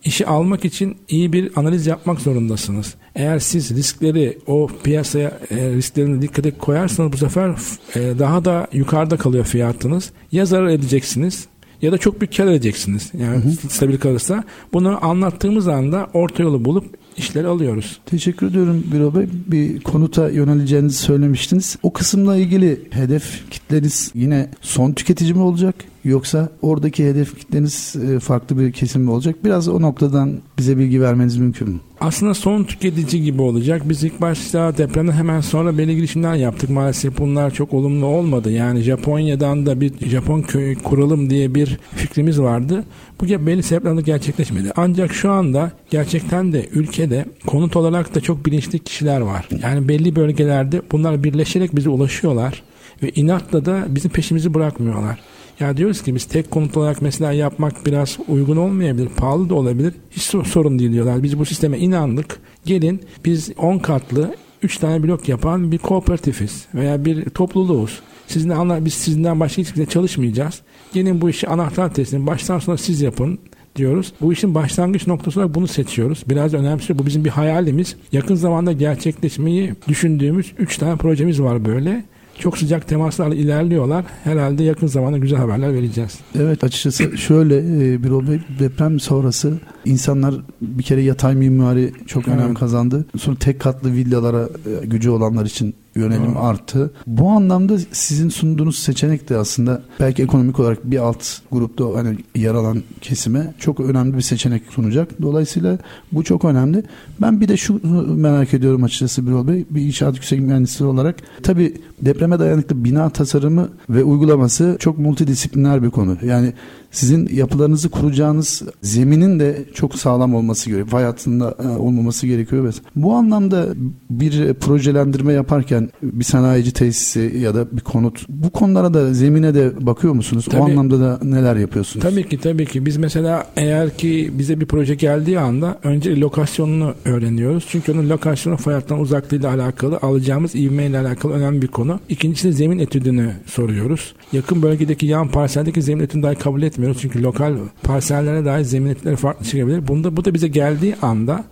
işi 0.03 0.27
almak 0.27 0.65
için 0.65 0.97
iyi 1.09 1.33
bir 1.33 1.51
analiz 1.55 1.87
yapmak 1.87 2.21
zorundasınız. 2.21 2.95
Eğer 3.19 3.39
siz 3.39 3.75
riskleri 3.75 4.37
o 4.47 4.67
piyasaya 4.83 5.39
e, 5.51 5.69
risklerini 5.69 6.21
dikkate 6.21 6.51
koyarsanız 6.51 7.13
bu 7.13 7.17
sefer 7.17 7.49
e, 7.95 8.19
daha 8.19 8.45
da 8.45 8.67
yukarıda 8.73 9.17
kalıyor 9.17 9.45
fiyatınız. 9.45 10.11
Ya 10.31 10.45
zarar 10.45 10.67
edeceksiniz 10.67 11.47
ya 11.81 11.91
da 11.91 11.97
çok 11.97 12.21
büyük 12.21 12.37
kar 12.37 12.47
edeceksiniz. 12.47 13.11
Yani 13.19 13.43
hı 13.43 13.47
hı. 13.47 13.69
stabil 13.69 13.97
kalırsa. 13.97 14.43
Bunu 14.73 15.05
anlattığımız 15.05 15.67
anda 15.67 16.07
orta 16.13 16.43
yolu 16.43 16.65
bulup 16.65 16.85
işleri 17.19 17.47
alıyoruz. 17.47 17.99
Teşekkür 18.05 18.47
ediyorum 18.47 18.83
Biro 18.93 19.15
Bey. 19.15 19.27
Bir 19.47 19.81
konuta 19.81 20.29
yöneleceğinizi 20.29 20.97
söylemiştiniz. 20.97 21.77
O 21.83 21.93
kısımla 21.93 22.35
ilgili 22.35 22.81
hedef 22.89 23.49
kitleniz 23.49 24.11
yine 24.15 24.49
son 24.61 24.93
tüketici 24.93 25.33
mi 25.33 25.41
olacak? 25.41 25.75
Yoksa 26.03 26.49
oradaki 26.61 27.05
hedef 27.05 27.39
kitleniz 27.39 27.95
e, 27.95 28.19
farklı 28.19 28.59
bir 28.59 28.71
kesim 28.71 29.01
mi 29.01 29.11
olacak? 29.11 29.35
Biraz 29.43 29.67
o 29.67 29.81
noktadan 29.81 30.39
bize 30.57 30.77
bilgi 30.77 31.01
vermeniz 31.01 31.37
mümkün 31.37 31.69
mü? 31.69 31.79
Aslında 32.01 32.33
son 32.33 32.63
tüketici 32.63 33.23
gibi 33.23 33.41
olacak. 33.41 33.81
Biz 33.85 34.03
ilk 34.03 34.21
başta 34.21 34.77
depremden 34.77 35.11
hemen 35.11 35.41
sonra 35.41 35.77
belli 35.77 35.95
girişimler 35.95 36.35
yaptık. 36.35 36.69
Maalesef 36.69 37.17
bunlar 37.17 37.51
çok 37.51 37.73
olumlu 37.73 38.05
olmadı. 38.05 38.51
Yani 38.51 38.81
Japonya'dan 38.81 39.65
da 39.65 39.81
bir 39.81 40.09
Japon 40.09 40.41
köyü 40.41 40.75
kuralım 40.75 41.29
diye 41.29 41.55
bir 41.55 41.79
fikrimiz 41.95 42.41
vardı. 42.41 42.83
Bu 43.21 43.45
belli 43.45 43.63
sebeplerle 43.63 44.01
gerçekleşmedi. 44.01 44.71
Ancak 44.75 45.13
şu 45.13 45.31
anda 45.31 45.71
gerçekten 45.89 46.53
de 46.53 46.69
ülkede 46.73 47.25
konut 47.47 47.75
olarak 47.75 48.15
da 48.15 48.21
çok 48.21 48.45
bilinçli 48.45 48.79
kişiler 48.79 49.21
var. 49.21 49.49
Yani 49.63 49.87
belli 49.87 50.15
bölgelerde 50.15 50.81
bunlar 50.91 51.23
birleşerek 51.23 51.75
bize 51.75 51.89
ulaşıyorlar 51.89 52.63
ve 53.03 53.11
inatla 53.15 53.65
da 53.65 53.85
bizim 53.87 54.11
peşimizi 54.11 54.53
bırakmıyorlar. 54.53 55.19
Ya 55.59 55.77
diyoruz 55.77 56.01
ki 56.01 56.15
biz 56.15 56.25
tek 56.25 56.51
konut 56.51 56.77
olarak 56.77 57.01
mesela 57.01 57.31
yapmak 57.31 57.85
biraz 57.85 58.17
uygun 58.27 58.57
olmayabilir, 58.57 59.09
pahalı 59.09 59.49
da 59.49 59.55
olabilir. 59.55 59.93
Hiç 60.11 60.23
sorun 60.23 60.79
değil 60.79 60.91
diyorlar. 60.91 61.23
Biz 61.23 61.39
bu 61.39 61.45
sisteme 61.45 61.77
inandık. 61.77 62.39
Gelin 62.65 63.01
biz 63.25 63.51
10 63.57 63.77
katlı 63.77 64.35
3 64.63 64.77
tane 64.77 65.03
blok 65.03 65.29
yapan 65.29 65.71
bir 65.71 65.77
kooperatifiz 65.77 66.65
veya 66.75 67.05
bir 67.05 67.25
topluluğuz. 67.25 68.01
Sizinle 68.29 68.53
anla, 68.53 68.85
biz 68.85 68.93
sizinden 68.93 69.39
başka 69.39 69.61
hiçbir 69.61 69.85
çalışmayacağız. 69.85 70.61
Gelin 70.93 71.21
bu 71.21 71.29
işi 71.29 71.47
anahtar 71.47 71.93
teslim 71.93 72.27
baştan 72.27 72.59
sona 72.59 72.77
siz 72.77 73.01
yapın 73.01 73.39
diyoruz. 73.75 74.13
Bu 74.21 74.33
işin 74.33 74.55
başlangıç 74.55 75.07
noktası 75.07 75.39
olarak 75.39 75.55
bunu 75.55 75.67
seçiyoruz. 75.67 76.23
Biraz 76.29 76.53
önemli. 76.53 76.99
Bu 76.99 77.05
bizim 77.05 77.25
bir 77.25 77.29
hayalimiz. 77.29 77.95
Yakın 78.11 78.35
zamanda 78.35 78.71
gerçekleşmeyi 78.71 79.73
düşündüğümüz 79.87 80.53
3 80.57 80.77
tane 80.77 80.95
projemiz 80.95 81.41
var 81.41 81.65
böyle 81.65 82.03
çok 82.39 82.57
sıcak 82.57 82.87
temaslarla 82.87 83.35
ilerliyorlar. 83.35 84.05
Herhalde 84.23 84.63
yakın 84.63 84.87
zamanda 84.87 85.17
güzel 85.17 85.39
haberler 85.39 85.73
vereceğiz. 85.73 86.19
Evet 86.35 86.63
açıkçası 86.63 87.17
şöyle 87.17 87.57
e, 87.57 88.03
bir 88.03 88.09
olay 88.09 88.39
deprem 88.59 88.99
sonrası 88.99 89.59
insanlar 89.85 90.35
bir 90.61 90.83
kere 90.83 91.01
yatay 91.01 91.35
mimari 91.35 91.93
çok 92.07 92.27
evet. 92.27 92.39
önem 92.39 92.53
kazandı. 92.53 93.05
Sonra 93.17 93.37
tek 93.39 93.59
katlı 93.59 93.93
villalara 93.93 94.49
e, 94.81 94.85
gücü 94.85 95.09
olanlar 95.09 95.45
için 95.45 95.75
yönelim 95.99 96.37
Aa. 96.37 96.41
arttı. 96.41 96.91
Bu 97.07 97.29
anlamda 97.29 97.77
sizin 97.91 98.29
sunduğunuz 98.29 98.79
seçenek 98.79 99.29
de 99.29 99.37
aslında 99.37 99.81
belki 99.99 100.23
ekonomik 100.23 100.59
olarak 100.59 100.91
bir 100.91 100.97
alt 100.97 101.23
grupta 101.51 101.85
hani 101.95 102.17
yer 102.35 102.53
alan 102.53 102.83
kesime 103.01 103.53
çok 103.59 103.79
önemli 103.79 104.17
bir 104.17 104.21
seçenek 104.21 104.63
sunacak. 104.69 105.21
Dolayısıyla 105.21 105.77
bu 106.11 106.23
çok 106.23 106.45
önemli. 106.45 106.83
Ben 107.21 107.41
bir 107.41 107.47
de 107.47 107.57
şu 107.57 107.81
merak 108.15 108.53
ediyorum 108.53 108.83
açıkçası 108.83 109.27
Birol 109.27 109.47
Bey. 109.47 109.65
Bir 109.69 109.81
inşaat 109.81 110.15
yüksek 110.15 110.39
mühendisi 110.39 110.83
olarak 110.83 111.15
tabi 111.43 111.73
depreme 112.01 112.39
dayanıklı 112.39 112.83
bina 112.83 113.09
tasarımı 113.09 113.69
ve 113.89 114.03
uygulaması 114.03 114.77
çok 114.79 114.97
multidisipliner 114.97 115.83
bir 115.83 115.89
konu. 115.89 116.17
Yani 116.23 116.53
sizin 116.91 117.29
yapılarınızı 117.33 117.89
kuracağınız 117.89 118.63
zeminin 118.81 119.39
de 119.39 119.65
çok 119.73 119.95
sağlam 119.95 120.35
olması 120.35 120.69
gerekiyor. 120.69 120.87
Fay 120.87 121.03
hattında 121.03 121.55
e, 121.63 121.67
olmaması 121.67 122.27
gerekiyor. 122.27 122.73
Bu 122.95 123.13
anlamda 123.13 123.67
bir 124.09 124.53
projelendirme 124.53 125.33
yaparken 125.33 125.89
bir 126.03 126.23
sanayici 126.23 126.71
tesisi 126.71 127.37
ya 127.37 127.55
da 127.55 127.77
bir 127.77 127.81
konut 127.81 128.25
bu 128.29 128.49
konulara 128.49 128.93
da 128.93 129.13
zemine 129.13 129.55
de 129.55 129.85
bakıyor 129.85 130.13
musunuz? 130.13 130.45
Tabii, 130.51 130.61
o 130.61 130.65
anlamda 130.65 130.99
da 130.99 131.19
neler 131.23 131.55
yapıyorsunuz? 131.55 132.03
Tabii 132.03 132.29
ki 132.29 132.37
tabii 132.37 132.65
ki. 132.65 132.85
Biz 132.85 132.97
mesela 132.97 133.47
eğer 133.55 133.97
ki 133.97 134.31
bize 134.33 134.59
bir 134.59 134.65
proje 134.65 134.95
geldiği 134.95 135.39
anda 135.39 135.79
önce 135.83 136.19
lokasyonunu 136.19 136.93
öğreniyoruz. 137.05 137.65
Çünkü 137.69 137.91
onun 137.91 138.09
lokasyonu 138.09 138.57
fay 138.57 138.73
hattından 138.73 139.01
uzaklığıyla 139.01 139.53
alakalı 139.53 139.97
alacağımız 140.01 140.55
ivmeyle 140.55 140.99
alakalı 140.99 141.33
önemli 141.33 141.61
bir 141.61 141.67
konu. 141.67 141.99
İkincisi 142.09 142.53
zemin 142.53 142.79
etüdünü 142.79 143.31
soruyoruz. 143.45 144.13
Yakın 144.33 144.61
bölgedeki 144.61 145.05
yan 145.05 145.27
parseldeki 145.27 145.81
zemin 145.81 146.03
etüdünü 146.03 146.23
dahi 146.23 146.35
kabul 146.35 146.61
etmiyoruz 146.61 146.78
etmiyoruz. 146.79 147.01
Çünkü 147.01 147.23
lokal 147.23 147.57
parsellere 147.83 148.45
dair 148.45 148.63
zemin 148.63 148.89
etkileri 148.89 149.15
farklı 149.15 149.45
çıkabilir. 149.45 149.87
Bunda, 149.87 150.17
bu 150.17 150.25
da 150.25 150.33
bize 150.33 150.47
geldiği 150.47 150.95
anda 151.01 151.43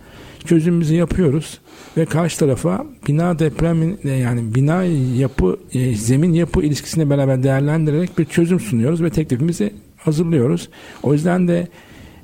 çözümümüzü 0.45 0.95
yapıyoruz 0.95 1.59
ve 1.97 2.05
karşı 2.05 2.39
tarafa 2.39 2.85
bina 3.07 3.39
depremin 3.39 3.99
yani 4.03 4.55
bina 4.55 4.83
yapı 5.17 5.59
e, 5.73 5.95
zemin 5.95 6.33
yapı 6.33 6.61
ilişkisini 6.61 7.09
beraber 7.09 7.43
değerlendirerek 7.43 8.17
bir 8.17 8.25
çözüm 8.25 8.59
sunuyoruz 8.59 9.03
ve 9.03 9.09
teklifimizi 9.09 9.73
hazırlıyoruz. 9.97 10.69
O 11.03 11.13
yüzden 11.13 11.47
de 11.47 11.67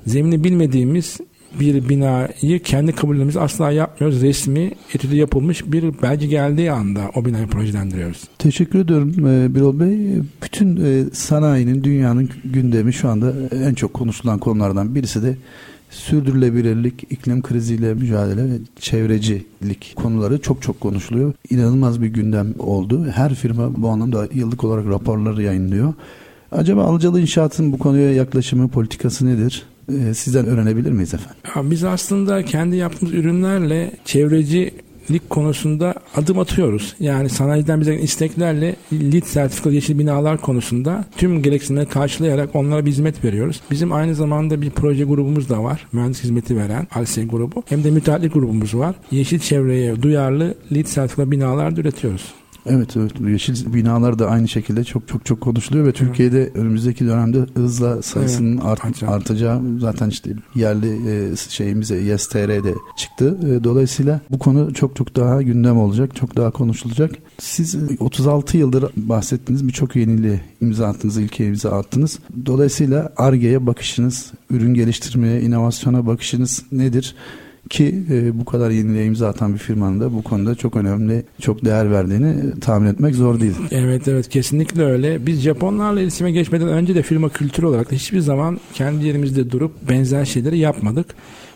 zemini 0.06 0.44
bilmediğimiz 0.44 1.20
bir 1.60 1.88
binayı 1.88 2.62
kendi 2.62 2.92
kabullerimizi 2.92 3.40
asla 3.40 3.70
yapmıyoruz. 3.70 4.22
Resmi 4.22 4.70
etüdü 4.94 5.16
yapılmış 5.16 5.72
bir 5.72 6.02
belge 6.02 6.26
geldiği 6.26 6.72
anda 6.72 7.00
o 7.14 7.24
binayı 7.24 7.46
projelendiriyoruz. 7.46 8.28
Teşekkür 8.38 8.78
ediyorum 8.78 9.26
e, 9.26 9.54
Birol 9.54 9.80
Bey. 9.80 10.22
Bütün 10.42 10.84
e, 10.84 11.04
sanayinin, 11.12 11.84
dünyanın 11.84 12.30
gündemi 12.44 12.92
şu 12.92 13.08
anda 13.08 13.32
en 13.68 13.74
çok 13.74 13.94
konuşulan 13.94 14.38
konulardan 14.38 14.94
birisi 14.94 15.22
de 15.22 15.36
sürdürülebilirlik, 15.90 17.06
iklim 17.10 17.42
kriziyle 17.42 17.94
mücadele 17.94 18.44
ve 18.44 18.58
çevrecilik 18.80 19.92
konuları 19.96 20.40
çok 20.40 20.62
çok 20.62 20.80
konuşuluyor. 20.80 21.32
İnanılmaz 21.50 22.02
bir 22.02 22.06
gündem 22.06 22.54
oldu. 22.58 23.06
Her 23.14 23.34
firma 23.34 23.82
bu 23.82 23.88
anlamda 23.88 24.28
yıllık 24.34 24.64
olarak 24.64 24.86
raporları 24.86 25.42
yayınlıyor. 25.42 25.94
Acaba 26.52 26.84
Alıcalı 26.84 27.20
İnşaat'ın 27.20 27.72
bu 27.72 27.78
konuya 27.78 28.12
yaklaşımı, 28.12 28.68
politikası 28.68 29.26
nedir? 29.26 29.66
Ee, 29.92 30.14
sizden 30.14 30.46
öğrenebilir 30.46 30.90
miyiz 30.92 31.14
efendim? 31.14 31.36
Ya 31.56 31.70
biz 31.70 31.84
aslında 31.84 32.42
kendi 32.44 32.76
yaptığımız 32.76 33.14
ürünlerle 33.14 33.90
çevreci 34.04 34.74
lik 35.10 35.30
konusunda 35.30 35.94
adım 36.16 36.38
atıyoruz. 36.38 36.94
Yani 37.00 37.28
sanayiden 37.28 37.80
bize 37.80 37.94
isteklerle 37.94 38.76
LEED 38.92 39.24
sertifikalı 39.24 39.74
yeşil 39.74 39.98
binalar 39.98 40.40
konusunda 40.40 41.04
tüm 41.16 41.42
gereksinimleri 41.42 41.88
karşılayarak 41.88 42.56
onlara 42.56 42.86
bir 42.86 42.90
hizmet 42.90 43.24
veriyoruz. 43.24 43.60
Bizim 43.70 43.92
aynı 43.92 44.14
zamanda 44.14 44.62
bir 44.62 44.70
proje 44.70 45.04
grubumuz 45.04 45.48
da 45.48 45.62
var. 45.64 45.86
Mühendis 45.92 46.24
hizmeti 46.24 46.56
veren 46.56 46.88
ALSE 46.94 47.24
grubu. 47.24 47.62
Hem 47.68 47.84
de 47.84 47.90
müteahhitlik 47.90 48.34
grubumuz 48.34 48.74
var. 48.74 48.94
Yeşil 49.10 49.38
çevreye 49.38 50.02
duyarlı 50.02 50.54
LEED 50.72 50.86
sertifikalı 50.86 51.30
binalar 51.30 51.72
üretiyoruz. 51.72 52.34
Evet 52.66 52.96
evet 52.96 53.12
yeşil 53.20 53.74
binalar 53.74 54.18
da 54.18 54.30
aynı 54.30 54.48
şekilde 54.48 54.84
çok 54.84 55.08
çok 55.08 55.26
çok 55.26 55.40
konuşuluyor 55.40 55.86
ve 55.86 55.92
Türkiye'de 55.92 56.50
önümüzdeki 56.54 57.06
dönemde 57.06 57.38
hızla 57.54 58.02
sayısının 58.02 58.52
evet, 58.52 58.64
art, 58.64 59.02
artacağı 59.02 59.62
zaten 59.78 60.08
işte 60.08 60.30
yerli 60.54 61.10
e, 61.10 61.36
şeyimize 61.36 61.96
YSTR'de 61.96 62.74
çıktı. 62.96 63.38
E, 63.42 63.64
dolayısıyla 63.64 64.20
bu 64.30 64.38
konu 64.38 64.74
çok 64.74 64.96
çok 64.96 65.16
daha 65.16 65.42
gündem 65.42 65.78
olacak, 65.78 66.16
çok 66.16 66.36
daha 66.36 66.50
konuşulacak. 66.50 67.10
Siz 67.38 67.76
36 67.98 68.56
yıldır 68.56 68.84
bahsettiğiniz 68.96 69.68
birçok 69.68 69.96
yeniliğe 69.96 70.40
imza 70.60 70.86
attınız, 70.86 71.16
ilke 71.16 71.46
imza 71.46 71.70
attınız. 71.70 72.18
Dolayısıyla 72.46 73.12
ARGE'ye 73.16 73.66
bakışınız, 73.66 74.32
ürün 74.50 74.74
geliştirmeye, 74.74 75.40
inovasyona 75.40 76.06
bakışınız 76.06 76.62
nedir? 76.72 77.14
Ki 77.70 78.04
e, 78.10 78.40
bu 78.40 78.44
kadar 78.44 78.70
yeniliğe 78.70 79.04
imza 79.04 79.28
atan 79.28 79.54
bir 79.54 79.58
firmanın 79.58 80.00
da 80.00 80.14
bu 80.14 80.22
konuda 80.22 80.54
çok 80.54 80.76
önemli, 80.76 81.24
çok 81.40 81.64
değer 81.64 81.90
verdiğini 81.90 82.60
tahmin 82.60 82.88
etmek 82.88 83.14
zor 83.14 83.40
değil. 83.40 83.54
Evet 83.70 84.08
evet 84.08 84.28
kesinlikle 84.28 84.84
öyle. 84.84 85.26
Biz 85.26 85.40
Japonlarla 85.40 86.00
iletişime 86.00 86.32
geçmeden 86.32 86.68
önce 86.68 86.94
de 86.94 87.02
firma 87.02 87.28
kültürü 87.28 87.66
olarak 87.66 87.90
da 87.90 87.94
hiçbir 87.94 88.20
zaman 88.20 88.60
kendi 88.72 89.06
yerimizde 89.06 89.50
durup 89.50 89.88
benzer 89.88 90.24
şeyleri 90.24 90.58
yapmadık. 90.58 91.06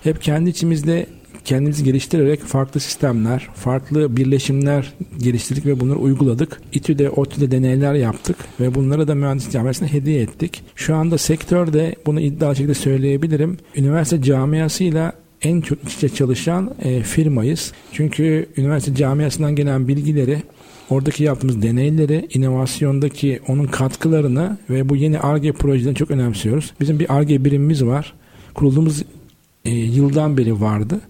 Hep 0.02 0.22
kendi 0.22 0.50
içimizde 0.50 1.06
kendimizi 1.44 1.84
geliştirerek 1.84 2.40
farklı 2.40 2.80
sistemler, 2.80 3.48
farklı 3.54 4.16
birleşimler 4.16 4.92
geliştirdik 5.18 5.66
ve 5.66 5.80
bunları 5.80 5.98
uyguladık. 5.98 6.60
İTÜ'de, 6.72 7.10
ODTÜ'de 7.10 7.50
deneyler 7.50 7.94
yaptık 7.94 8.36
ve 8.60 8.74
bunları 8.74 9.08
da 9.08 9.14
mühendislik 9.14 9.52
camiasına 9.52 9.88
hediye 9.88 10.22
ettik. 10.22 10.62
Şu 10.76 10.94
anda 10.96 11.18
sektörde 11.18 11.94
bunu 12.06 12.20
iddialı 12.20 12.56
şekilde 12.56 12.74
söyleyebilirim. 12.74 13.58
Üniversite 13.76 14.22
camiasıyla 14.22 15.12
en 15.42 15.60
çok 15.60 15.78
iç 15.84 15.94
içe 15.94 16.08
çalışan 16.08 16.74
e, 16.82 17.02
firmayız. 17.02 17.72
Çünkü 17.92 18.46
üniversite 18.56 18.94
camiasından 18.94 19.56
gelen 19.56 19.88
bilgileri 19.88 20.42
oradaki 20.90 21.24
yaptığımız 21.24 21.62
deneyleri, 21.62 22.28
inovasyondaki 22.34 23.40
onun 23.48 23.66
katkılarını 23.66 24.58
ve 24.70 24.88
bu 24.88 24.96
yeni 24.96 25.20
ARGE 25.20 25.52
projelerini 25.52 25.94
çok 25.94 26.10
önemsiyoruz. 26.10 26.74
Bizim 26.80 26.98
bir 26.98 27.16
ARGE 27.16 27.44
birimimiz 27.44 27.84
var. 27.84 28.14
Kurulduğumuz 28.54 29.02
e, 29.64 29.70
yıldan 29.70 30.36
beri 30.36 30.60
vardı. 30.60 31.00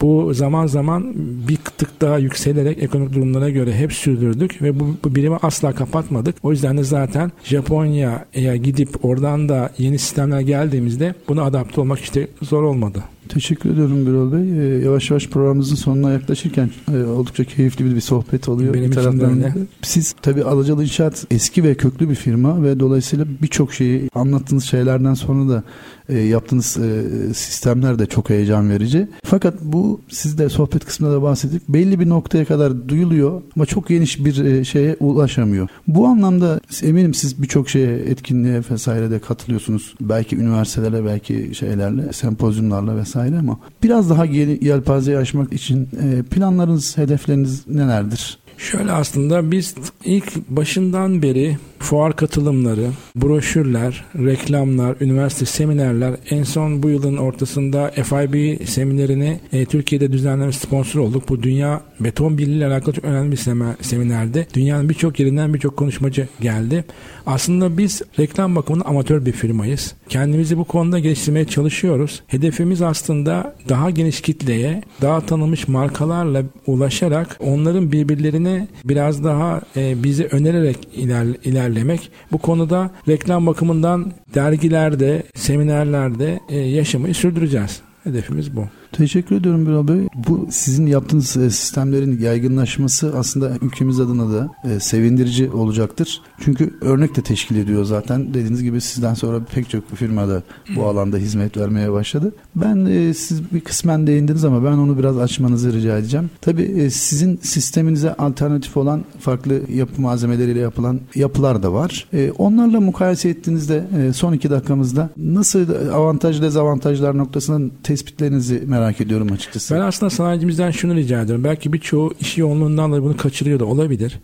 Bu 0.00 0.34
zaman 0.34 0.66
zaman 0.66 1.12
bir 1.48 1.56
tık 1.56 2.00
daha 2.00 2.18
yükselerek 2.18 2.82
ekonomik 2.82 3.14
durumlara 3.14 3.50
göre 3.50 3.74
hep 3.74 3.92
sürdürdük 3.92 4.62
ve 4.62 4.80
bu, 4.80 4.96
bu 5.04 5.14
birimi 5.14 5.36
asla 5.42 5.72
kapatmadık. 5.72 6.36
O 6.42 6.50
yüzden 6.50 6.78
de 6.78 6.84
zaten 6.84 7.32
Japonya'ya 7.44 8.56
gidip 8.56 9.04
oradan 9.04 9.48
da 9.48 9.70
yeni 9.78 9.98
sistemler 9.98 10.40
geldiğimizde 10.40 11.14
buna 11.28 11.42
adapte 11.42 11.80
olmak 11.80 12.00
işte 12.00 12.28
zor 12.42 12.62
olmadı. 12.62 13.02
Teşekkür 13.34 13.70
ediyorum 13.70 14.06
Birol 14.06 14.32
Bey. 14.32 14.40
Ee, 14.40 14.84
yavaş 14.84 15.10
yavaş 15.10 15.28
programımızın 15.28 15.76
sonuna 15.76 16.10
yaklaşırken 16.10 16.70
e, 16.94 17.04
oldukça 17.04 17.44
keyifli 17.44 17.84
bir, 17.84 17.94
bir 17.94 18.00
sohbet 18.00 18.48
oluyor. 18.48 18.74
Benim 18.74 18.90
bir 18.90 18.96
için 18.96 19.20
de. 19.20 19.54
Siz 19.82 20.14
tabii 20.22 20.44
Alacalı 20.44 20.82
İnşaat 20.82 21.26
eski 21.30 21.64
ve 21.64 21.74
köklü 21.74 22.10
bir 22.10 22.14
firma 22.14 22.62
ve 22.62 22.80
dolayısıyla 22.80 23.26
birçok 23.42 23.72
şeyi 23.72 24.10
anlattığınız 24.14 24.64
şeylerden 24.64 25.14
sonra 25.14 25.52
da 25.52 25.62
e, 26.08 26.18
yaptığınız 26.18 26.76
e, 26.76 27.34
sistemler 27.34 27.98
de 27.98 28.06
çok 28.06 28.30
heyecan 28.30 28.70
verici. 28.70 29.08
Fakat 29.24 29.54
bu 29.62 30.00
siz 30.08 30.38
de 30.38 30.48
sohbet 30.48 30.84
kısmında 30.84 31.12
da 31.12 31.22
bahsettik. 31.22 31.68
Belli 31.68 32.00
bir 32.00 32.08
noktaya 32.08 32.44
kadar 32.44 32.88
duyuluyor 32.88 33.42
ama 33.56 33.66
çok 33.66 33.88
geniş 33.88 34.24
bir 34.24 34.44
e, 34.44 34.64
şeye 34.64 34.96
ulaşamıyor. 35.00 35.68
Bu 35.86 36.06
anlamda 36.06 36.60
eminim 36.82 37.14
siz 37.14 37.42
birçok 37.42 37.68
şeye 37.68 37.96
etkinliğe 37.96 38.62
vesaire 38.70 39.10
de 39.10 39.18
katılıyorsunuz. 39.18 39.94
Belki 40.00 40.36
üniversitelere 40.36 41.04
belki 41.04 41.50
şeylerle 41.54 42.12
sempozyumlarla 42.12 42.96
vesaire 42.96 43.23
ama 43.32 43.58
biraz 43.82 44.10
daha 44.10 44.24
yelpazeyi 44.24 45.18
aşmak 45.18 45.52
için 45.52 45.88
e, 46.02 46.22
planlarınız, 46.22 46.96
hedefleriniz 46.96 47.68
nelerdir? 47.68 48.38
Şöyle 48.58 48.92
aslında 48.92 49.50
biz 49.50 49.74
ilk 50.04 50.48
başından 50.48 51.22
beri 51.22 51.56
fuar 51.78 52.16
katılımları, 52.16 52.90
broşürler, 53.16 54.04
reklamlar, 54.16 54.96
üniversite 55.00 55.44
seminerler 55.46 56.14
en 56.30 56.42
son 56.42 56.82
bu 56.82 56.88
yılın 56.88 57.16
ortasında 57.16 57.90
FIB 57.90 58.66
seminerini 58.66 59.40
e, 59.52 59.64
Türkiye'de 59.64 60.12
düzenleme 60.12 60.52
sponsor 60.52 61.00
olduk. 61.00 61.28
Bu 61.28 61.42
Dünya 61.42 61.80
Beton 62.00 62.38
Birliği 62.38 62.56
ile 62.56 62.66
alakalı 62.66 62.94
çok 62.94 63.04
önemli 63.04 63.32
bir 63.32 63.36
seminerdi. 63.80 64.46
Dünyanın 64.54 64.88
birçok 64.88 65.20
yerinden 65.20 65.54
birçok 65.54 65.76
konuşmacı 65.76 66.28
geldi. 66.40 66.84
Aslında 67.26 67.78
biz 67.78 68.02
reklam 68.18 68.56
bakımından 68.56 68.90
amatör 68.90 69.26
bir 69.26 69.32
firmayız. 69.32 69.94
Kendimizi 70.08 70.58
bu 70.58 70.64
konuda 70.64 70.98
geliştirmeye 70.98 71.44
çalışıyoruz. 71.44 72.22
Hedefimiz 72.26 72.82
aslında 72.82 73.54
daha 73.68 73.90
geniş 73.90 74.20
kitleye, 74.20 74.82
daha 75.02 75.20
tanınmış 75.20 75.68
markalarla 75.68 76.42
ulaşarak 76.66 77.36
onların 77.40 77.92
birbirlerine 77.92 78.68
biraz 78.84 79.24
daha 79.24 79.60
e, 79.76 80.02
bizi 80.02 80.24
önererek 80.24 80.88
iler, 80.94 81.26
ilerlemek. 81.44 82.10
Bu 82.32 82.38
konuda 82.38 82.90
reklam 83.08 83.46
bakımından 83.46 84.12
dergilerde, 84.34 85.22
seminerlerde 85.34 86.40
e, 86.48 86.58
yaşamayı 86.58 87.14
sürdüreceğiz. 87.14 87.80
Hedefimiz 88.04 88.56
bu. 88.56 88.64
Teşekkür 88.96 89.36
ediyorum 89.36 89.66
Birol 89.66 89.88
Bey. 89.88 90.08
Bu 90.28 90.46
sizin 90.50 90.86
yaptığınız 90.86 91.36
e, 91.36 91.50
sistemlerin 91.50 92.20
yaygınlaşması 92.20 93.12
aslında 93.18 93.50
ülkemiz 93.62 94.00
adına 94.00 94.32
da 94.32 94.48
e, 94.64 94.80
sevindirici 94.80 95.50
olacaktır. 95.50 96.22
Çünkü 96.40 96.74
örnek 96.80 97.16
de 97.16 97.22
teşkil 97.22 97.56
ediyor 97.56 97.84
zaten. 97.84 98.34
Dediğiniz 98.34 98.62
gibi 98.62 98.80
sizden 98.80 99.14
sonra 99.14 99.40
pek 99.54 99.70
çok 99.70 99.96
firmada 99.96 100.42
bu 100.76 100.84
alanda 100.84 101.16
hizmet 101.16 101.56
vermeye 101.56 101.92
başladı. 101.92 102.32
Ben 102.56 102.86
e, 102.86 103.14
siz 103.14 103.52
bir 103.52 103.60
kısmen 103.60 104.06
değindiniz 104.06 104.44
ama 104.44 104.64
ben 104.64 104.76
onu 104.76 104.98
biraz 104.98 105.18
açmanızı 105.18 105.72
rica 105.72 105.98
edeceğim. 105.98 106.30
Tabii 106.40 106.90
sizin 106.90 107.36
sisteminize 107.42 108.14
alternatif 108.14 108.76
olan 108.76 109.04
farklı 109.20 109.60
yapı 109.72 110.02
malzemeleriyle 110.02 110.60
yapılan 110.60 111.00
yapılar 111.14 111.62
da 111.62 111.72
var. 111.72 112.08
Onlarla 112.38 112.80
mukayese 112.80 113.28
ettiğinizde 113.28 113.84
son 114.14 114.32
iki 114.32 114.50
dakikamızda 114.50 115.10
nasıl 115.16 115.90
avantaj 115.92 116.42
dezavantajlar 116.42 117.18
noktasının 117.18 117.72
tespitlerinizi 117.82 118.62
merak 118.66 118.83
merak 118.84 119.00
ediyorum 119.00 119.32
açıkçası. 119.32 119.74
Ben 119.74 119.80
aslında 119.80 120.10
sanayicimizden 120.10 120.70
şunu 120.70 120.94
rica 120.94 121.22
ediyorum. 121.22 121.44
Belki 121.44 121.72
birçoğu 121.72 122.14
iş 122.20 122.38
yoğunluğundan 122.38 122.90
dolayı 122.90 123.02
bunu 123.02 123.16
kaçırıyor 123.16 123.60
da 123.60 123.64
olabilir. 123.64 124.18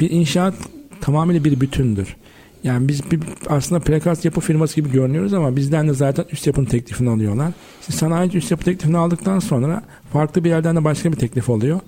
Bir 0.00 0.10
inşaat 0.10 0.54
tamamıyla 1.00 1.44
bir 1.44 1.60
bütündür. 1.60 2.16
Yani 2.64 2.88
biz 2.88 3.10
bir, 3.10 3.20
aslında 3.48 3.80
prekast 3.80 4.24
yapı 4.24 4.40
firması 4.40 4.76
gibi 4.76 4.92
görünüyoruz 4.92 5.34
ama 5.34 5.56
bizden 5.56 5.88
de 5.88 5.92
zaten 5.92 6.24
üst 6.32 6.46
yapının 6.46 6.66
teklifini 6.66 7.10
alıyorlar. 7.10 7.52
Siz 7.80 7.94
sanayici 7.94 8.38
üst 8.38 8.50
yapı 8.50 8.64
teklifini 8.64 8.98
aldıktan 8.98 9.38
sonra 9.38 9.82
farklı 10.12 10.44
bir 10.44 10.48
yerden 10.48 10.76
de 10.76 10.84
başka 10.84 11.12
bir 11.12 11.16
teklif 11.16 11.48
oluyor. 11.48 11.80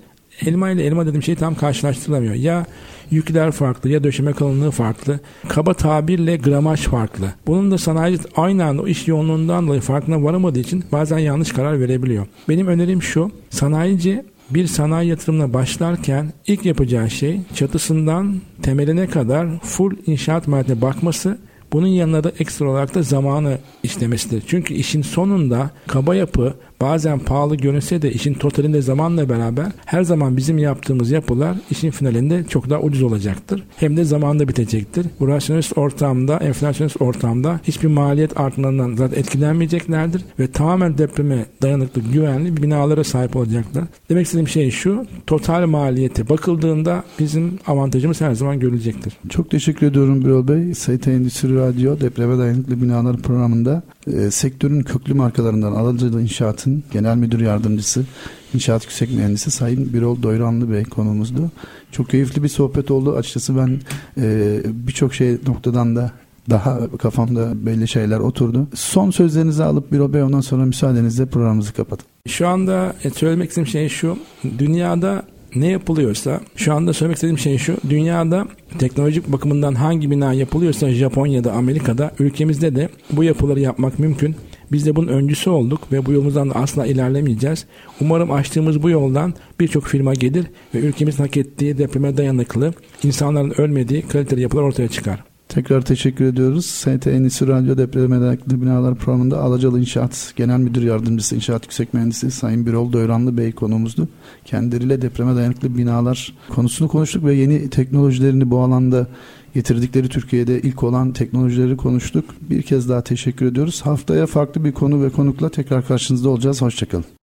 Elma 0.45 0.69
ile 0.69 0.83
elma 0.83 1.05
dediğim 1.05 1.23
şey 1.23 1.35
tam 1.35 1.55
karşılaştırılamıyor. 1.55 2.33
Ya 2.33 2.65
yükler 3.11 3.51
farklı 3.51 3.89
ya 3.89 4.03
döşeme 4.03 4.33
kalınlığı 4.33 4.71
farklı. 4.71 5.19
Kaba 5.47 5.73
tabirle 5.73 6.37
gramaj 6.37 6.79
farklı. 6.81 7.33
Bunun 7.47 7.71
da 7.71 7.77
sanayici 7.77 8.23
aynı 8.35 8.65
anda 8.65 8.81
o 8.81 8.87
iş 8.87 9.07
yoğunluğundan 9.07 9.67
dolayı 9.67 9.81
farkına 9.81 10.23
varamadığı 10.23 10.59
için 10.59 10.83
bazen 10.91 11.17
yanlış 11.17 11.51
karar 11.51 11.79
verebiliyor. 11.79 12.27
Benim 12.49 12.67
önerim 12.67 13.01
şu. 13.01 13.31
Sanayici 13.49 14.23
bir 14.49 14.67
sanayi 14.67 15.09
yatırımına 15.09 15.53
başlarken 15.53 16.33
ilk 16.47 16.65
yapacağı 16.65 17.09
şey 17.09 17.39
çatısından 17.55 18.35
temeline 18.61 19.07
kadar 19.07 19.47
full 19.59 19.91
inşaat 20.07 20.47
maliyetine 20.47 20.81
bakması 20.81 21.37
bunun 21.73 21.87
yanına 21.87 22.23
da 22.23 22.31
ekstra 22.39 22.69
olarak 22.69 22.95
da 22.95 23.01
zamanı 23.01 23.57
işlemesidir. 23.83 24.43
Çünkü 24.47 24.73
işin 24.73 25.01
sonunda 25.01 25.71
kaba 25.87 26.15
yapı 26.15 26.53
bazen 26.81 27.19
pahalı 27.19 27.55
görünse 27.55 28.01
de 28.01 28.11
işin 28.11 28.33
totalinde 28.33 28.81
zamanla 28.81 29.29
beraber 29.29 29.71
her 29.85 30.03
zaman 30.03 30.37
bizim 30.37 30.57
yaptığımız 30.57 31.11
yapılar 31.11 31.57
işin 31.71 31.91
finalinde 31.91 32.43
çok 32.49 32.69
daha 32.69 32.79
ucuz 32.79 33.03
olacaktır. 33.03 33.63
Hem 33.75 33.97
de 33.97 34.03
zamanında 34.03 34.47
bitecektir. 34.47 35.05
Bu 35.19 35.27
rasyonist 35.27 35.77
ortamda, 35.77 36.37
enflasyonist 36.37 37.01
ortamda 37.01 37.59
hiçbir 37.63 37.87
maliyet 37.87 38.39
artmalarından 38.39 38.95
zaten 38.95 39.19
etkilenmeyeceklerdir 39.19 40.25
ve 40.39 40.51
tamamen 40.51 40.97
depreme 40.97 41.45
dayanıklı, 41.61 42.01
güvenli 42.01 42.63
binalara 42.63 43.03
sahip 43.03 43.35
olacaklar. 43.35 43.83
Demek 44.09 44.25
istediğim 44.25 44.47
şey 44.47 44.71
şu, 44.71 45.05
total 45.27 45.65
maliyete 45.65 46.29
bakıldığında 46.29 47.03
bizim 47.19 47.59
avantajımız 47.67 48.21
her 48.21 48.33
zaman 48.33 48.59
görülecektir. 48.59 49.17
Çok 49.29 49.49
teşekkür 49.51 49.87
ediyorum 49.87 50.25
Birol 50.25 50.47
Bey. 50.47 50.73
ST 50.73 51.07
Endüstri 51.07 51.60
Radyo 51.61 51.99
Depreme 51.99 52.37
Dayanıklı 52.37 52.81
Binalar 52.81 53.17
programında 53.17 53.83
e, 54.07 54.31
sektörün 54.31 54.83
köklü 54.83 55.13
markalarından 55.13 55.71
Alacalı 55.71 56.21
İnşaat'ın 56.21 56.83
genel 56.91 57.15
müdür 57.15 57.39
yardımcısı 57.39 58.05
İnşaat 58.53 58.83
Yüksek 58.83 59.11
Mühendisi 59.11 59.51
Sayın 59.51 59.93
Birol 59.93 60.23
Doyranlı 60.23 60.71
Bey 60.71 60.83
konumuzdu. 60.83 61.51
Çok 61.91 62.09
keyifli 62.09 62.43
bir 62.43 62.47
sohbet 62.47 62.91
oldu. 62.91 63.15
Açıkçası 63.15 63.57
ben 63.57 63.79
e, 64.17 64.59
birçok 64.65 65.13
şey 65.13 65.37
noktadan 65.47 65.95
da 65.95 66.11
daha 66.49 66.97
kafamda 66.97 67.65
belli 67.65 67.87
şeyler 67.87 68.19
oturdu. 68.19 68.67
Son 68.75 69.11
sözlerinizi 69.11 69.63
alıp 69.63 69.91
Birol 69.91 70.13
Bey 70.13 70.23
ondan 70.23 70.41
sonra 70.41 70.65
müsaadenizle 70.65 71.25
programımızı 71.25 71.73
kapatın. 71.73 72.05
Şu 72.27 72.47
anda 72.47 72.95
e, 73.03 73.09
söylemek 73.09 73.49
istediğim 73.49 73.67
şey 73.67 73.89
şu. 73.89 74.17
Dünyada 74.59 75.23
ne 75.55 75.67
yapılıyorsa 75.67 76.41
şu 76.55 76.73
anda 76.73 76.93
söylemek 76.93 77.15
istediğim 77.15 77.37
şey 77.37 77.57
şu. 77.57 77.77
Dünyada 77.89 78.47
teknolojik 78.79 79.31
bakımından 79.31 79.75
hangi 79.75 80.11
bina 80.11 80.33
yapılıyorsa 80.33 80.89
Japonya'da, 80.89 81.53
Amerika'da, 81.53 82.11
ülkemizde 82.19 82.75
de 82.75 82.89
bu 83.11 83.23
yapıları 83.23 83.59
yapmak 83.59 83.99
mümkün. 83.99 84.35
Biz 84.71 84.85
de 84.85 84.95
bunun 84.95 85.07
öncüsü 85.07 85.49
olduk 85.49 85.91
ve 85.91 86.05
bu 86.05 86.11
yolumuzdan 86.11 86.49
da 86.49 86.55
asla 86.55 86.85
ilerlemeyeceğiz. 86.85 87.65
Umarım 88.01 88.31
açtığımız 88.31 88.83
bu 88.83 88.89
yoldan 88.89 89.33
birçok 89.59 89.85
firma 89.85 90.13
gelir 90.13 90.45
ve 90.75 90.79
ülkemizin 90.79 91.23
hak 91.23 91.37
ettiği 91.37 91.77
depreme 91.77 92.17
dayanıklı, 92.17 92.73
insanların 93.03 93.53
ölmediği 93.57 94.01
kaliteli 94.01 94.41
yapılar 94.41 94.63
ortaya 94.63 94.87
çıkar. 94.87 95.30
Tekrar 95.53 95.81
teşekkür 95.81 96.25
ediyoruz. 96.25 96.65
ST 96.65 97.07
Endüstri 97.07 97.47
Radyo 97.47 97.77
Depreme 97.77 98.21
Dayanıklı 98.21 98.61
Binalar 98.61 98.95
programında 98.95 99.41
Alacalı 99.41 99.79
İnşaat 99.79 100.33
Genel 100.35 100.59
Müdür 100.59 100.83
Yardımcısı 100.83 101.35
İnşaat 101.35 101.63
Yüksek 101.63 101.93
Mühendisi 101.93 102.31
Sayın 102.31 102.65
Birol 102.65 102.93
Döyranlı 102.93 103.37
Bey 103.37 103.51
konuğumuzdu. 103.51 104.07
Kendileriyle 104.45 105.01
depreme 105.01 105.35
dayanıklı 105.35 105.77
binalar 105.77 106.33
konusunu 106.49 106.87
konuştuk 106.87 107.25
ve 107.25 107.33
yeni 107.35 107.69
teknolojilerini 107.69 108.51
bu 108.51 108.59
alanda 108.59 109.07
getirdikleri 109.53 110.09
Türkiye'de 110.09 110.61
ilk 110.61 110.83
olan 110.83 111.13
teknolojileri 111.13 111.77
konuştuk. 111.77 112.25
Bir 112.41 112.61
kez 112.61 112.89
daha 112.89 113.01
teşekkür 113.01 113.45
ediyoruz. 113.45 113.81
Haftaya 113.81 114.25
farklı 114.25 114.63
bir 114.63 114.71
konu 114.71 115.03
ve 115.03 115.09
konukla 115.09 115.49
tekrar 115.49 115.87
karşınızda 115.87 116.29
olacağız. 116.29 116.61
Hoşçakalın. 116.61 117.05